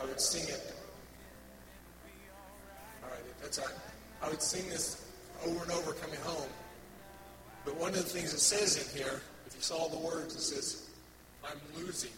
I 0.00 0.04
would 0.06 0.20
sing 0.20 0.48
it. 0.48 0.74
All 3.04 3.10
right, 3.10 3.40
that's 3.40 3.58
all 3.60 3.66
right. 3.66 3.97
I 4.22 4.28
would 4.28 4.42
sing 4.42 4.68
this 4.68 5.04
over 5.46 5.62
and 5.62 5.72
over 5.72 5.92
coming 5.92 6.20
home. 6.20 6.48
But 7.64 7.76
one 7.76 7.90
of 7.90 7.96
the 7.96 8.02
things 8.02 8.32
it 8.32 8.40
says 8.40 8.76
in 8.76 8.98
here, 8.98 9.20
if 9.46 9.54
you 9.54 9.62
saw 9.62 9.88
the 9.88 9.98
words, 9.98 10.34
it 10.34 10.40
says, 10.40 10.88
I'm 11.44 11.58
losing. 11.76 12.10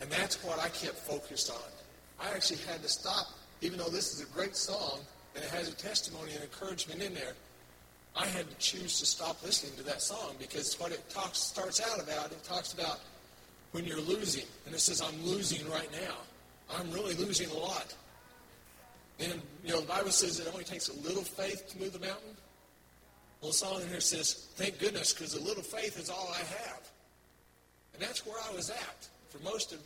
And 0.00 0.10
that's 0.10 0.42
what 0.44 0.58
I 0.58 0.68
kept 0.68 0.98
focused 0.98 1.50
on. 1.50 1.70
I 2.20 2.34
actually 2.34 2.60
had 2.68 2.82
to 2.82 2.88
stop, 2.88 3.26
even 3.60 3.78
though 3.78 3.88
this 3.88 4.14
is 4.14 4.22
a 4.22 4.26
great 4.26 4.56
song 4.56 5.00
and 5.34 5.44
it 5.44 5.50
has 5.50 5.68
a 5.68 5.74
testimony 5.74 6.32
and 6.32 6.42
encouragement 6.42 7.02
in 7.02 7.14
there. 7.14 7.34
I 8.16 8.26
had 8.26 8.48
to 8.48 8.56
choose 8.56 8.98
to 9.00 9.06
stop 9.06 9.42
listening 9.42 9.76
to 9.76 9.82
that 9.84 10.00
song 10.00 10.34
because 10.38 10.78
what 10.80 10.90
it 10.90 11.08
talks 11.10 11.38
starts 11.38 11.82
out 11.82 12.02
about, 12.02 12.32
it 12.32 12.42
talks 12.42 12.72
about 12.72 13.00
when 13.72 13.84
you're 13.84 14.00
losing. 14.00 14.46
And 14.64 14.74
it 14.74 14.80
says, 14.80 15.02
I'm 15.02 15.22
losing 15.22 15.68
right 15.70 15.90
now. 15.92 16.16
I'm 16.74 16.90
really 16.90 17.14
losing 17.14 17.50
a 17.50 17.58
lot. 17.58 17.94
And, 19.18 19.40
you 19.64 19.72
know, 19.72 19.80
the 19.80 19.86
Bible 19.86 20.10
says 20.10 20.38
it 20.40 20.48
only 20.52 20.64
takes 20.64 20.88
a 20.88 20.96
little 21.00 21.22
faith 21.22 21.68
to 21.72 21.78
move 21.78 21.92
the 21.92 22.00
mountain. 22.00 22.36
Well, 23.40 23.50
the 23.50 23.56
song 23.56 23.80
in 23.82 23.88
here 23.88 24.00
says, 24.00 24.48
thank 24.56 24.78
goodness, 24.78 25.12
because 25.12 25.34
a 25.34 25.42
little 25.42 25.62
faith 25.62 25.98
is 25.98 26.10
all 26.10 26.30
I 26.34 26.38
have. 26.38 26.90
And 27.94 28.02
that's 28.02 28.26
where 28.26 28.36
I 28.50 28.54
was 28.54 28.70
at 28.70 29.08
for 29.30 29.38
most 29.42 29.72
of 29.72 29.78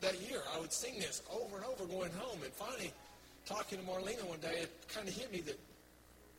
that 0.00 0.20
year. 0.28 0.42
I 0.54 0.60
would 0.60 0.72
sing 0.72 0.94
this 0.98 1.22
over 1.32 1.56
and 1.56 1.64
over 1.66 1.84
going 1.86 2.12
home. 2.18 2.38
And 2.42 2.52
finally, 2.52 2.92
talking 3.46 3.78
to 3.78 3.84
Marlena 3.84 4.24
one 4.28 4.38
day, 4.38 4.60
it 4.62 4.70
kind 4.92 5.08
of 5.08 5.14
hit 5.14 5.32
me 5.32 5.40
that 5.40 5.58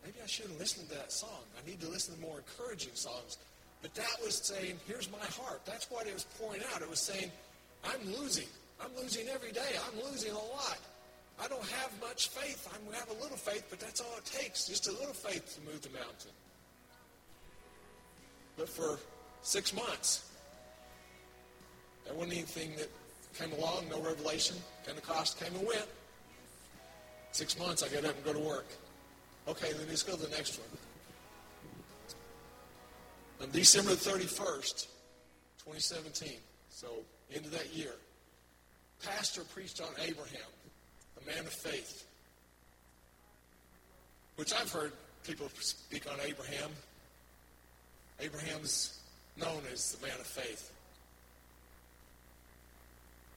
maybe 0.04 0.15
I 0.23 0.28
shouldn't 0.28 0.60
listen 0.60 0.88
to 0.88 0.95
that 0.95 1.12
song. 1.12 1.43
I 1.62 1.69
need 1.69 1.82
to 1.82 1.89
listen 1.89 2.15
to 2.15 2.21
more 2.21 2.38
encouraging 2.38 2.93
songs. 2.93 3.38
But 3.82 3.93
that 3.95 4.15
was 4.23 4.36
saying, 4.36 4.80
here's 4.88 5.12
my 5.12 5.25
heart. 5.43 5.62
That's 5.65 5.89
what 5.91 6.08
it 6.08 6.13
was 6.13 6.25
pouring 6.39 6.62
out. 6.73 6.82
It 6.82 6.89
was 6.89 6.99
saying, 6.99 7.32
I'm 7.84 8.13
losing. 8.13 8.47
I'm 8.82 8.91
losing 9.02 9.28
every 9.28 9.52
day. 9.52 9.75
I'm 9.88 10.12
losing 10.12 10.32
a 10.32 10.36
lot. 10.36 10.78
I 11.41 11.47
don't 11.47 11.65
have 11.65 11.91
much 12.02 12.30
faith. 12.30 12.67
I 12.71 12.97
have 12.97 13.10
a 13.10 13.21
little 13.21 13.38
faith, 13.38 13.65
but 13.69 13.80
that's 13.80 14.02
all 14.02 14.17
it 14.17 14.25
takes. 14.25 14.67
Just 14.67 14.88
a 14.88 14.91
little 14.91 15.13
faith 15.13 15.56
to 15.56 15.71
move 15.71 15.82
the 15.82 15.89
mountain. 15.89 16.32
But 18.58 18.67
for 18.67 18.99
six 19.41 19.73
months, 19.73 20.30
there 22.06 22.13
wasn't 22.13 22.34
anything 22.34 22.71
that 22.78 22.89
came 23.38 23.58
along, 23.58 23.88
no 23.89 24.02
revelation. 24.02 24.58
Pentecost 24.86 25.39
came 25.39 25.56
and 25.56 25.65
went. 25.65 25.86
Six 27.32 27.58
months, 27.58 27.84
I 27.84 27.88
got 27.88 28.04
up 28.04 28.15
and 28.15 28.25
go 28.25 28.34
to 28.34 28.39
work. 28.39 28.65
Okay, 29.47 29.71
then 29.71 29.88
let's 29.88 30.04
go 30.04 30.15
to 30.15 30.21
the 30.21 30.36
next 30.36 30.60
one. 30.60 30.67
On 33.41 33.52
December 33.52 33.91
31st, 33.91 34.88
2017, 35.63 36.34
so 36.69 36.88
end 37.34 37.45
of 37.45 37.52
that 37.52 37.73
year, 37.73 37.93
pastor 39.04 39.43
preached 39.54 39.80
on 39.80 39.89
Abraham, 40.02 40.49
a 41.21 41.36
man 41.36 41.45
of 41.45 41.53
faith, 41.53 42.05
which 44.36 44.53
I've 44.53 44.71
heard 44.71 44.93
people 45.25 45.49
speak 45.60 46.05
on 46.12 46.17
Abraham. 46.25 46.69
Abraham's 48.19 48.99
known 49.38 49.62
as 49.71 49.93
the 49.93 50.05
man 50.05 50.15
of 50.19 50.25
faith. 50.25 50.71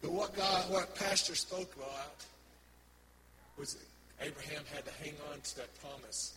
But 0.00 0.10
what 0.10 0.36
God, 0.36 0.70
what 0.70 0.94
Pastor 0.96 1.34
spoke 1.34 1.72
about 1.76 2.24
was 3.56 3.76
Abraham 4.20 4.62
had 4.74 4.84
to 4.84 4.92
hang 5.02 5.14
on 5.32 5.40
to 5.40 5.56
that 5.56 5.68
promise. 5.80 6.34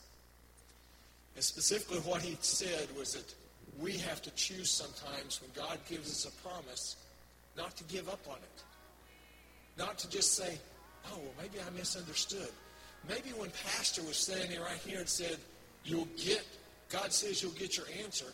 And 1.36 1.44
specifically 1.44 2.00
what 2.00 2.22
he 2.22 2.38
said 2.42 2.88
was 2.98 3.14
that 3.14 3.34
we 3.80 3.94
have 3.98 4.22
to 4.22 4.32
choose 4.32 4.72
sometimes 4.72 5.42
when 5.42 5.52
God 5.56 5.80
gives 5.90 6.10
us 6.10 6.32
a 6.32 6.48
promise 6.48 6.96
not 7.58 7.76
to 7.78 7.84
give 7.86 8.08
up 8.10 8.22
on 8.30 8.38
it. 8.38 8.64
Not 9.78 9.98
to 10.00 10.10
just 10.10 10.34
say, 10.34 10.58
oh, 11.12 11.18
well, 11.18 11.34
maybe 11.42 11.60
I 11.66 11.70
misunderstood. 11.78 12.50
Maybe 13.08 13.30
when 13.38 13.52
Pastor 13.66 14.02
was 14.04 14.18
standing 14.18 14.60
right 14.60 14.80
here 14.86 15.00
and 15.00 15.10
said, 15.10 15.38
you'll 15.84 16.08
get, 16.18 16.44
God 16.90 17.14
says 17.14 17.42
you'll 17.42 17.52
get 17.52 17.78
your 17.78 17.86
answer. 18.04 18.26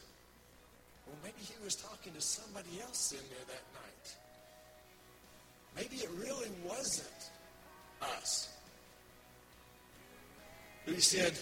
Well, 1.05 1.17
maybe 1.23 1.39
he 1.39 1.53
was 1.63 1.75
talking 1.75 2.13
to 2.13 2.21
somebody 2.21 2.79
else 2.81 3.11
in 3.11 3.17
there 3.17 3.45
that 3.47 3.63
night. 3.73 4.15
Maybe 5.75 5.97
it 5.97 6.09
really 6.17 6.51
wasn't 6.65 7.31
us. 8.01 8.49
But 10.85 10.95
he 10.95 11.01
said, 11.01 11.37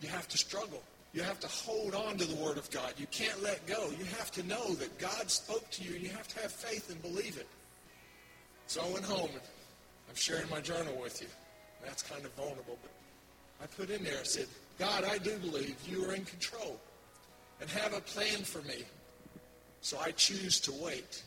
you 0.00 0.08
have 0.08 0.28
to 0.28 0.38
struggle. 0.38 0.82
You 1.12 1.22
have 1.22 1.40
to 1.40 1.48
hold 1.48 1.94
on 1.94 2.16
to 2.18 2.24
the 2.24 2.36
Word 2.36 2.56
of 2.56 2.70
God. 2.70 2.94
You 2.96 3.06
can't 3.10 3.42
let 3.42 3.66
go. 3.66 3.90
You 3.98 4.04
have 4.18 4.30
to 4.32 4.46
know 4.46 4.74
that 4.74 4.96
God 4.98 5.28
spoke 5.28 5.68
to 5.70 5.82
you, 5.82 5.94
and 5.96 6.02
you 6.02 6.10
have 6.10 6.28
to 6.28 6.40
have 6.40 6.52
faith 6.52 6.88
and 6.88 7.02
believe 7.02 7.36
it. 7.36 7.48
So 8.68 8.80
I 8.80 8.92
went 8.92 9.04
home, 9.04 9.30
and 9.32 9.40
I'm 10.10 10.16
sharing 10.16 10.50
my 10.50 10.60
journal 10.60 10.98
with 11.00 11.22
you. 11.22 11.28
That's 11.84 12.02
kind 12.02 12.24
of 12.24 12.32
vulnerable, 12.32 12.76
but 12.82 12.90
I 13.62 13.66
put 13.66 13.90
in 13.90 14.02
there, 14.02 14.18
I 14.18 14.24
said, 14.24 14.46
God, 14.78 15.04
I 15.04 15.18
do 15.18 15.38
believe 15.38 15.76
you 15.88 16.04
are 16.04 16.14
in 16.14 16.24
control 16.24 16.80
and 17.60 17.70
have 17.70 17.94
a 17.94 18.00
plan 18.00 18.42
for 18.42 18.60
me. 18.62 18.82
So 19.82 19.98
I 19.98 20.10
choose 20.10 20.58
to 20.60 20.72
wait. 20.72 21.22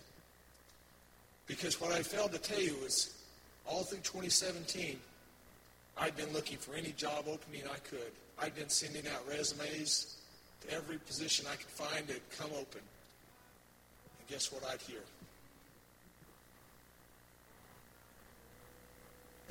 Because 1.48 1.80
what 1.80 1.94
I 1.94 2.04
failed 2.04 2.34
to 2.34 2.40
tell 2.40 2.62
you 2.62 2.76
is 2.86 3.16
all 3.66 3.84
through 3.84 4.00
2017, 4.00 5.00
I'd 5.98 6.18
been 6.18 6.34
looking 6.34 6.58
for 6.58 6.76
any 6.76 6.92
job 6.92 7.26
opening 7.28 7.64
I 7.66 7.78
could. 7.90 8.12
I'd 8.42 8.56
been 8.56 8.70
sending 8.70 9.04
out 9.08 9.28
resumes 9.30 10.18
to 10.62 10.76
every 10.76 10.98
position 10.98 11.46
I 11.50 11.56
could 11.56 11.68
find 11.68 12.06
that 12.08 12.38
come 12.38 12.50
open. 12.52 12.82
And 14.20 14.28
guess 14.28 14.52
what 14.52 14.64
I'd 14.70 14.82
hear? 14.82 15.02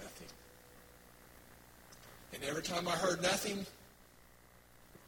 Nothing. 0.02 0.28
And 2.34 2.42
every 2.44 2.62
time 2.62 2.88
I 2.88 2.92
heard 2.92 3.22
nothing, 3.22 3.64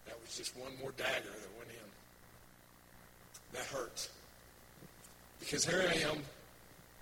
that 0.06 0.20
was 0.20 0.36
just 0.36 0.56
one 0.56 0.72
more 0.80 0.92
dagger 0.92 1.24
that 1.24 1.58
went 1.58 1.70
in. 1.70 1.88
That 3.54 3.64
hurt. 3.64 4.08
Because 5.40 5.64
here 5.64 5.84
I 5.88 5.94
am 6.10 6.18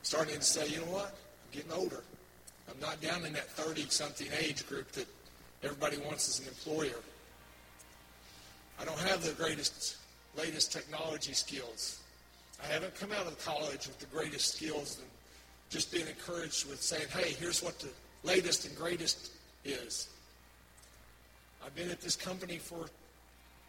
starting 0.02 0.36
to 0.36 0.42
say, 0.42 0.66
you 0.68 0.78
know 0.78 0.92
what? 0.92 1.06
I'm 1.06 1.52
getting 1.52 1.72
older. 1.72 2.02
I'm 2.70 2.80
not 2.80 3.00
down 3.00 3.24
in 3.24 3.32
that 3.34 3.50
30 3.50 3.86
something 3.88 4.28
age 4.40 4.66
group 4.66 4.90
that 4.92 5.06
everybody 5.62 5.98
wants 5.98 6.28
as 6.28 6.40
an 6.40 6.48
employer. 6.48 7.00
I 8.80 8.84
don't 8.84 8.98
have 9.00 9.22
the 9.24 9.32
greatest, 9.32 9.96
latest 10.36 10.72
technology 10.72 11.32
skills. 11.32 12.00
I 12.62 12.66
haven't 12.72 12.94
come 12.94 13.12
out 13.12 13.26
of 13.26 13.44
college 13.44 13.86
with 13.86 13.98
the 13.98 14.06
greatest 14.06 14.54
skills 14.54 14.98
and 14.98 15.08
just 15.72 15.90
being 15.90 16.06
encouraged 16.06 16.68
with 16.68 16.82
saying, 16.82 17.06
hey, 17.10 17.32
here's 17.32 17.62
what 17.62 17.78
the 17.78 17.88
latest 18.24 18.66
and 18.66 18.76
greatest 18.76 19.32
is. 19.64 20.08
I've 21.64 21.74
been 21.74 21.90
at 21.90 22.00
this 22.02 22.14
company 22.14 22.58
for 22.58 22.86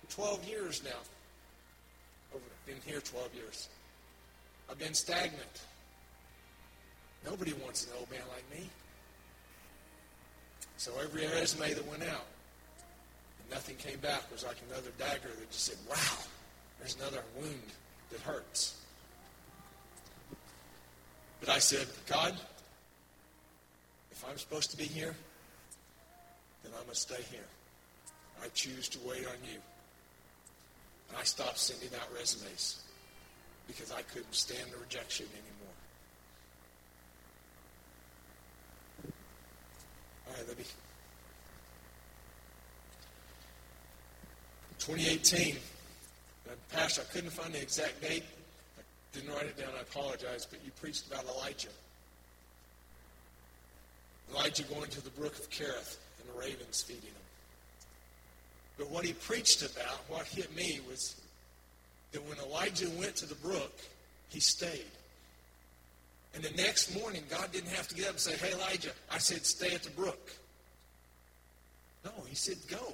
12 0.09 0.43
years 0.45 0.83
now. 0.83 0.99
I've 2.35 2.41
been 2.65 2.81
here 2.85 2.99
12 2.99 3.33
years. 3.35 3.69
I've 4.69 4.77
been 4.77 4.93
stagnant. 4.93 5.61
Nobody 7.25 7.53
wants 7.53 7.85
an 7.87 7.93
old 7.97 8.11
man 8.11 8.21
like 8.33 8.59
me. 8.59 8.69
So 10.75 10.91
every 11.01 11.25
resume 11.25 11.73
that 11.73 11.87
went 11.87 12.03
out, 12.03 12.25
and 13.39 13.49
nothing 13.49 13.77
came 13.77 13.99
back 13.99 14.29
was 14.29 14.43
like 14.43 14.57
another 14.69 14.89
dagger 14.99 15.29
that 15.39 15.51
just 15.51 15.65
said, 15.65 15.77
wow, 15.89 16.17
there's 16.79 16.97
another 16.97 17.23
wound 17.39 17.71
that 18.11 18.19
hurts. 18.21 18.82
But 21.43 21.55
I 21.55 21.59
said, 21.59 21.87
God, 22.07 22.33
if 24.11 24.23
I'm 24.29 24.37
supposed 24.37 24.71
to 24.71 24.77
be 24.77 24.85
here, 24.85 25.13
then 26.63 26.71
I 26.81 26.87
must 26.87 27.01
stay 27.01 27.21
here. 27.31 27.43
I 28.41 28.47
choose 28.53 28.87
to 28.89 28.99
wait 29.05 29.25
on 29.27 29.35
you. 29.43 29.59
And 31.09 31.17
I 31.17 31.23
stopped 31.23 31.57
sending 31.57 31.89
out 31.99 32.07
resumes 32.17 32.83
because 33.67 33.91
I 33.91 34.03
couldn't 34.03 34.33
stand 34.33 34.71
the 34.71 34.77
rejection 34.77 35.25
anymore. 35.33 35.75
All 40.29 40.47
right, 40.47 40.57
me. 40.57 40.63
2018, 44.79 45.57
Pastor, 46.71 47.01
I 47.01 47.13
couldn't 47.13 47.31
find 47.31 47.53
the 47.53 47.61
exact 47.61 48.01
date. 48.01 48.23
Didn't 49.13 49.29
write 49.29 49.45
it 49.45 49.57
down. 49.57 49.69
I 49.77 49.81
apologize, 49.81 50.45
but 50.49 50.59
you 50.65 50.71
preached 50.81 51.07
about 51.07 51.25
Elijah. 51.25 51.69
Elijah 54.31 54.63
going 54.63 54.89
to 54.89 55.03
the 55.03 55.11
brook 55.11 55.37
of 55.37 55.49
Kerith 55.49 55.97
and 56.19 56.33
the 56.33 56.39
ravens 56.39 56.81
feeding 56.81 57.03
him. 57.03 57.13
But 58.77 58.89
what 58.89 59.05
he 59.05 59.13
preached 59.13 59.61
about, 59.61 59.99
what 60.07 60.25
hit 60.25 60.55
me, 60.55 60.79
was 60.89 61.15
that 62.11 62.23
when 62.27 62.37
Elijah 62.39 62.89
went 62.97 63.15
to 63.17 63.27
the 63.27 63.35
brook, 63.35 63.73
he 64.29 64.39
stayed. 64.39 64.85
And 66.33 66.43
the 66.43 66.55
next 66.61 66.95
morning, 66.99 67.23
God 67.29 67.51
didn't 67.51 67.69
have 67.69 67.87
to 67.89 67.95
get 67.95 68.05
up 68.05 68.11
and 68.11 68.19
say, 68.19 68.35
Hey, 68.35 68.53
Elijah, 68.53 68.89
I 69.11 69.19
said, 69.19 69.45
stay 69.45 69.75
at 69.75 69.83
the 69.83 69.91
brook. 69.91 70.31
No, 72.03 72.11
he 72.27 72.35
said, 72.35 72.57
go. 72.67 72.93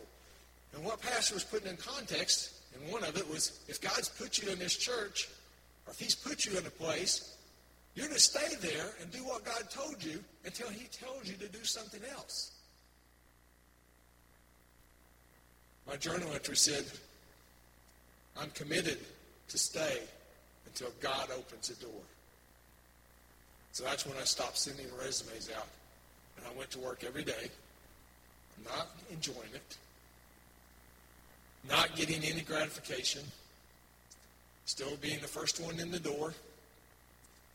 And 0.75 0.83
what 0.83 1.01
Pastor 1.01 1.33
was 1.33 1.43
putting 1.43 1.69
in 1.69 1.77
context, 1.77 2.53
and 2.75 2.91
one 2.91 3.03
of 3.03 3.17
it 3.17 3.27
was, 3.29 3.59
if 3.67 3.79
God's 3.81 4.09
put 4.09 4.37
you 4.41 4.51
in 4.51 4.59
this 4.59 4.75
church, 4.75 5.29
or 5.89 5.91
if 5.91 5.99
he's 5.99 6.13
put 6.13 6.45
you 6.45 6.55
in 6.55 6.63
a 6.67 6.69
place, 6.69 7.35
you're 7.95 8.07
to 8.07 8.19
stay 8.19 8.55
there 8.61 8.85
and 9.01 9.09
do 9.11 9.25
what 9.25 9.43
God 9.43 9.63
told 9.71 10.03
you 10.03 10.23
until 10.45 10.69
he 10.69 10.85
tells 10.85 11.27
you 11.27 11.33
to 11.37 11.47
do 11.47 11.63
something 11.63 12.01
else. 12.13 12.51
My 15.87 15.95
journal 15.95 16.29
entry 16.31 16.55
said, 16.55 16.85
I'm 18.39 18.51
committed 18.51 18.99
to 19.47 19.57
stay 19.57 20.01
until 20.67 20.89
God 21.01 21.29
opens 21.35 21.71
a 21.71 21.83
door. 21.83 22.03
So 23.71 23.83
that's 23.83 24.05
when 24.05 24.15
I 24.17 24.25
stopped 24.25 24.59
sending 24.59 24.85
resumes 25.03 25.49
out. 25.57 25.67
And 26.37 26.45
I 26.45 26.55
went 26.55 26.69
to 26.71 26.79
work 26.79 27.03
every 27.03 27.23
day, 27.23 27.49
not 28.63 28.89
enjoying 29.11 29.55
it, 29.55 29.77
not 31.67 31.95
getting 31.95 32.23
any 32.23 32.41
gratification, 32.41 33.23
still 34.69 34.95
being 35.01 35.19
the 35.19 35.27
first 35.27 35.59
one 35.59 35.79
in 35.79 35.89
the 35.89 35.99
door, 35.99 36.31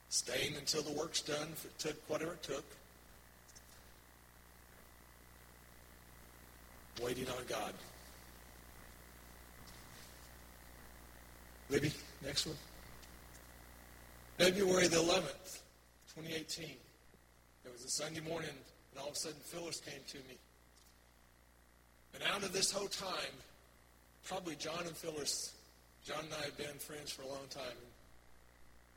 staying 0.09 0.57
until 0.57 0.83
the 0.83 0.91
work's 0.91 1.23
done 1.23 1.47
if 1.53 1.65
it 1.65 1.79
took 1.79 2.11
whatever 2.11 2.33
it 2.33 2.43
took, 2.43 2.65
waiting 7.01 7.29
on 7.29 7.45
God. 7.49 7.73
Libby, 11.71 11.93
next 12.25 12.49
one. 12.49 12.57
February 14.37 14.89
the 14.89 14.97
11th, 14.97 15.61
2018. 16.17 16.65
It 16.65 17.73
was 17.73 17.85
a 17.85 17.91
Sunday 17.91 18.23
morning, 18.29 18.51
and 18.51 19.01
all 19.01 19.11
of 19.11 19.15
a 19.15 19.17
sudden 19.17 19.39
Phyllis 19.45 19.79
came 19.79 20.01
to 20.09 20.19
me. 20.29 20.37
And 22.15 22.25
out 22.25 22.43
of 22.43 22.53
this 22.53 22.73
whole 22.73 22.89
time, 22.89 23.35
probably 24.25 24.57
John 24.57 24.81
and 24.81 24.97
Phyllis, 24.97 25.54
John 26.05 26.21
and 26.21 26.35
I 26.37 26.45
have 26.45 26.57
been 26.59 26.77
friends 26.77 27.11
for 27.11 27.23
a 27.23 27.29
long 27.29 27.49
time. 27.49 27.81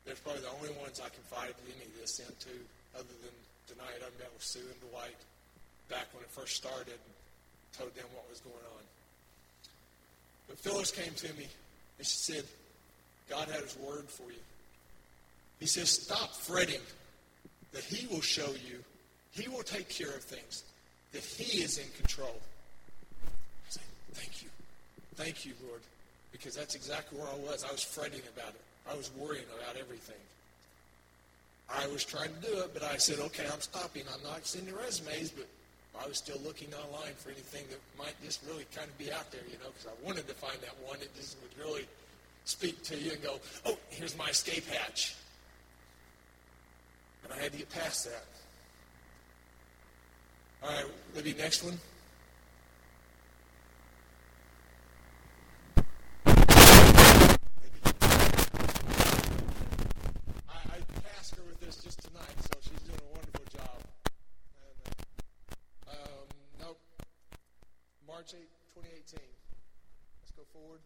They're 0.04 0.20
probably 0.22 0.42
the 0.42 0.52
only 0.60 0.76
ones 0.76 1.00
I 1.00 1.08
confided 1.08 1.56
any 1.64 1.84
of 1.84 1.96
this 2.00 2.20
into, 2.20 2.52
other 2.94 3.16
than 3.24 3.32
tonight 3.66 3.96
I 4.00 4.12
met 4.20 4.28
with 4.32 4.44
Sue 4.44 4.60
and 4.60 4.90
Dwight 4.92 5.16
back 5.88 6.06
when 6.12 6.22
it 6.22 6.30
first 6.30 6.56
started 6.56 6.92
and 7.00 7.14
told 7.72 7.94
them 7.96 8.04
what 8.12 8.28
was 8.28 8.40
going 8.40 8.56
on. 8.76 8.84
But 10.48 10.58
Phyllis 10.58 10.90
came 10.90 11.12
to 11.12 11.32
me 11.34 11.48
and 11.96 12.06
she 12.06 12.16
said, 12.16 12.44
God 13.28 13.48
had 13.48 13.62
his 13.62 13.76
word 13.78 14.08
for 14.08 14.30
you. 14.30 14.44
He 15.60 15.66
says, 15.66 15.88
stop 15.90 16.34
fretting 16.34 16.80
that 17.72 17.84
he 17.84 18.06
will 18.06 18.20
show 18.20 18.48
you, 18.68 18.84
he 19.32 19.48
will 19.48 19.62
take 19.62 19.88
care 19.88 20.08
of 20.08 20.22
things, 20.22 20.62
that 21.12 21.24
he 21.24 21.62
is 21.62 21.78
in 21.78 21.88
control. 21.96 22.38
I 23.66 23.80
thank 24.12 24.42
you. 24.42 24.48
Thank 25.16 25.44
you, 25.44 25.52
Lord, 25.66 25.80
because 26.32 26.54
that's 26.54 26.74
exactly 26.74 27.18
where 27.18 27.28
I 27.28 27.36
was. 27.36 27.64
I 27.64 27.72
was 27.72 27.82
fretting 27.82 28.22
about 28.36 28.50
it. 28.50 28.60
I 28.90 28.94
was 28.96 29.10
worrying 29.16 29.44
about 29.56 29.76
everything. 29.76 30.16
I 31.68 31.86
was 31.88 32.04
trying 32.04 32.34
to 32.34 32.40
do 32.40 32.58
it, 32.60 32.72
but 32.72 32.82
I 32.82 32.96
said, 32.96 33.18
okay, 33.18 33.44
I'm 33.52 33.60
stopping. 33.60 34.02
I'm 34.12 34.22
not 34.22 34.46
sending 34.46 34.74
resumes, 34.74 35.30
but 35.30 35.46
I 36.02 36.06
was 36.06 36.18
still 36.18 36.38
looking 36.44 36.68
online 36.74 37.14
for 37.16 37.30
anything 37.30 37.64
that 37.68 37.78
might 38.02 38.14
just 38.24 38.40
really 38.48 38.66
kind 38.74 38.88
of 38.88 38.96
be 38.96 39.12
out 39.12 39.30
there, 39.30 39.42
you 39.46 39.58
know, 39.58 39.70
because 39.70 39.86
I 39.86 40.06
wanted 40.06 40.26
to 40.28 40.34
find 40.34 40.58
that 40.62 40.74
one 40.86 40.98
that 41.00 41.14
just 41.16 41.36
would 41.42 41.64
really 41.64 41.86
speak 42.44 42.82
to 42.84 42.96
you 42.96 43.12
and 43.12 43.22
go, 43.22 43.38
oh, 43.66 43.76
here's 43.90 44.16
my 44.16 44.28
escape 44.28 44.66
hatch. 44.66 45.16
And 47.24 47.32
I 47.32 47.42
had 47.42 47.52
to 47.52 47.58
get 47.58 47.70
past 47.70 48.06
that. 48.06 48.24
All 50.62 50.70
right, 50.70 50.86
Libby, 51.14 51.34
next 51.38 51.62
one. 51.62 51.78
March 68.28 68.42
8, 68.42 68.48
2018. 68.74 69.20
Let's 70.20 70.32
go 70.36 70.42
forward. 70.52 70.80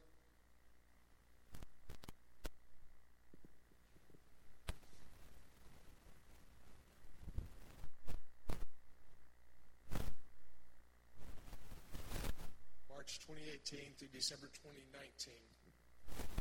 March 12.89 13.19
2018 13.27 13.99
through 13.99 14.09
December 14.15 14.47
2019 14.63 15.35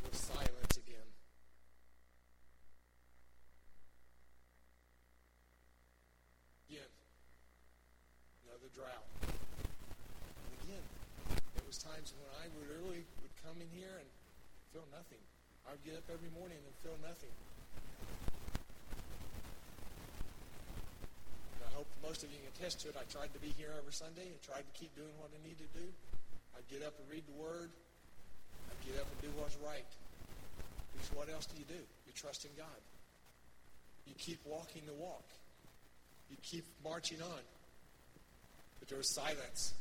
was 0.06 0.20
silence 0.20 0.78
again. 0.78 1.10
Again, 6.70 6.94
another 8.46 8.70
drought 8.76 9.21
times 11.92 12.16
when 12.16 12.32
I 12.40 12.48
would 12.56 12.68
early 12.80 13.04
would 13.20 13.36
come 13.44 13.60
in 13.60 13.68
here 13.76 13.92
and 14.00 14.08
feel 14.72 14.88
nothing. 14.96 15.20
I 15.68 15.76
would 15.76 15.84
get 15.84 16.00
up 16.00 16.08
every 16.08 16.32
morning 16.40 16.56
and 16.64 16.74
feel 16.80 16.96
nothing. 17.04 17.32
And 21.60 21.62
I 21.68 21.72
hope 21.76 21.88
most 22.00 22.24
of 22.24 22.32
you 22.32 22.40
can 22.40 22.48
attest 22.56 22.80
to 22.88 22.96
it. 22.96 22.96
I 22.96 23.04
tried 23.12 23.36
to 23.36 23.42
be 23.44 23.52
here 23.60 23.76
every 23.76 23.92
Sunday. 23.92 24.24
I 24.24 24.40
tried 24.40 24.64
to 24.64 24.74
keep 24.78 24.96
doing 24.96 25.12
what 25.20 25.36
I 25.36 25.40
need 25.44 25.60
to 25.60 25.70
do. 25.76 25.84
I'd 26.56 26.68
get 26.72 26.80
up 26.80 26.96
and 26.96 27.06
read 27.12 27.28
the 27.28 27.36
Word. 27.36 27.68
I'd 28.72 28.82
get 28.88 28.96
up 28.96 29.12
and 29.12 29.20
do 29.20 29.32
what's 29.36 29.60
right. 29.60 29.88
Because 30.96 31.12
what 31.12 31.28
else 31.28 31.44
do 31.52 31.60
you 31.60 31.68
do? 31.68 31.82
You 32.08 32.14
trust 32.16 32.48
in 32.48 32.56
God. 32.56 32.80
You 34.08 34.16
keep 34.16 34.40
walking 34.48 34.88
the 34.88 34.96
walk. 34.96 35.28
You 36.32 36.40
keep 36.40 36.64
marching 36.88 37.20
on. 37.20 37.44
But 38.80 38.88
there 38.88 38.98
was 38.98 39.12
silence 39.12 39.76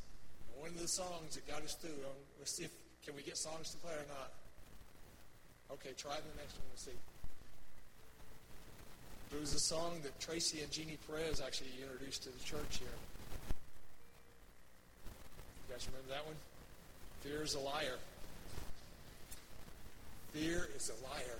one 0.61 0.71
of 0.71 0.81
the 0.81 0.89
songs 0.89 1.35
that 1.35 1.49
got 1.49 1.63
us 1.65 1.75
through. 1.75 2.05
Um, 2.05 2.21
let's 2.39 2.53
see 2.53 2.65
if 2.65 2.71
can 3.05 3.17
we 3.17 3.23
get 3.23 3.39
songs 3.39 3.71
to 3.71 3.79
play 3.79 3.93
or 3.93 4.05
not. 4.13 4.31
Okay, 5.73 5.91
try 5.97 6.13
the 6.13 6.37
next 6.37 6.53
one. 6.61 6.69
We'll 6.69 6.77
see. 6.77 6.99
There 9.31 9.41
was 9.41 9.55
a 9.55 9.61
song 9.61 10.01
that 10.03 10.19
Tracy 10.21 10.61
and 10.61 10.71
Jeannie 10.71 10.99
Perez 11.09 11.41
actually 11.41 11.71
introduced 11.81 12.25
to 12.25 12.29
the 12.29 12.45
church 12.45 12.79
here. 12.79 12.89
You 15.69 15.75
guys 15.75 15.87
remember 15.87 16.13
that 16.13 16.27
one? 16.27 16.37
Fear 17.23 17.43
is 17.43 17.55
a 17.55 17.61
liar. 17.61 17.97
Fear 20.35 20.69
is 20.77 20.91
a 20.91 21.05
liar. 21.09 21.39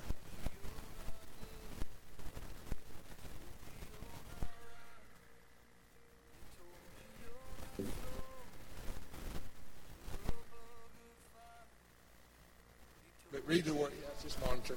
Read 13.51 13.65
the 13.65 13.75
word. 13.75 13.91
Yeah, 14.01 14.07
just 14.23 14.41
monitor. 14.47 14.77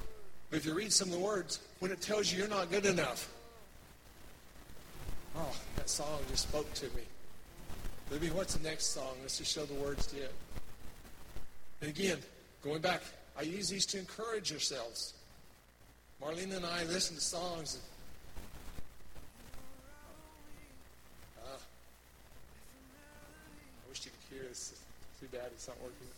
But 0.50 0.56
if 0.56 0.66
you 0.66 0.74
read 0.74 0.92
some 0.92 1.06
of 1.06 1.14
the 1.14 1.20
words, 1.20 1.60
when 1.78 1.92
it 1.92 2.00
tells 2.00 2.32
you 2.32 2.40
you're 2.40 2.48
not 2.48 2.72
good 2.72 2.86
enough, 2.86 3.32
oh, 5.36 5.56
that 5.76 5.88
song 5.88 6.18
just 6.28 6.48
spoke 6.48 6.74
to 6.74 6.86
me. 6.86 7.02
Libby, 8.10 8.30
what's 8.30 8.56
the 8.56 8.68
next 8.68 8.86
song? 8.86 9.14
Let's 9.22 9.38
just 9.38 9.52
show 9.52 9.64
the 9.64 9.74
words 9.74 10.08
to 10.08 10.16
it. 10.16 10.34
And 11.82 11.90
again, 11.90 12.18
going 12.64 12.80
back, 12.80 13.02
I 13.38 13.42
use 13.42 13.68
these 13.68 13.86
to 13.86 13.98
encourage 14.00 14.50
yourselves. 14.50 15.14
Marlene 16.20 16.56
and 16.56 16.66
I 16.66 16.82
listen 16.86 17.14
to 17.14 17.22
songs. 17.22 17.78
And, 21.36 21.44
uh, 21.46 21.58
I 23.86 23.88
wish 23.88 24.04
you 24.04 24.10
could 24.10 24.36
hear 24.36 24.48
this. 24.48 24.74
Too 25.20 25.28
bad 25.30 25.46
it's 25.52 25.68
not 25.68 25.80
working. 25.80 26.08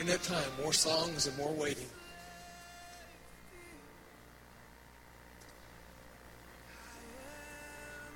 In 0.00 0.06
that 0.06 0.22
time. 0.22 0.48
More 0.62 0.72
songs 0.72 1.26
and 1.26 1.36
more 1.36 1.52
waiting. 1.52 1.84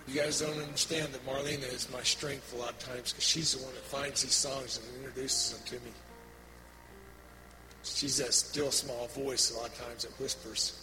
You 0.09 0.15
guys 0.19 0.41
don't 0.41 0.59
understand 0.63 1.13
that 1.13 1.27
Marlena 1.27 1.71
is 1.75 1.91
my 1.93 2.03
strength 2.03 2.55
a 2.55 2.57
lot 2.57 2.71
of 2.71 2.79
times 2.79 3.13
because 3.13 3.25
she's 3.25 3.55
the 3.55 3.63
one 3.63 3.75
that 3.75 3.85
finds 3.85 4.23
these 4.23 4.33
songs 4.33 4.79
and 4.79 5.05
introduces 5.05 5.59
them 5.59 5.67
to 5.67 5.85
me. 5.85 5.93
She's 7.83 8.17
that 8.17 8.33
still 8.33 8.71
small 8.71 9.09
voice 9.09 9.51
a 9.51 9.59
lot 9.59 9.69
of 9.69 9.79
times 9.79 10.05
that 10.05 10.19
whispers. 10.19 10.81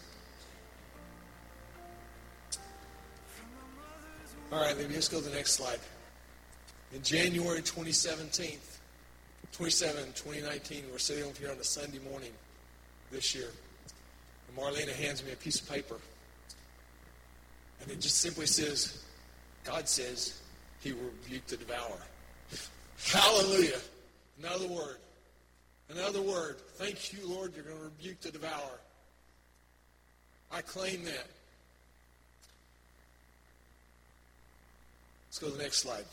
All 4.51 4.61
right, 4.61 4.77
let 4.77 4.87
me 4.87 4.93
just 4.93 5.11
go 5.11 5.19
to 5.19 5.27
the 5.27 5.35
next 5.35 5.53
slide. 5.53 5.79
In 6.93 7.01
January 7.01 7.61
2017, 7.61 8.59
27, 9.51 10.05
2019, 10.13 10.85
we're 10.91 10.97
sitting 10.97 11.23
over 11.23 11.37
here 11.37 11.51
on 11.51 11.57
a 11.57 11.63
Sunday 11.63 11.99
morning 12.09 12.31
this 13.11 13.35
year. 13.35 13.49
And 14.47 14.57
Marlena 14.57 14.93
hands 14.93 15.23
me 15.23 15.31
a 15.33 15.35
piece 15.35 15.61
of 15.61 15.69
paper. 15.69 15.97
And 17.81 17.91
it 17.91 17.99
just 17.99 18.19
simply 18.19 18.45
says, 18.45 19.03
God 19.63 19.87
says 19.87 20.41
he 20.81 20.93
will 20.93 21.11
rebuke 21.23 21.45
the 21.47 21.57
devourer. 21.57 22.01
Hallelujah. 23.05 23.79
Another 24.39 24.67
word. 24.67 24.97
Another 25.89 26.21
word. 26.21 26.57
Thank 26.75 27.11
you, 27.11 27.19
Lord, 27.27 27.53
you're 27.53 27.65
going 27.65 27.77
to 27.77 27.83
rebuke 27.83 28.21
the 28.21 28.31
devourer. 28.31 28.79
I 30.51 30.61
claim 30.61 31.03
that. 31.03 31.27
Let's 35.27 35.39
go 35.39 35.47
to 35.47 35.57
the 35.57 35.63
next 35.63 35.79
slide. 35.79 36.05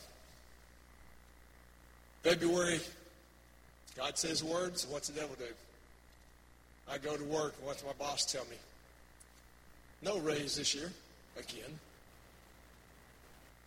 February, 2.23 2.79
God 3.99 4.17
says 4.17 4.41
words. 4.41 4.87
What's 4.89 5.09
the 5.09 5.19
devil 5.19 5.35
do? 5.37 5.53
I 6.89 6.97
go 6.97 7.17
to 7.17 7.23
work, 7.25 7.53
what's 7.63 7.83
my 7.83 7.91
boss 7.99 8.25
tell 8.25 8.45
me? 8.45 8.55
No 10.01 10.17
raise 10.19 10.55
this 10.55 10.73
year, 10.73 10.89
again. 11.37 11.77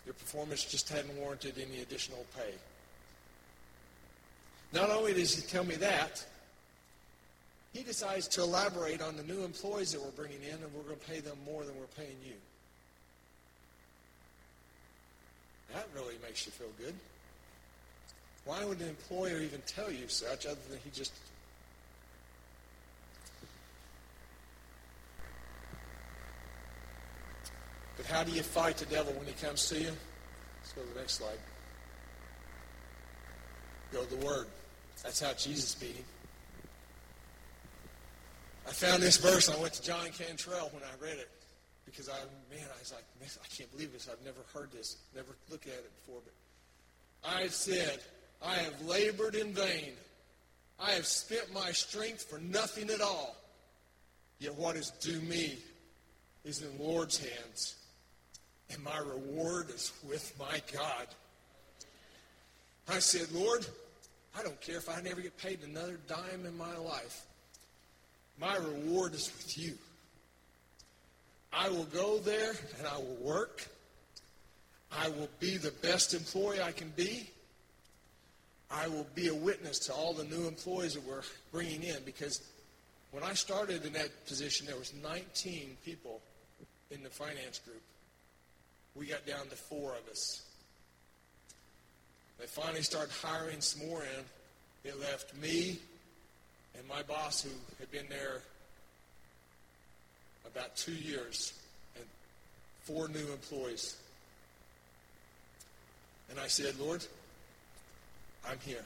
Your 0.06 0.14
performance 0.14 0.64
just 0.64 0.88
hadn't 0.88 1.14
warranted 1.18 1.54
any 1.58 1.82
additional 1.82 2.24
pay. 2.34 2.54
Not 4.72 4.88
only 4.88 5.12
does 5.12 5.34
he 5.34 5.42
tell 5.42 5.64
me 5.64 5.76
that, 5.76 6.24
he 7.74 7.82
decides 7.82 8.26
to 8.28 8.40
elaborate 8.40 9.02
on 9.02 9.16
the 9.16 9.22
new 9.22 9.44
employees 9.44 9.92
that 9.92 10.00
we're 10.00 10.10
bringing 10.12 10.42
in, 10.42 10.54
and 10.54 10.74
we're 10.74 10.82
going 10.82 10.98
to 10.98 11.06
pay 11.06 11.20
them 11.20 11.36
more 11.44 11.62
than 11.62 11.78
we're 11.78 11.86
paying 11.94 12.16
you. 12.24 12.34
That 15.74 15.86
really 15.94 16.14
makes 16.22 16.46
you 16.46 16.52
feel 16.52 16.72
good. 16.78 16.94
Why 18.44 18.64
would 18.64 18.80
an 18.80 18.88
employer 18.88 19.40
even 19.40 19.62
tell 19.66 19.90
you 19.90 20.08
such 20.08 20.46
other 20.46 20.58
than 20.68 20.78
he 20.82 20.90
just. 20.90 21.12
But 27.96 28.06
how 28.06 28.24
do 28.24 28.32
you 28.32 28.42
fight 28.42 28.78
the 28.78 28.86
devil 28.86 29.12
when 29.12 29.26
he 29.26 29.32
comes 29.34 29.68
to 29.68 29.78
you? 29.78 29.92
Let's 30.60 30.72
go 30.72 30.82
to 30.82 30.88
the 30.88 31.00
next 31.00 31.14
slide. 31.14 31.38
Go 33.92 34.02
to 34.02 34.16
the 34.16 34.26
Word. 34.26 34.46
That's 35.02 35.20
how 35.20 35.32
Jesus 35.34 35.74
beat 35.74 35.96
him. 35.96 36.04
I 38.66 38.70
found 38.70 39.02
this 39.02 39.16
verse 39.18 39.50
I 39.50 39.60
went 39.60 39.74
to 39.74 39.82
John 39.82 40.06
Cantrell 40.16 40.70
when 40.72 40.82
I 40.82 41.04
read 41.04 41.18
it 41.18 41.28
because 41.84 42.08
I, 42.08 42.16
man, 42.50 42.64
I 42.74 42.78
was 42.78 42.92
like, 42.92 43.04
I 43.20 43.48
can't 43.54 43.70
believe 43.72 43.92
this. 43.92 44.08
I've 44.10 44.24
never 44.24 44.40
heard 44.54 44.72
this, 44.72 44.96
never 45.14 45.36
looked 45.50 45.66
at 45.66 45.74
it 45.74 45.90
before. 46.06 46.22
But 46.24 47.30
I 47.30 47.48
said, 47.48 48.00
I 48.44 48.54
have 48.56 48.80
labored 48.86 49.34
in 49.34 49.52
vain. 49.52 49.92
I 50.80 50.92
have 50.92 51.06
spent 51.06 51.52
my 51.52 51.70
strength 51.72 52.24
for 52.24 52.38
nothing 52.38 52.90
at 52.90 53.00
all. 53.00 53.36
Yet 54.38 54.56
what 54.56 54.76
is 54.76 54.90
due 55.00 55.20
me 55.20 55.58
is 56.44 56.62
in 56.62 56.76
the 56.76 56.82
Lord's 56.82 57.18
hands, 57.18 57.76
and 58.70 58.82
my 58.82 58.98
reward 58.98 59.70
is 59.70 59.92
with 60.08 60.34
my 60.38 60.60
God. 60.72 61.06
I 62.88 62.98
said, 62.98 63.30
Lord, 63.32 63.64
I 64.36 64.42
don't 64.42 64.60
care 64.60 64.78
if 64.78 64.88
I 64.88 65.00
never 65.02 65.20
get 65.20 65.36
paid 65.38 65.60
another 65.62 65.98
dime 66.08 66.44
in 66.44 66.56
my 66.56 66.76
life. 66.76 67.26
My 68.40 68.56
reward 68.56 69.14
is 69.14 69.30
with 69.36 69.56
you. 69.56 69.74
I 71.52 71.68
will 71.68 71.84
go 71.84 72.18
there 72.18 72.52
and 72.78 72.86
I 72.86 72.96
will 72.96 73.18
work. 73.20 73.68
I 74.90 75.10
will 75.10 75.28
be 75.38 75.58
the 75.58 75.70
best 75.70 76.14
employee 76.14 76.60
I 76.60 76.72
can 76.72 76.92
be. 76.96 77.30
I 78.72 78.88
will 78.88 79.06
be 79.14 79.28
a 79.28 79.34
witness 79.34 79.78
to 79.80 79.92
all 79.92 80.14
the 80.14 80.24
new 80.24 80.46
employees 80.48 80.94
that 80.94 81.04
we're 81.06 81.22
bringing 81.52 81.82
in 81.82 81.96
because 82.04 82.40
when 83.10 83.22
I 83.22 83.34
started 83.34 83.84
in 83.84 83.92
that 83.92 84.26
position, 84.26 84.66
there 84.66 84.78
was 84.78 84.92
19 85.02 85.76
people 85.84 86.20
in 86.90 87.02
the 87.02 87.10
finance 87.10 87.58
group. 87.58 87.82
We 88.94 89.06
got 89.06 89.26
down 89.26 89.46
to 89.48 89.56
four 89.56 89.90
of 89.90 90.08
us. 90.10 90.42
They 92.38 92.46
finally 92.46 92.82
started 92.82 93.12
hiring 93.12 93.60
some 93.60 93.86
more 93.86 94.02
in. 94.02 94.90
It 94.90 94.98
left 95.00 95.36
me 95.36 95.78
and 96.78 96.88
my 96.88 97.02
boss, 97.02 97.42
who 97.42 97.50
had 97.78 97.90
been 97.90 98.06
there 98.08 98.40
about 100.46 100.74
two 100.76 100.94
years, 100.94 101.52
and 101.96 102.04
four 102.82 103.08
new 103.08 103.30
employees. 103.32 103.96
And 106.30 106.40
I 106.40 106.46
said, 106.46 106.78
Lord, 106.78 107.04
I'm 108.48 108.58
here. 108.64 108.84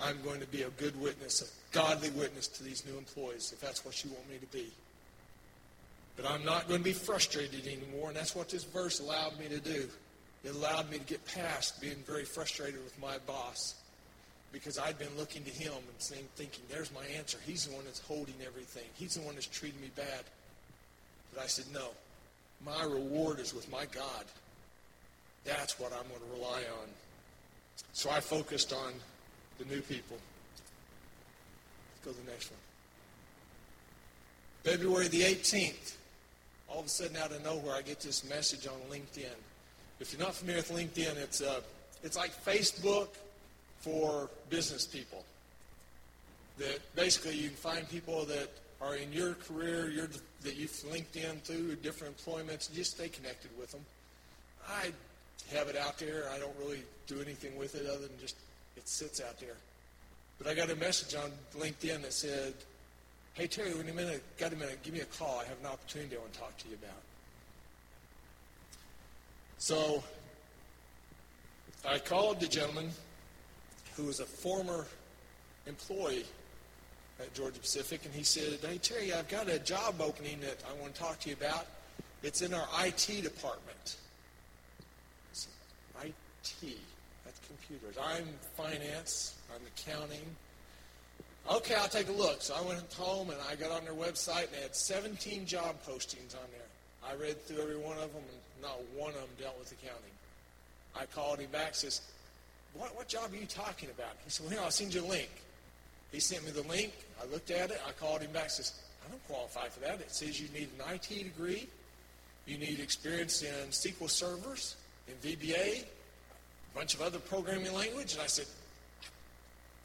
I'm 0.00 0.20
going 0.22 0.40
to 0.40 0.46
be 0.46 0.62
a 0.62 0.70
good 0.70 1.00
witness, 1.00 1.42
a 1.42 1.74
godly 1.74 2.10
witness 2.10 2.48
to 2.48 2.64
these 2.64 2.84
new 2.84 2.98
employees, 2.98 3.52
if 3.52 3.60
that's 3.60 3.84
what 3.84 4.04
you 4.04 4.10
want 4.10 4.28
me 4.30 4.38
to 4.38 4.46
be. 4.46 4.70
But 6.16 6.30
I'm 6.30 6.44
not 6.44 6.68
going 6.68 6.80
to 6.80 6.84
be 6.84 6.92
frustrated 6.92 7.66
anymore, 7.66 8.08
and 8.08 8.16
that's 8.16 8.36
what 8.36 8.48
this 8.48 8.64
verse 8.64 9.00
allowed 9.00 9.38
me 9.38 9.48
to 9.48 9.58
do. 9.58 9.88
It 10.44 10.54
allowed 10.54 10.90
me 10.90 10.98
to 10.98 11.04
get 11.04 11.24
past 11.26 11.80
being 11.80 11.96
very 12.06 12.24
frustrated 12.24 12.82
with 12.84 13.00
my 13.00 13.18
boss 13.26 13.74
because 14.52 14.78
I'd 14.78 14.98
been 14.98 15.16
looking 15.16 15.42
to 15.44 15.50
him 15.50 15.72
and 15.72 16.26
thinking, 16.36 16.62
there's 16.68 16.92
my 16.92 17.04
answer. 17.16 17.38
He's 17.44 17.66
the 17.66 17.74
one 17.74 17.84
that's 17.84 18.00
holding 18.00 18.34
everything. 18.46 18.84
He's 18.94 19.14
the 19.14 19.22
one 19.22 19.34
that's 19.34 19.46
treating 19.46 19.80
me 19.80 19.90
bad. 19.96 20.24
But 21.32 21.42
I 21.42 21.46
said, 21.46 21.64
no, 21.72 21.88
my 22.64 22.84
reward 22.84 23.40
is 23.40 23.52
with 23.52 23.70
my 23.70 23.86
God. 23.86 24.24
That's 25.44 25.80
what 25.80 25.92
I'm 25.92 26.06
going 26.08 26.20
to 26.20 26.40
rely 26.40 26.60
on. 26.80 26.88
So 27.92 28.10
I 28.10 28.20
focused 28.20 28.72
on 28.72 28.92
the 29.58 29.64
new 29.66 29.80
people. 29.80 30.16
Let's 31.92 32.04
go 32.04 32.10
to 32.12 32.26
the 32.26 32.30
next 32.30 32.50
one. 32.50 32.60
February 34.64 35.08
the 35.08 35.22
18th. 35.22 35.96
All 36.68 36.80
of 36.80 36.86
a 36.86 36.88
sudden, 36.88 37.16
out 37.16 37.30
of 37.30 37.44
nowhere, 37.44 37.74
I 37.74 37.82
get 37.82 38.00
this 38.00 38.28
message 38.28 38.66
on 38.66 38.74
LinkedIn. 38.90 39.36
If 40.00 40.12
you're 40.12 40.20
not 40.20 40.34
familiar 40.34 40.62
with 40.62 40.72
LinkedIn, 40.72 41.16
it's, 41.18 41.40
uh, 41.40 41.60
it's 42.02 42.16
like 42.16 42.32
Facebook 42.44 43.08
for 43.80 44.30
business 44.50 44.86
people. 44.86 45.24
That 46.58 46.80
basically 46.96 47.36
you 47.36 47.48
can 47.48 47.56
find 47.56 47.88
people 47.88 48.24
that 48.24 48.48
are 48.80 48.96
in 48.96 49.12
your 49.12 49.34
career 49.34 49.88
you're, 49.90 50.08
that 50.42 50.56
you've 50.56 50.84
linked 50.90 51.16
in 51.16 51.36
through 51.40 51.76
different 51.76 52.16
employments, 52.18 52.68
just 52.68 52.92
stay 52.92 53.08
connected 53.08 53.50
with 53.58 53.70
them. 53.72 53.84
I 54.68 54.92
have 55.52 55.68
it 55.68 55.76
out 55.76 55.98
there. 55.98 56.24
I 56.34 56.38
don't 56.38 56.54
really 56.58 56.82
do 57.06 57.20
anything 57.20 57.56
with 57.56 57.74
it 57.74 57.86
other 57.86 58.06
than 58.06 58.18
just 58.20 58.36
it 58.76 58.88
sits 58.88 59.20
out 59.20 59.38
there. 59.38 59.56
But 60.38 60.48
I 60.48 60.54
got 60.54 60.70
a 60.70 60.76
message 60.76 61.14
on 61.14 61.30
LinkedIn 61.56 62.02
that 62.02 62.12
said, 62.12 62.54
Hey 63.34 63.46
Terry, 63.46 63.74
when 63.74 63.86
you 63.86 63.92
minute, 63.92 64.22
got 64.38 64.52
a 64.52 64.56
minute, 64.56 64.82
give 64.82 64.94
me 64.94 65.00
a 65.00 65.04
call. 65.04 65.40
I 65.40 65.44
have 65.44 65.58
an 65.60 65.66
opportunity 65.66 66.16
I 66.16 66.20
want 66.20 66.32
to 66.32 66.38
talk 66.38 66.56
to 66.58 66.68
you 66.68 66.74
about. 66.74 67.02
So 69.58 70.02
I 71.88 71.98
called 71.98 72.40
the 72.40 72.48
gentleman 72.48 72.90
who 73.96 74.04
was 74.04 74.20
a 74.20 74.24
former 74.24 74.86
employee 75.66 76.26
at 77.20 77.32
Georgia 77.32 77.60
Pacific, 77.60 78.04
and 78.04 78.12
he 78.12 78.24
said, 78.24 78.58
Hey 78.60 78.78
Terry, 78.78 79.12
I've 79.12 79.28
got 79.28 79.48
a 79.48 79.58
job 79.58 80.00
opening 80.00 80.40
that 80.40 80.62
I 80.68 80.80
want 80.80 80.94
to 80.94 81.00
talk 81.00 81.20
to 81.20 81.28
you 81.28 81.36
about. 81.36 81.66
It's 82.22 82.42
in 82.42 82.54
our 82.54 82.66
IT 82.84 83.22
department. 83.22 83.96
IT. 86.02 86.76
That's 87.24 87.40
computers. 87.46 87.93
I'm 88.04 88.26
finance. 88.56 89.34
I'm 89.54 89.62
accounting. 89.66 90.24
Okay, 91.50 91.74
I'll 91.74 91.88
take 91.88 92.08
a 92.08 92.12
look. 92.12 92.42
So 92.42 92.54
I 92.54 92.66
went 92.66 92.92
home 92.94 93.30
and 93.30 93.38
I 93.50 93.54
got 93.54 93.70
on 93.70 93.84
their 93.84 93.94
website 93.94 94.44
and 94.44 94.54
they 94.54 94.62
had 94.62 94.74
17 94.74 95.46
job 95.46 95.76
postings 95.86 96.34
on 96.34 96.48
there. 96.52 97.10
I 97.10 97.14
read 97.14 97.40
through 97.42 97.62
every 97.62 97.76
one 97.76 97.96
of 97.98 98.12
them 98.12 98.22
and 98.22 98.62
not 98.62 98.80
one 98.96 99.10
of 99.10 99.20
them 99.20 99.28
dealt 99.38 99.58
with 99.58 99.72
accounting. 99.72 100.10
I 100.98 101.06
called 101.06 101.40
him 101.40 101.50
back 101.50 101.74
says, 101.74 102.00
what, 102.74 102.96
what 102.96 103.08
job 103.08 103.32
are 103.32 103.36
you 103.36 103.46
talking 103.46 103.90
about? 103.90 104.16
He 104.24 104.30
said, 104.30 104.46
well, 104.46 104.54
here, 104.54 104.64
I'll 104.64 104.70
send 104.70 104.94
you 104.94 105.04
a 105.04 105.06
link. 105.06 105.30
He 106.12 106.20
sent 106.20 106.44
me 106.44 106.50
the 106.50 106.66
link. 106.68 106.92
I 107.22 107.30
looked 107.30 107.50
at 107.50 107.70
it. 107.70 107.80
I 107.86 107.92
called 107.92 108.22
him 108.22 108.32
back 108.32 108.50
says, 108.50 108.72
I 109.04 109.10
don't 109.10 109.26
qualify 109.26 109.68
for 109.68 109.80
that. 109.80 110.00
It 110.00 110.12
says 110.12 110.40
you 110.40 110.48
need 110.48 110.68
an 110.78 110.94
IT 110.94 111.08
degree. 111.08 111.68
You 112.46 112.58
need 112.58 112.80
experience 112.80 113.42
in 113.42 113.68
SQL 113.70 114.08
servers, 114.08 114.76
in 115.08 115.14
VBA, 115.14 115.84
bunch 116.74 116.94
of 116.94 117.02
other 117.02 117.18
programming 117.18 117.72
language. 117.72 118.14
And 118.14 118.22
I 118.22 118.26
said, 118.26 118.46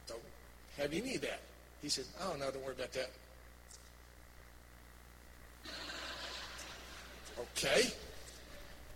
don't 0.07 0.19
have 0.77 0.93
any 0.93 1.15
of 1.15 1.21
that. 1.21 1.39
He 1.81 1.89
said, 1.89 2.05
oh, 2.21 2.35
no, 2.39 2.51
don't 2.51 2.63
worry 2.63 2.75
about 2.75 2.91
that. 2.93 3.09
Okay. 7.39 7.83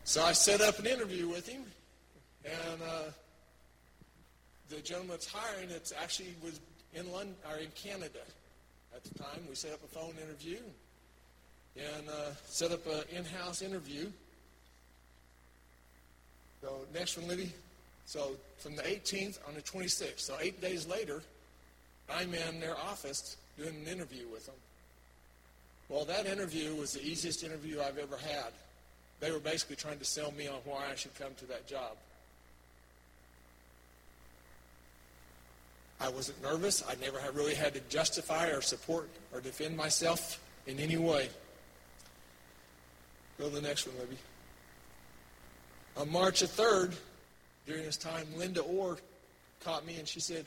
So 0.03 0.21
I 0.21 0.33
set 0.33 0.59
up 0.59 0.79
an 0.79 0.85
interview 0.85 1.29
with 1.29 1.47
him, 1.47 1.63
and 2.43 2.81
uh, 2.81 3.03
the 4.69 4.81
gentleman 4.81 5.11
that's 5.11 5.27
hiring, 5.27 5.69
it's 5.69 5.93
actually 5.93 6.35
was 6.43 6.59
in 6.93 7.09
London 7.11 7.35
or 7.49 7.57
in 7.57 7.69
Canada 7.75 8.19
at 8.93 9.03
the 9.03 9.17
time. 9.17 9.39
We 9.49 9.55
set 9.55 9.71
up 9.71 9.83
a 9.83 9.87
phone 9.87 10.13
interview 10.21 10.57
and 11.77 12.09
uh, 12.09 12.33
set 12.45 12.71
up 12.71 12.85
an 12.85 13.03
in-house 13.15 13.61
interview. 13.61 14.11
So 16.61 16.85
next 16.93 17.17
one, 17.17 17.27
Libby. 17.27 17.51
So 18.05 18.31
from 18.57 18.75
the 18.75 18.83
18th 18.83 19.39
on 19.47 19.55
the 19.55 19.61
26th. 19.61 20.19
So 20.19 20.35
eight 20.39 20.61
days 20.61 20.87
later, 20.87 21.21
I'm 22.09 22.33
in 22.33 22.59
their 22.59 22.77
office 22.77 23.37
doing 23.57 23.75
an 23.85 23.91
interview 23.91 24.25
with 24.31 24.45
them. 24.45 24.55
Well, 25.89 26.05
that 26.05 26.25
interview 26.25 26.75
was 26.75 26.93
the 26.93 27.05
easiest 27.05 27.43
interview 27.43 27.81
I've 27.81 27.97
ever 27.97 28.17
had. 28.17 28.51
They 29.19 29.31
were 29.31 29.39
basically 29.39 29.75
trying 29.75 29.99
to 29.99 30.05
sell 30.05 30.31
me 30.31 30.47
on 30.47 30.55
why 30.65 30.85
I 30.91 30.95
should 30.95 31.17
come 31.17 31.33
to 31.37 31.45
that 31.45 31.67
job. 31.67 31.95
I 36.01 36.09
wasn't 36.09 36.41
nervous. 36.41 36.83
I 36.87 36.95
never 37.01 37.19
really 37.33 37.55
had 37.55 37.73
to 37.75 37.79
justify 37.89 38.47
or 38.47 38.61
support 38.61 39.07
or 39.33 39.39
defend 39.39 39.77
myself 39.77 40.41
in 40.67 40.79
any 40.79 40.97
way. 40.97 41.29
Go 43.39 43.49
to 43.49 43.55
the 43.55 43.61
next 43.61 43.87
one, 43.87 43.97
Libby. 43.99 44.17
On 45.95 46.11
March 46.11 46.41
the 46.41 46.47
3rd, 46.47 46.93
during 47.66 47.84
this 47.84 47.97
time, 47.97 48.28
Linda 48.38 48.61
Orr 48.61 48.97
caught 49.64 49.86
me 49.86 49.97
and 49.97 50.07
she 50.07 50.20
said, 50.20 50.45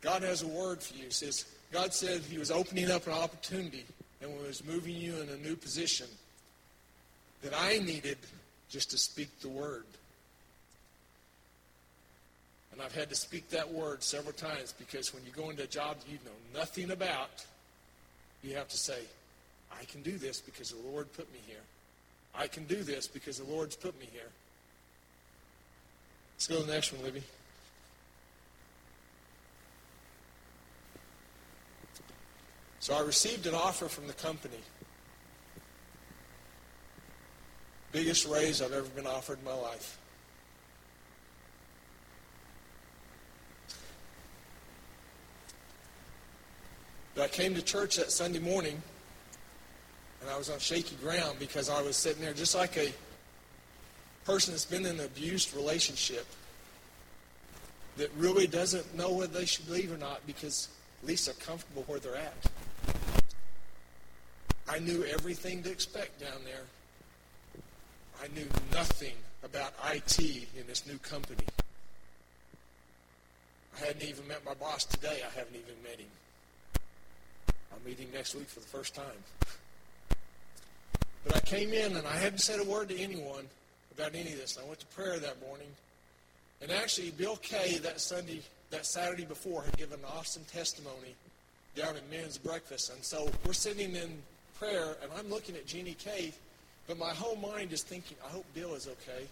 God 0.00 0.22
has 0.22 0.42
a 0.42 0.46
word 0.46 0.82
for 0.82 0.94
you. 0.94 1.10
Says, 1.10 1.44
God 1.72 1.92
said 1.92 2.22
he 2.22 2.38
was 2.38 2.50
opening 2.50 2.90
up 2.90 3.06
an 3.06 3.12
opportunity 3.12 3.84
and 4.22 4.30
was 4.38 4.64
moving 4.64 4.96
you 4.96 5.16
in 5.16 5.28
a 5.28 5.36
new 5.36 5.56
position 5.56 6.06
that 7.42 7.52
I 7.56 7.78
needed 7.78 8.18
just 8.68 8.90
to 8.90 8.98
speak 8.98 9.28
the 9.40 9.48
word. 9.48 9.84
And 12.72 12.82
I've 12.82 12.94
had 12.94 13.08
to 13.08 13.16
speak 13.16 13.50
that 13.50 13.72
word 13.72 14.02
several 14.02 14.32
times 14.32 14.72
because 14.78 15.12
when 15.12 15.24
you 15.24 15.32
go 15.32 15.50
into 15.50 15.64
a 15.64 15.66
job 15.66 15.98
that 15.98 16.08
you 16.08 16.18
know 16.24 16.58
nothing 16.58 16.90
about, 16.90 17.44
you 18.42 18.54
have 18.54 18.68
to 18.68 18.78
say, 18.78 18.98
I 19.72 19.84
can 19.84 20.02
do 20.02 20.16
this 20.16 20.40
because 20.40 20.70
the 20.70 20.88
Lord 20.88 21.12
put 21.14 21.30
me 21.32 21.40
here. 21.46 21.56
I 22.34 22.46
can 22.46 22.64
do 22.64 22.82
this 22.82 23.08
because 23.08 23.38
the 23.38 23.52
Lord's 23.52 23.74
put 23.74 23.98
me 23.98 24.06
here. 24.12 24.30
Let's 26.38 26.46
go 26.46 26.60
to 26.60 26.66
the 26.66 26.72
next 26.72 26.92
one, 26.92 27.02
Libby. 27.02 27.24
So 32.78 32.94
I 32.94 33.00
received 33.00 33.48
an 33.48 33.56
offer 33.56 33.88
from 33.88 34.06
the 34.06 34.12
company. 34.12 34.60
Biggest 37.90 38.28
raise 38.28 38.62
I've 38.62 38.72
ever 38.72 38.86
been 38.90 39.08
offered 39.08 39.40
in 39.40 39.44
my 39.46 39.52
life. 39.52 39.98
But 47.16 47.24
I 47.24 47.28
came 47.28 47.56
to 47.56 47.62
church 47.62 47.96
that 47.96 48.12
Sunday 48.12 48.38
morning 48.38 48.80
and 50.20 50.30
I 50.30 50.38
was 50.38 50.50
on 50.50 50.60
shaky 50.60 50.94
ground 51.02 51.40
because 51.40 51.68
I 51.68 51.82
was 51.82 51.96
sitting 51.96 52.22
there 52.22 52.32
just 52.32 52.54
like 52.54 52.76
a 52.76 52.92
person 54.28 54.52
that's 54.52 54.66
been 54.66 54.84
in 54.84 55.00
an 55.00 55.06
abused 55.06 55.56
relationship 55.56 56.26
that 57.96 58.10
really 58.18 58.46
doesn't 58.46 58.94
know 58.94 59.10
whether 59.10 59.38
they 59.38 59.46
should 59.46 59.66
leave 59.70 59.90
or 59.90 59.96
not 59.96 60.20
because 60.26 60.68
at 61.02 61.08
least 61.08 61.24
they're 61.24 61.46
comfortable 61.46 61.82
where 61.86 61.98
they're 61.98 62.14
at. 62.14 62.34
I 64.68 64.80
knew 64.80 65.02
everything 65.04 65.62
to 65.62 65.70
expect 65.70 66.20
down 66.20 66.40
there. 66.44 66.60
I 68.22 68.28
knew 68.38 68.46
nothing 68.70 69.14
about 69.42 69.72
IT 69.94 70.18
in 70.20 70.66
this 70.66 70.86
new 70.86 70.98
company. 70.98 71.46
I 73.80 73.86
hadn't 73.86 74.04
even 74.06 74.28
met 74.28 74.44
my 74.44 74.52
boss 74.52 74.84
today. 74.84 75.22
I 75.24 75.38
haven't 75.38 75.56
even 75.56 75.82
met 75.82 75.98
him. 75.98 76.10
I'll 77.72 77.78
meet 77.86 77.98
him 77.98 78.08
next 78.12 78.34
week 78.34 78.48
for 78.48 78.60
the 78.60 78.66
first 78.66 78.94
time. 78.94 79.06
But 81.24 81.34
I 81.34 81.40
came 81.40 81.72
in 81.72 81.96
and 81.96 82.06
I 82.06 82.16
hadn't 82.16 82.40
said 82.40 82.60
a 82.60 82.64
word 82.64 82.90
to 82.90 82.98
anyone 82.98 83.46
about 83.98 84.14
any 84.14 84.32
of 84.32 84.38
this. 84.38 84.58
I 84.62 84.66
went 84.66 84.80
to 84.80 84.86
prayer 84.86 85.18
that 85.18 85.40
morning. 85.46 85.68
And 86.62 86.70
actually, 86.70 87.10
Bill 87.10 87.36
Kay 87.36 87.78
that 87.78 88.00
Sunday, 88.00 88.40
that 88.70 88.86
Saturday 88.86 89.24
before, 89.24 89.62
had 89.62 89.76
given 89.76 89.98
an 89.98 90.04
awesome 90.16 90.44
testimony 90.52 91.14
down 91.74 91.96
at 91.96 92.10
men's 92.10 92.38
breakfast. 92.38 92.92
And 92.92 93.02
so 93.02 93.30
we're 93.46 93.52
sitting 93.52 93.94
in 93.94 94.10
prayer, 94.58 94.96
and 95.02 95.10
I'm 95.16 95.30
looking 95.30 95.54
at 95.56 95.66
Jeannie 95.66 95.96
Kay, 95.98 96.32
but 96.86 96.98
my 96.98 97.10
whole 97.10 97.36
mind 97.36 97.72
is 97.72 97.82
thinking, 97.82 98.16
I 98.26 98.30
hope 98.30 98.44
Bill 98.54 98.74
is 98.74 98.88
okay. 98.88 99.26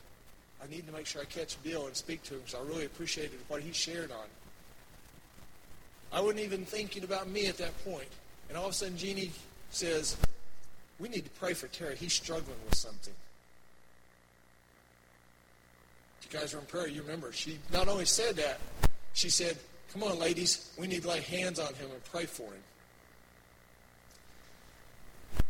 I 0.62 0.71
need 0.71 0.87
to 0.87 0.93
make 0.93 1.07
sure 1.07 1.23
I 1.23 1.25
catch 1.25 1.62
Bill 1.62 1.87
and 1.87 1.97
speak 1.97 2.23
to 2.25 2.35
him 2.35 2.41
because 2.41 2.55
I 2.55 2.67
really 2.67 2.87
appreciated 2.87 3.39
what 3.49 3.62
he 3.62 3.73
shared 3.73 4.11
on. 4.11 4.27
I 6.12 6.21
wasn't 6.21 6.41
even 6.41 6.64
thinking 6.64 7.05
about 7.05 7.29
me 7.29 7.47
at 7.47 7.59
that 7.59 7.73
point. 7.85 8.09
And 8.49 8.57
all 8.57 8.67
of 8.67 8.71
a 8.71 8.75
sudden, 8.75 8.97
Jeannie 8.97 9.33
says, 9.71 10.17
we 10.99 11.09
need 11.09 11.25
to 11.25 11.31
pray 11.33 11.53
for 11.53 11.67
Terry. 11.69 11.97
He's 11.97 12.14
struggling 12.14 12.57
with 12.64 12.77
something. 12.77 13.12
If 16.16 16.16
you 16.33 16.39
guys 16.39 16.55
are 16.55 16.59
in 16.59 16.66
prayer, 16.66 16.89
you 16.89 17.03
remember. 17.03 17.33
She 17.33 17.59
not 17.72 17.89
only 17.89 18.05
said 18.05 18.37
that, 18.37 18.59
she 19.12 19.31
said, 19.31 19.57
Come 19.93 20.03
on, 20.03 20.18
ladies, 20.18 20.72
we 20.79 20.87
need 20.87 21.03
to 21.03 21.09
lay 21.09 21.20
hands 21.20 21.59
on 21.59 21.72
him 21.74 21.91
and 21.91 22.05
pray 22.05 22.27
for 22.27 22.43
him. 22.43 22.62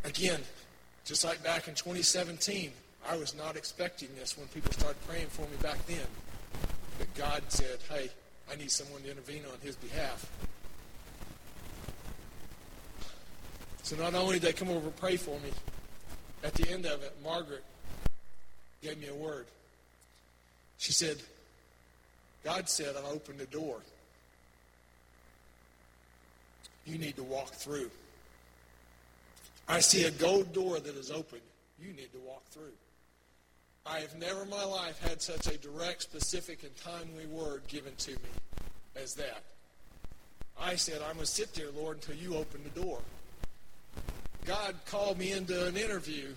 Again, 0.05 0.41
just 1.05 1.25
like 1.25 1.43
back 1.43 1.67
in 1.67 1.75
2017, 1.75 2.71
I 3.09 3.17
was 3.17 3.35
not 3.35 3.57
expecting 3.57 4.09
this 4.19 4.37
when 4.39 4.47
people 4.49 4.73
started 4.73 4.97
praying 5.09 5.29
for 5.29 5.43
me 5.43 5.57
back 5.63 5.85
then. 5.87 6.07
But 6.99 7.13
God 7.15 7.43
said, 7.49 7.79
Hey, 7.89 8.11
I 8.51 8.57
need 8.57 8.71
someone 8.71 9.03
to 9.03 9.11
intervene 9.11 9.43
on 9.53 9.59
his 9.63 9.77
behalf. 9.77 10.31
So 13.83 13.97
not 13.97 14.15
only 14.15 14.41
did 14.41 14.43
they 14.43 14.53
come 14.53 14.69
over 14.69 14.87
and 14.87 14.97
pray 14.97 15.17
for 15.17 15.39
me, 15.41 15.51
at 16.43 16.55
the 16.55 16.69
end 16.71 16.87
of 16.87 17.03
it, 17.03 17.17
Margaret 17.23 17.65
gave 18.83 18.99
me 18.99 19.09
a 19.09 19.15
word. 19.15 19.47
She 20.79 20.93
said, 20.93 21.17
God 22.45 22.69
said, 22.69 22.95
I 22.97 23.11
opened 23.11 23.39
the 23.39 23.47
door. 23.47 23.79
You 26.85 26.99
need 26.99 27.17
to 27.17 27.25
walk 27.25 27.51
through. 27.51 27.91
I 29.69 29.81
see 29.81 30.05
a 30.05 30.11
gold 30.13 30.53
door 30.53 30.79
that 30.79 30.97
is 30.97 31.11
open. 31.11 31.41
You 31.81 31.89
need 31.89 32.13
to 32.13 32.19
walk 32.25 32.45
through. 32.51 32.73
I 33.85 34.01
have 34.01 34.17
never 34.19 34.43
in 34.43 34.51
my 34.51 34.65
life 34.65 35.01
had 35.01 35.21
such 35.21 35.47
a 35.47 35.59
direct, 35.59 36.03
specific, 36.03 36.63
and 36.63 36.77
timely 36.77 37.27
word 37.27 37.63
given 37.69 37.95
to 37.99 38.13
me 38.13 38.17
as 38.95 39.15
that. 39.15 39.43
I 40.59 40.77
said, 40.77 41.03
I'm 41.03 41.15
going 41.15 41.19
to 41.19 41.27
sit 41.27 41.55
there, 41.55 41.71
Lord, 41.77 41.97
until 41.97 42.17
you 42.17 42.37
open 42.37 42.63
the 42.65 42.81
door. 42.81 43.01
God 44.45 44.75
called 44.87 45.19
me 45.19 45.33
into 45.33 45.67
an 45.67 45.77
interview, 45.77 46.29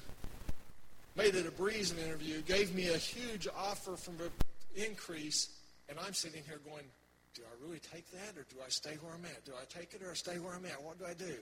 made 1.19 1.35
it 1.35 1.45
a 1.45 1.51
breeze 1.51 1.91
in 1.91 1.97
an 1.97 2.05
interview, 2.05 2.41
gave 2.43 2.73
me 2.73 2.87
a 2.87 2.97
huge 2.97 3.45
offer 3.57 3.97
from 3.97 4.15
an 4.21 4.31
increase, 4.73 5.49
and 5.89 5.99
I'm 5.99 6.13
sitting 6.13 6.41
here 6.47 6.59
going, 6.65 6.85
do 7.33 7.41
I 7.41 7.65
really 7.65 7.79
take 7.79 8.09
that 8.11 8.37
or 8.37 8.45
do 8.49 8.55
I 8.65 8.69
stay 8.69 8.91
where 9.01 9.13
I'm 9.13 9.25
at? 9.25 9.43
Do 9.43 9.51
I 9.51 9.65
take 9.65 9.93
it 9.93 10.01
or 10.01 10.15
stay 10.15 10.39
where 10.39 10.55
I'm 10.55 10.65
at? 10.65 10.81
What 10.81 10.97
do 10.97 11.05
I 11.05 11.13
do? 11.13 11.35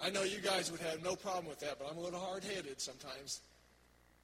I 0.00 0.10
know 0.10 0.22
you 0.22 0.38
guys 0.38 0.70
would 0.70 0.80
have 0.80 1.02
no 1.02 1.16
problem 1.16 1.46
with 1.46 1.58
that, 1.60 1.80
but 1.80 1.88
I'm 1.90 1.98
a 1.98 2.00
little 2.00 2.20
hard 2.20 2.44
headed 2.44 2.80
sometimes. 2.80 3.40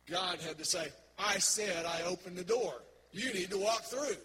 God 0.09 0.39
had 0.39 0.57
to 0.59 0.65
say, 0.65 0.87
I 1.19 1.39
said 1.39 1.85
I 1.85 2.03
opened 2.03 2.37
the 2.37 2.45
door. 2.45 2.75
You 3.13 3.33
need 3.35 3.51
to 3.51 3.59
walk 3.59 3.83
through. 3.83 4.17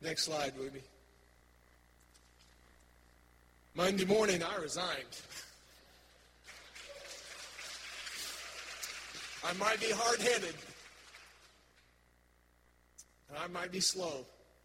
Next 0.00 0.24
slide, 0.24 0.54
Ruby. 0.58 0.82
Monday 3.74 4.06
morning, 4.06 4.42
I 4.42 4.56
resigned. 4.56 5.20
I 9.44 9.52
might 9.54 9.80
be 9.80 9.90
hard 9.90 10.20
headed, 10.20 10.54
and 13.28 13.38
I 13.38 13.48
might 13.48 13.72
be 13.72 13.80
slow, 13.80 14.24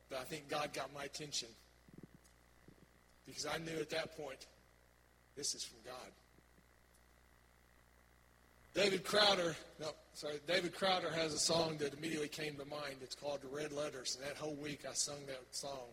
but 0.10 0.20
I 0.20 0.24
think 0.24 0.50
God 0.50 0.72
got 0.74 0.94
my 0.94 1.04
attention. 1.04 1.50
Because 3.26 3.46
I 3.46 3.58
knew 3.58 3.80
at 3.80 3.90
that 3.90 4.16
point, 4.16 4.46
this 5.36 5.56
is 5.56 5.64
from 5.64 5.80
God. 5.86 6.12
David 8.74 9.04
Crowder, 9.04 9.56
no, 9.80 9.88
sorry, 10.14 10.40
David 10.48 10.76
Crowder 10.76 11.10
has 11.10 11.34
a 11.34 11.40
song 11.40 11.78
that 11.80 11.96
immediately 11.96 12.28
came 12.28 12.56
to 12.56 12.66
mind. 12.66 12.98
It's 13.02 13.16
called 13.16 13.42
The 13.42 13.48
Red 13.48 13.72
Letters, 13.72 14.16
and 14.16 14.30
that 14.30 14.38
whole 14.38 14.56
week 14.56 14.82
I 14.88 14.94
sung 14.94 15.26
that 15.26 15.42
song. 15.50 15.90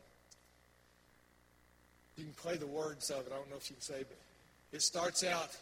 You 2.16 2.24
can 2.24 2.34
play 2.34 2.56
the 2.56 2.66
words 2.66 3.10
of 3.10 3.26
it. 3.26 3.32
I 3.32 3.36
don't 3.36 3.50
know 3.50 3.56
if 3.56 3.70
you 3.70 3.76
can 3.76 3.82
say, 3.82 4.04
but 4.06 4.18
it 4.72 4.82
starts 4.82 5.24
out 5.24 5.56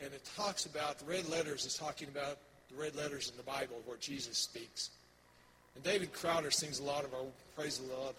and 0.00 0.12
it 0.14 0.28
talks 0.36 0.66
about 0.66 0.98
the 0.98 1.04
red 1.04 1.28
letters 1.28 1.66
is 1.66 1.74
talking 1.74 2.08
about 2.08 2.38
the 2.70 2.80
red 2.80 2.96
letters 2.96 3.30
in 3.30 3.36
the 3.36 3.42
Bible 3.42 3.80
where 3.86 3.96
Jesus 3.98 4.38
speaks. 4.38 4.90
And 5.74 5.84
David 5.84 6.12
Crowder 6.12 6.50
sings 6.50 6.80
a 6.80 6.82
lot 6.84 7.04
of 7.04 7.14
our 7.14 7.24
praise 7.56 7.80
a 7.80 8.00
lot, 8.00 8.14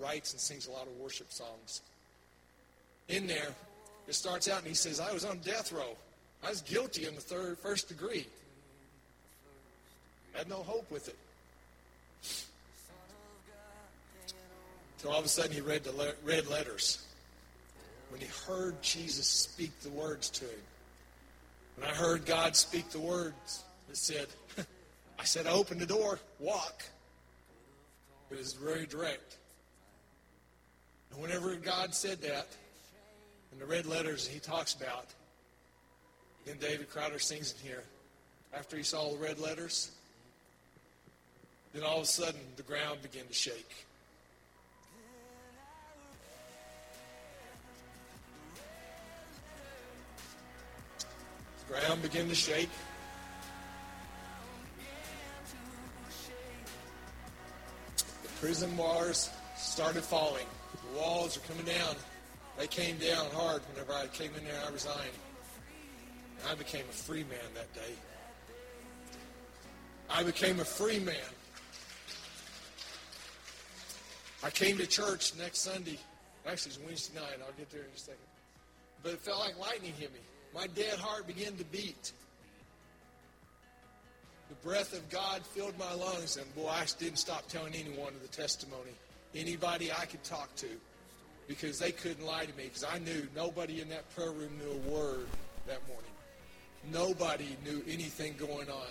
writes 0.00 0.32
and 0.32 0.40
sings 0.40 0.66
a 0.66 0.70
lot 0.70 0.86
of 0.86 0.96
worship 1.00 1.32
songs. 1.32 1.82
In 3.08 3.26
there, 3.26 3.54
It 4.08 4.14
starts 4.14 4.48
out 4.48 4.58
and 4.58 4.66
he 4.66 4.74
says, 4.74 5.00
I 5.00 5.12
was 5.12 5.24
on 5.24 5.38
death 5.38 5.72
row. 5.72 5.96
I 6.44 6.50
was 6.50 6.60
guilty 6.62 7.06
in 7.06 7.14
the 7.14 7.20
third, 7.20 7.58
first 7.58 7.88
degree. 7.88 8.26
Had 10.32 10.48
no 10.48 10.56
hope 10.56 10.90
with 10.90 11.08
it. 11.08 11.16
So 14.98 15.10
all 15.10 15.18
of 15.18 15.24
a 15.24 15.28
sudden 15.28 15.52
he 15.52 15.60
read 15.60 15.84
the 15.84 15.92
le- 15.92 16.14
red 16.24 16.48
letters. 16.48 17.04
When 18.10 18.20
he 18.20 18.28
heard 18.46 18.80
Jesus 18.82 19.26
speak 19.26 19.78
the 19.80 19.90
words 19.90 20.30
to 20.30 20.44
him. 20.44 20.60
When 21.76 21.88
I 21.88 21.92
heard 21.92 22.26
God 22.26 22.56
speak 22.56 22.90
the 22.90 23.00
words, 23.00 23.64
it 23.88 23.96
said, 23.96 24.26
I 25.18 25.24
said, 25.24 25.46
I 25.46 25.50
opened 25.50 25.80
the 25.80 25.86
door, 25.86 26.18
walk. 26.38 26.82
It 28.30 28.38
was 28.38 28.54
very 28.54 28.86
direct. 28.86 29.36
And 31.12 31.20
whenever 31.20 31.54
God 31.56 31.94
said 31.94 32.22
that, 32.22 32.46
in 33.52 33.58
the 33.58 33.66
red 33.66 33.86
letters 33.86 34.26
he 34.26 34.40
talks 34.40 34.74
about, 34.74 35.06
then 36.46 36.56
David 36.58 36.90
Crowder 36.90 37.18
sings 37.18 37.54
in 37.60 37.68
here, 37.68 37.84
after 38.54 38.76
he 38.76 38.82
saw 38.82 39.10
the 39.10 39.18
red 39.18 39.38
letters, 39.38 39.92
then 41.72 41.82
all 41.82 41.98
of 41.98 42.04
a 42.04 42.06
sudden 42.06 42.40
the 42.56 42.62
ground 42.62 43.02
began 43.02 43.26
to 43.26 43.32
shake. 43.32 43.86
The 51.66 51.74
ground 51.74 52.02
began 52.02 52.28
to 52.28 52.34
shake. 52.34 52.68
The 57.96 58.28
prison 58.40 58.74
bars 58.76 59.30
started 59.56 60.02
falling. 60.02 60.46
The 60.92 60.98
walls 60.98 61.36
are 61.36 61.40
coming 61.40 61.64
down. 61.64 61.94
They 62.58 62.66
came 62.66 62.96
down 62.98 63.26
hard 63.30 63.62
whenever 63.72 63.92
I 63.92 64.06
came 64.08 64.30
in 64.36 64.44
there. 64.44 64.60
I 64.66 64.70
resigned. 64.70 65.12
I 66.50 66.54
became 66.54 66.84
a 66.90 66.92
free 66.92 67.24
man 67.24 67.38
that 67.54 67.72
day. 67.74 67.94
I 70.10 70.22
became 70.22 70.60
a 70.60 70.64
free 70.64 70.98
man. 70.98 71.16
I 74.42 74.50
came 74.50 74.76
to 74.78 74.86
church 74.86 75.32
next 75.38 75.60
Sunday. 75.60 75.98
Actually, 76.46 76.72
it's 76.72 76.80
Wednesday 76.84 77.20
night. 77.20 77.38
I'll 77.46 77.52
get 77.56 77.70
there 77.70 77.82
in 77.82 77.86
a 77.94 77.98
second. 77.98 78.18
But 79.02 79.12
it 79.12 79.20
felt 79.20 79.38
like 79.38 79.58
lightning 79.58 79.92
hit 79.98 80.12
me. 80.12 80.18
My 80.54 80.66
dead 80.68 80.98
heart 80.98 81.26
began 81.26 81.56
to 81.56 81.64
beat. 81.64 82.12
The 84.48 84.68
breath 84.68 84.92
of 84.92 85.08
God 85.08 85.42
filled 85.46 85.78
my 85.78 85.92
lungs, 85.94 86.36
and 86.36 86.54
boy, 86.54 86.68
I 86.68 86.84
didn't 86.98 87.18
stop 87.18 87.48
telling 87.48 87.74
anyone 87.74 88.08
of 88.08 88.20
the 88.20 88.28
testimony. 88.28 88.92
Anybody 89.34 89.90
I 89.90 90.04
could 90.04 90.22
talk 90.24 90.54
to, 90.56 90.66
because 91.48 91.78
they 91.78 91.90
couldn't 91.90 92.26
lie 92.26 92.44
to 92.44 92.56
me, 92.56 92.64
because 92.64 92.84
I 92.84 92.98
knew 92.98 93.26
nobody 93.34 93.80
in 93.80 93.88
that 93.88 94.14
prayer 94.14 94.30
room 94.30 94.50
knew 94.58 94.72
a 94.72 94.94
word 94.94 95.26
that 95.66 95.78
morning. 95.88 96.10
Nobody 96.92 97.56
knew 97.64 97.82
anything 97.88 98.34
going 98.38 98.68
on. 98.68 98.88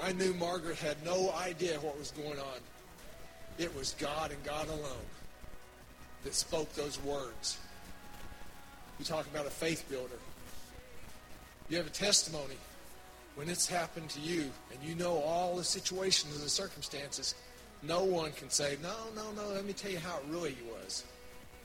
I 0.00 0.12
knew 0.12 0.32
Margaret 0.34 0.76
had 0.76 1.04
no 1.04 1.32
idea 1.32 1.78
what 1.80 1.98
was 1.98 2.12
going 2.12 2.38
on. 2.38 2.60
It 3.58 3.74
was 3.76 3.94
God 3.98 4.30
and 4.30 4.42
God 4.44 4.68
alone 4.68 5.06
that 6.24 6.34
spoke 6.34 6.72
those 6.74 7.02
words. 7.02 7.58
You 8.98 9.04
talk 9.04 9.26
about 9.26 9.46
a 9.46 9.50
faith 9.50 9.84
builder. 9.90 10.18
You 11.72 11.78
have 11.78 11.86
a 11.86 11.90
testimony 11.90 12.58
when 13.34 13.48
it's 13.48 13.66
happened 13.66 14.10
to 14.10 14.20
you 14.20 14.50
and 14.70 14.82
you 14.86 14.94
know 14.94 15.16
all 15.22 15.56
the 15.56 15.64
situations 15.64 16.34
and 16.34 16.44
the 16.44 16.50
circumstances. 16.50 17.34
No 17.82 18.04
one 18.04 18.30
can 18.32 18.50
say, 18.50 18.76
no, 18.82 18.94
no, 19.16 19.32
no, 19.32 19.54
let 19.54 19.64
me 19.64 19.72
tell 19.72 19.90
you 19.90 19.98
how 19.98 20.18
it 20.18 20.24
really 20.28 20.54
was. 20.70 21.04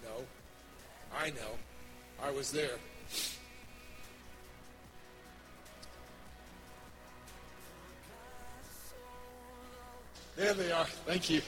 No, 0.05 0.23
I 1.13 1.31
know. 1.31 1.51
I 2.23 2.31
was 2.31 2.53
there. 2.53 2.77
There 10.37 10.53
they 10.53 10.71
are. 10.71 10.85
Thank 11.05 11.29
you. 11.29 11.41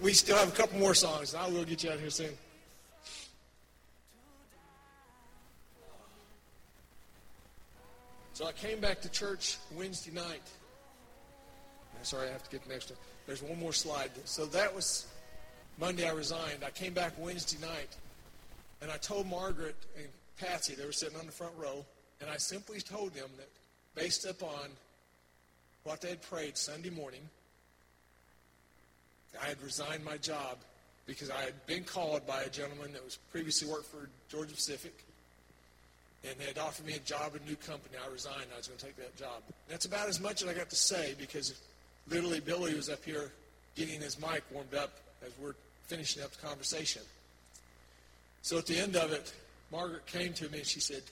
We 0.00 0.12
still 0.12 0.36
have 0.36 0.46
a 0.46 0.56
couple 0.56 0.78
more 0.78 0.94
songs, 0.94 1.34
I 1.34 1.48
will 1.48 1.64
get 1.64 1.82
you 1.82 1.90
out 1.90 1.98
here 1.98 2.08
soon. 2.08 2.30
So 8.38 8.46
I 8.46 8.52
came 8.52 8.78
back 8.78 9.00
to 9.00 9.10
church 9.10 9.56
Wednesday 9.76 10.12
night. 10.12 10.42
Sorry, 12.02 12.28
I 12.28 12.30
have 12.30 12.44
to 12.44 12.50
get 12.50 12.62
the 12.62 12.72
next 12.72 12.88
one. 12.88 12.98
There's 13.26 13.42
one 13.42 13.58
more 13.58 13.72
slide. 13.72 14.12
So 14.26 14.46
that 14.46 14.72
was 14.72 15.08
Monday 15.76 16.08
I 16.08 16.12
resigned. 16.12 16.62
I 16.64 16.70
came 16.70 16.94
back 16.94 17.14
Wednesday 17.18 17.60
night, 17.60 17.96
and 18.80 18.92
I 18.92 18.96
told 18.98 19.26
Margaret 19.26 19.74
and 19.96 20.06
Patsy, 20.38 20.76
they 20.76 20.86
were 20.86 20.92
sitting 20.92 21.18
on 21.18 21.26
the 21.26 21.32
front 21.32 21.52
row, 21.58 21.84
and 22.20 22.30
I 22.30 22.36
simply 22.36 22.80
told 22.80 23.12
them 23.12 23.28
that 23.38 23.48
based 24.00 24.24
upon 24.24 24.68
what 25.82 26.00
they 26.00 26.10
had 26.10 26.22
prayed 26.22 26.56
Sunday 26.56 26.90
morning, 26.90 27.28
I 29.42 29.46
had 29.46 29.60
resigned 29.64 30.04
my 30.04 30.16
job 30.16 30.58
because 31.06 31.28
I 31.28 31.40
had 31.40 31.66
been 31.66 31.82
called 31.82 32.24
by 32.24 32.42
a 32.42 32.48
gentleman 32.48 32.92
that 32.92 33.04
was 33.04 33.18
previously 33.32 33.68
worked 33.68 33.86
for 33.86 34.08
Georgia 34.28 34.54
Pacific 34.54 34.94
and 36.24 36.38
they 36.38 36.46
had 36.46 36.58
offered 36.58 36.86
me 36.86 36.94
a 36.94 36.98
job 37.00 37.32
at 37.34 37.40
a 37.40 37.44
new 37.44 37.56
company. 37.56 37.96
I 38.04 38.10
resigned. 38.12 38.46
I 38.52 38.56
was 38.56 38.66
going 38.66 38.78
to 38.78 38.84
take 38.84 38.96
that 38.96 39.16
job. 39.16 39.42
That's 39.68 39.84
about 39.84 40.08
as 40.08 40.20
much 40.20 40.42
as 40.42 40.48
I 40.48 40.54
got 40.54 40.70
to 40.70 40.76
say 40.76 41.14
because 41.18 41.54
literally 42.08 42.40
Billy 42.40 42.74
was 42.74 42.88
up 42.88 43.04
here 43.04 43.30
getting 43.76 44.00
his 44.00 44.20
mic 44.20 44.42
warmed 44.50 44.74
up 44.74 44.98
as 45.24 45.32
we're 45.40 45.54
finishing 45.86 46.22
up 46.22 46.32
the 46.32 46.46
conversation. 46.46 47.02
So 48.42 48.58
at 48.58 48.66
the 48.66 48.78
end 48.78 48.96
of 48.96 49.12
it, 49.12 49.32
Margaret 49.70 50.06
came 50.06 50.32
to 50.34 50.48
me 50.48 50.58
and 50.58 50.66
she 50.66 50.80
said, 50.80 51.02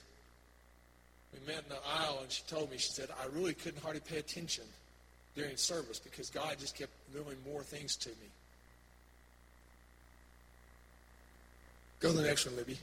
we 1.33 1.45
met 1.45 1.63
in 1.63 1.69
the 1.69 2.01
aisle 2.01 2.19
and 2.21 2.31
she 2.31 2.43
told 2.47 2.71
me, 2.71 2.77
she 2.77 2.91
said, 2.91 3.09
I 3.21 3.27
really 3.37 3.53
couldn't 3.53 3.81
hardly 3.81 4.01
pay 4.01 4.17
attention 4.17 4.63
during 5.35 5.55
service 5.55 5.99
because 5.99 6.29
God 6.29 6.55
just 6.59 6.75
kept 6.75 6.91
doing 7.13 7.37
more 7.45 7.63
things 7.63 7.95
to 7.97 8.09
me. 8.09 8.15
Go 11.99 12.11
to 12.11 12.17
the 12.17 12.23
next 12.23 12.45
one, 12.45 12.55
Libby. 12.55 12.77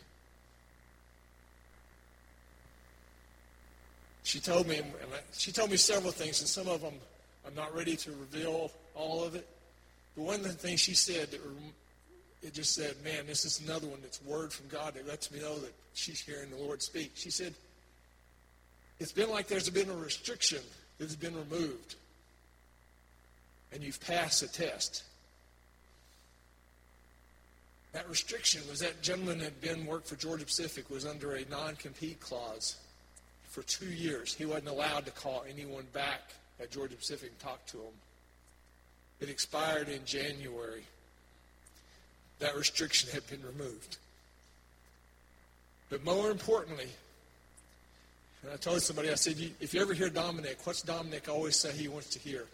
She 4.25 4.41
told 4.41 4.67
me, 4.67 4.81
she 5.33 5.53
told 5.53 5.71
me 5.71 5.77
several 5.77 6.11
things, 6.11 6.41
and 6.41 6.49
some 6.49 6.67
of 6.67 6.81
them 6.81 6.95
I'm 7.47 7.55
not 7.55 7.75
ready 7.77 7.95
to 7.95 8.11
reveal 8.13 8.73
all 8.95 9.23
of 9.23 9.35
it. 9.35 9.47
But 10.17 10.23
one 10.23 10.37
of 10.37 10.45
the 10.45 10.49
things 10.51 10.81
she 10.81 10.95
said, 10.95 11.31
that 11.31 11.41
it 12.43 12.55
just 12.55 12.75
said, 12.75 12.97
man, 13.05 13.27
this 13.27 13.45
is 13.45 13.61
another 13.61 13.87
one 13.87 13.99
that's 14.01 14.23
word 14.25 14.53
from 14.53 14.67
God 14.69 14.95
that 14.95 15.07
lets 15.07 15.31
me 15.31 15.41
know 15.41 15.59
that 15.59 15.73
she's 15.93 16.21
hearing 16.21 16.51
the 16.51 16.57
Lord 16.57 16.83
speak. 16.83 17.13
She 17.15 17.31
said, 17.31 17.55
it's 18.99 19.13
been 19.13 19.31
like 19.31 19.47
there's 19.47 19.69
been 19.69 19.91
a 19.91 19.95
restriction 19.95 20.63
that 20.99 21.05
has 21.05 21.17
been 21.17 21.37
removed, 21.37 21.97
and 23.73 23.83
you've 23.83 24.01
passed 24.01 24.41
the 24.41 24.49
test. 24.49 25.03
That 27.93 28.09
restriction 28.09 28.63
was 28.71 28.81
that 28.81 29.03
gentleman 29.03 29.39
that 29.39 29.45
had 29.45 29.61
been 29.61 29.85
worked 29.85 30.09
for 30.09 30.17
Georgia 30.17 30.47
Pacific 30.47 30.89
was 30.89 31.05
under 31.05 31.35
a 31.35 31.45
non-compete 31.51 32.21
clause 32.21 32.77
for 33.55 33.63
two 33.63 33.87
years. 33.87 34.35
He 34.35 34.47
wasn't 34.47 34.67
allowed 34.67 35.05
to 35.07 35.13
call 35.13 35.45
anyone 35.49 35.87
back 35.93 36.35
at 36.61 36.73
Georgia 36.73 36.97
Pacific 36.97 37.31
and 37.31 37.39
talk 37.39 37.65
to 37.67 37.77
them. 37.77 37.95
It 39.21 39.31
expired 39.31 39.89
in 39.89 40.05
January. 40.05 40.83
That 42.41 42.57
restriction 42.57 43.11
had 43.13 43.25
been 43.29 43.43
removed. 43.47 43.99
But 45.89 46.05
more 46.05 46.33
importantly, 46.33 46.89
and 48.43 48.53
I 48.53 48.57
told 48.57 48.83
somebody, 48.83 49.11
I 49.11 49.15
said, 49.15 49.37
if 49.61 49.73
you 49.73 49.81
ever 49.81 49.95
hear 49.95 50.11
Dominic, 50.11 50.59
what's 50.65 50.83
Dominic 50.83 51.29
always 51.29 51.55
say 51.55 51.71
he 51.71 51.87
wants 51.87 52.09
to 52.11 52.19
hear? 52.19 52.47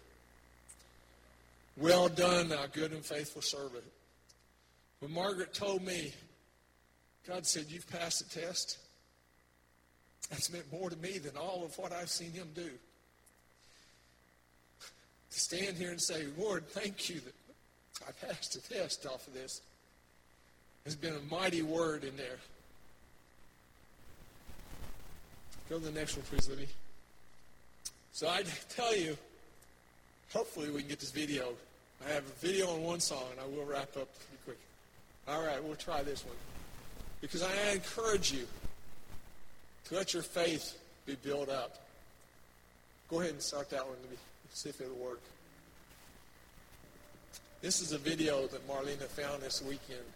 Well 1.79 2.11
done, 2.11 2.51
thou 2.51 2.67
good 2.67 2.93
and 2.93 3.03
faithful 3.03 3.41
servant. 3.41 3.85
When 5.01 5.13
Margaret 5.13 5.55
told 5.55 5.83
me, 5.83 6.13
God 7.27 7.47
said, 7.47 7.67
You've 7.71 7.89
passed 7.89 8.31
the 8.31 8.41
test, 8.41 8.79
that's 10.31 10.53
meant 10.53 10.71
more 10.73 10.89
to 10.89 10.97
me 10.97 11.19
than 11.19 11.37
all 11.37 11.65
of 11.65 11.77
what 11.77 11.93
I've 11.93 12.09
seen 12.09 12.33
him 12.33 12.49
do. 12.55 12.71
To 15.33 15.41
stand 15.41 15.77
here 15.77 15.91
and 15.91 16.01
say, 16.01 16.25
Lord, 16.39 16.67
thank 16.69 17.09
you 17.09 17.21
that 17.21 17.35
I 18.09 18.27
passed 18.27 18.55
the 18.55 18.75
test 18.75 19.07
off 19.07 19.27
of 19.27 19.35
this 19.35 19.61
has 20.85 20.97
been 20.97 21.15
a 21.15 21.35
mighty 21.35 21.63
word 21.63 22.05
in 22.05 22.17
there. 22.17 22.39
Go 25.69 25.79
to 25.79 25.85
the 25.85 25.93
next 25.93 26.17
one, 26.17 26.25
please, 26.29 26.49
Libby. 26.49 26.69
So 28.13 28.29
I 28.29 28.43
tell 28.75 28.97
you, 28.97 29.17
hopefully 30.33 30.71
we 30.71 30.81
can 30.81 30.89
get 30.89 31.01
this 31.01 31.13
video. 31.13 31.53
I 32.05 32.13
have 32.13 32.25
a 32.25 32.47
video 32.47 32.69
on 32.71 32.83
one 32.83 33.01
song, 33.01 33.25
and 33.31 33.41
I 33.41 33.45
will 33.45 33.65
wrap 33.65 33.97
up 33.97 34.09
pretty 34.27 34.43
quick. 34.45 34.59
All 35.29 35.45
right, 35.45 35.63
we'll 35.63 35.77
try 35.77 36.03
this 36.03 36.25
one. 36.25 36.37
Because 37.21 37.43
I 37.43 37.73
encourage 37.73 38.33
you 38.33 38.47
to 39.91 39.97
let 39.97 40.15
your 40.15 40.23
faith 40.23 40.79
be 41.05 41.17
built 41.17 41.49
up. 41.49 41.77
Go 43.09 43.21
ahead 43.21 43.33
and 43.33 43.43
start 43.43 43.69
that 43.71 43.85
one. 43.85 43.97
Me 44.09 44.17
see 44.53 44.69
if 44.69 44.81
it'll 44.81 44.95
work. 44.95 45.21
This 47.61 47.83
is 47.83 47.93
a 47.93 47.99
video 47.99 48.47
that 48.47 48.67
Marlena 48.69 49.07
found 49.09 49.43
this 49.43 49.61
weekend. 49.63 50.07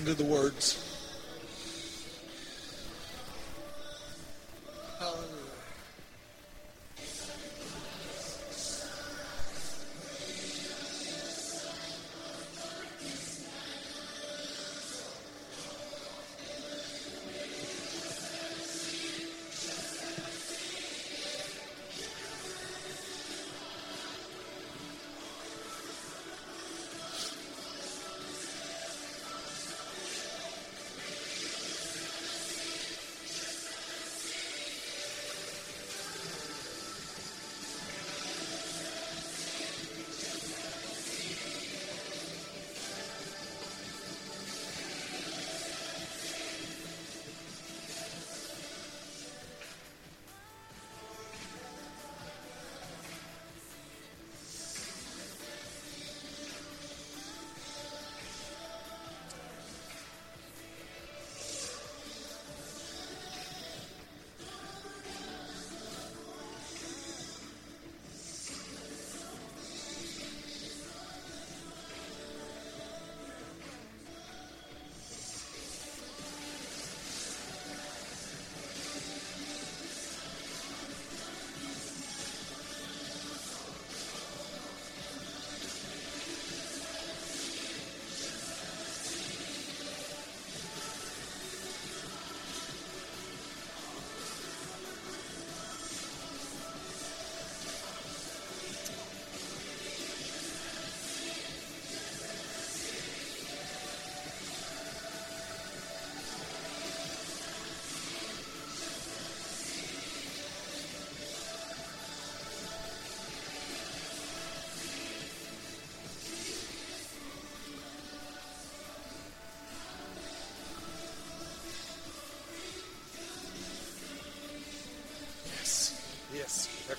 Listen 0.00 0.16
to 0.16 0.22
the 0.22 0.30
words. 0.30 0.89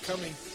Coming. 0.02 0.51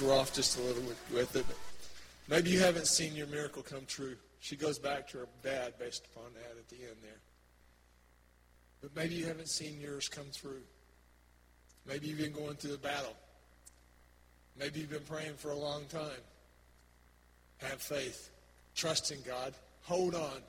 Were 0.00 0.12
off 0.12 0.32
just 0.32 0.58
a 0.58 0.62
little 0.62 0.82
with, 1.12 1.36
it. 1.36 1.46
Maybe 2.28 2.50
you 2.50 2.60
haven't 2.60 2.86
seen 2.86 3.14
your 3.14 3.26
miracle 3.26 3.62
come 3.62 3.82
true. 3.86 4.16
She 4.40 4.56
goes 4.56 4.78
back 4.78 5.08
to 5.08 5.18
her 5.18 5.28
dad 5.42 5.74
based 5.78 6.06
upon 6.12 6.32
that 6.34 6.58
at 6.58 6.68
the 6.68 6.76
end 6.76 6.96
there. 7.02 7.20
But 8.82 8.94
maybe 8.94 9.14
you 9.14 9.26
haven't 9.26 9.48
seen 9.48 9.80
yours 9.80 10.08
come 10.08 10.26
through. 10.32 10.62
Maybe 11.86 12.08
you've 12.08 12.18
been 12.18 12.32
going 12.32 12.56
through 12.56 12.74
a 12.74 12.78
battle. 12.78 13.14
Maybe 14.58 14.80
you've 14.80 14.90
been 14.90 15.00
praying 15.00 15.34
for 15.34 15.50
a 15.50 15.56
long 15.56 15.84
time. 15.86 16.22
Have 17.58 17.80
faith. 17.80 18.30
Trust 18.74 19.12
in 19.12 19.18
God. 19.22 19.54
Hold 19.84 20.14
on. 20.14 20.40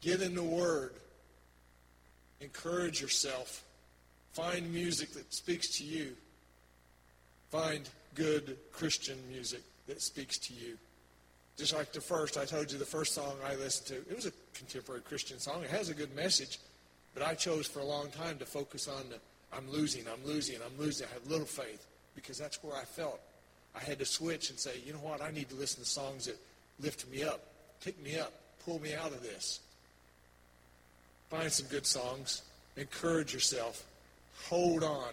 Get 0.00 0.22
in 0.22 0.34
the 0.34 0.42
Word. 0.42 0.92
Encourage 2.40 3.00
yourself. 3.00 3.64
Find 4.32 4.72
music 4.72 5.12
that 5.14 5.32
speaks 5.32 5.78
to 5.78 5.84
you. 5.84 6.14
Find 7.50 7.88
good 8.14 8.56
Christian 8.72 9.18
music 9.30 9.62
that 9.86 10.00
speaks 10.02 10.38
to 10.38 10.54
you. 10.54 10.76
Just 11.56 11.74
like 11.74 11.92
the 11.92 12.00
first, 12.00 12.36
I 12.36 12.44
told 12.44 12.72
you 12.72 12.78
the 12.78 12.84
first 12.84 13.14
song 13.14 13.34
I 13.46 13.54
listened 13.54 13.86
to, 13.88 14.10
it 14.10 14.16
was 14.16 14.26
a 14.26 14.32
contemporary 14.54 15.02
Christian 15.02 15.38
song. 15.38 15.62
It 15.62 15.70
has 15.70 15.88
a 15.88 15.94
good 15.94 16.14
message, 16.16 16.58
but 17.14 17.22
I 17.22 17.34
chose 17.34 17.66
for 17.66 17.78
a 17.78 17.84
long 17.84 18.08
time 18.10 18.38
to 18.38 18.44
focus 18.44 18.88
on 18.88 19.08
the 19.10 19.16
I'm 19.56 19.70
losing, 19.70 20.04
I'm 20.08 20.26
losing, 20.26 20.56
I'm 20.56 20.78
losing. 20.78 21.06
I 21.06 21.14
have 21.14 21.26
little 21.30 21.46
faith 21.46 21.86
because 22.14 22.38
that's 22.38 22.62
where 22.62 22.76
I 22.76 22.84
felt. 22.84 23.20
I 23.74 23.80
had 23.80 23.98
to 23.98 24.04
switch 24.04 24.50
and 24.50 24.58
say, 24.58 24.72
you 24.84 24.92
know 24.92 24.98
what, 24.98 25.22
I 25.22 25.30
need 25.30 25.48
to 25.50 25.54
listen 25.54 25.82
to 25.82 25.88
songs 25.88 26.26
that 26.26 26.36
lift 26.80 27.08
me 27.10 27.22
up, 27.22 27.40
pick 27.82 28.00
me 28.02 28.18
up, 28.18 28.32
pull 28.64 28.80
me 28.80 28.94
out 28.94 29.12
of 29.12 29.22
this. 29.22 29.60
Find 31.30 31.50
some 31.50 31.66
good 31.68 31.86
songs, 31.86 32.42
encourage 32.76 33.32
yourself, 33.32 33.84
hold 34.48 34.84
on, 34.84 35.12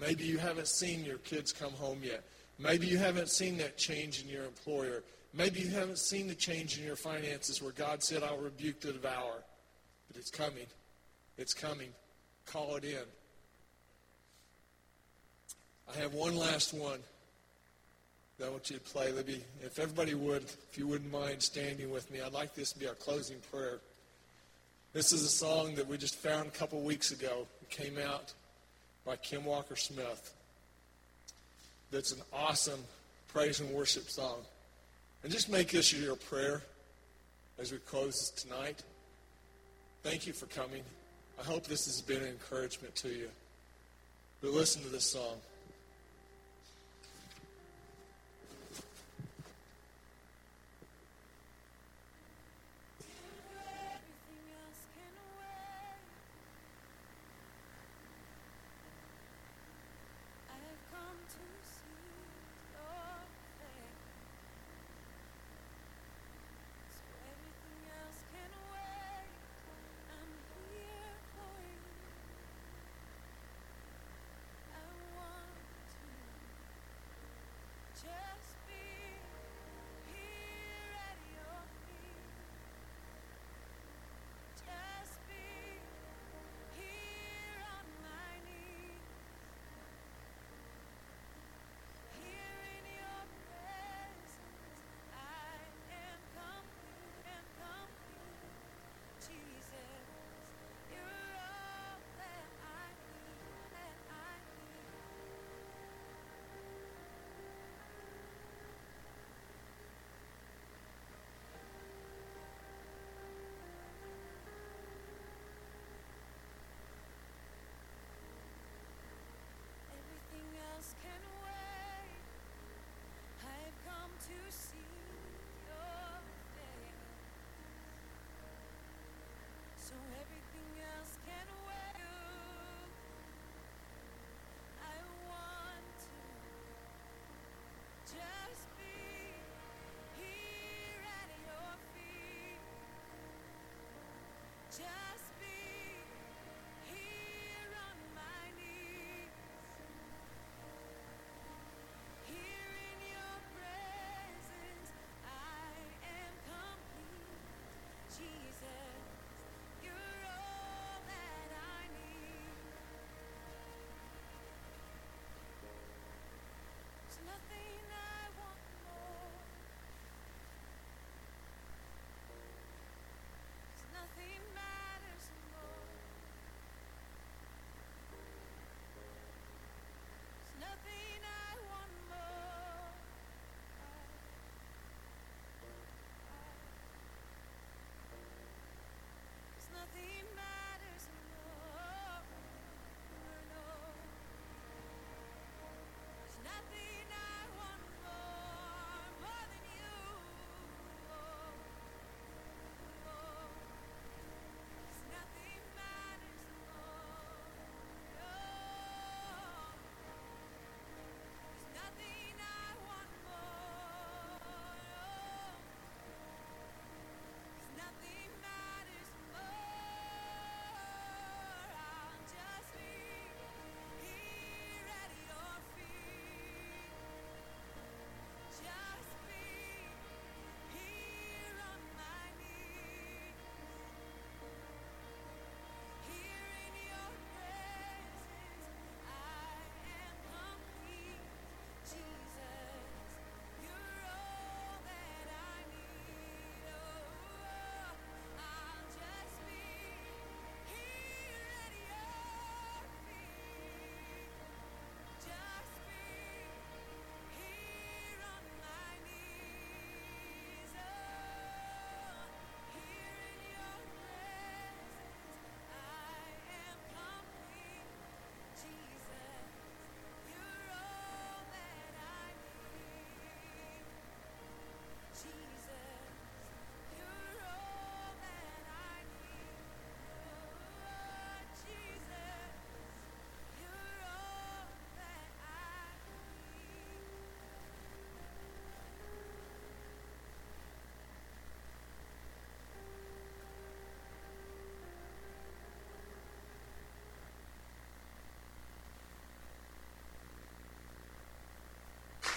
Maybe 0.00 0.24
you 0.24 0.38
haven't 0.38 0.68
seen 0.68 1.04
your 1.04 1.18
kids 1.18 1.52
come 1.52 1.72
home 1.72 2.00
yet. 2.02 2.22
Maybe 2.58 2.86
you 2.86 2.98
haven't 2.98 3.28
seen 3.28 3.58
that 3.58 3.76
change 3.76 4.22
in 4.22 4.28
your 4.28 4.44
employer. 4.44 5.02
Maybe 5.34 5.60
you 5.60 5.68
haven't 5.68 5.98
seen 5.98 6.26
the 6.26 6.34
change 6.34 6.78
in 6.78 6.84
your 6.84 6.96
finances 6.96 7.62
where 7.62 7.72
God 7.72 8.02
said, 8.02 8.22
I'll 8.22 8.38
rebuke 8.38 8.80
the 8.80 8.92
devourer. 8.92 9.42
But 10.08 10.16
it's 10.16 10.30
coming. 10.30 10.66
It's 11.38 11.54
coming. 11.54 11.90
Call 12.46 12.76
it 12.76 12.84
in. 12.84 12.96
I 15.94 15.98
have 15.98 16.14
one 16.14 16.36
last 16.36 16.72
one 16.72 17.00
that 18.38 18.46
I 18.46 18.50
want 18.50 18.70
you 18.70 18.76
to 18.76 18.82
play. 18.82 19.12
Libby, 19.12 19.42
if 19.62 19.78
everybody 19.78 20.14
would, 20.14 20.42
if 20.42 20.78
you 20.78 20.86
wouldn't 20.86 21.12
mind 21.12 21.42
standing 21.42 21.90
with 21.90 22.10
me, 22.10 22.20
I'd 22.20 22.32
like 22.32 22.54
this 22.54 22.72
to 22.72 22.78
be 22.78 22.88
our 22.88 22.94
closing 22.94 23.38
prayer. 23.52 23.80
This 24.92 25.12
is 25.12 25.22
a 25.24 25.28
song 25.28 25.74
that 25.76 25.86
we 25.86 25.96
just 25.98 26.16
found 26.16 26.48
a 26.48 26.50
couple 26.50 26.80
weeks 26.80 27.12
ago. 27.12 27.46
It 27.62 27.70
came 27.70 27.96
out 27.98 28.32
by 29.10 29.16
Kim 29.16 29.44
Walker 29.44 29.74
Smith. 29.74 30.32
That's 31.90 32.12
an 32.12 32.20
awesome 32.32 32.78
praise 33.32 33.58
and 33.58 33.68
worship 33.70 34.08
song. 34.08 34.36
And 35.24 35.32
just 35.32 35.50
make 35.50 35.70
this 35.70 35.92
your 35.92 36.14
prayer 36.14 36.62
as 37.58 37.72
we 37.72 37.78
close 37.78 38.30
tonight. 38.30 38.84
thank 40.04 40.28
you 40.28 40.32
for 40.32 40.46
coming. 40.46 40.84
I 41.40 41.42
hope 41.42 41.66
this 41.66 41.86
has 41.86 42.00
been 42.00 42.22
an 42.22 42.28
encouragement 42.28 42.94
to 42.96 43.08
you. 43.08 43.28
But 44.42 44.52
listen 44.52 44.80
to 44.82 44.88
this 44.88 45.06
song. 45.06 45.38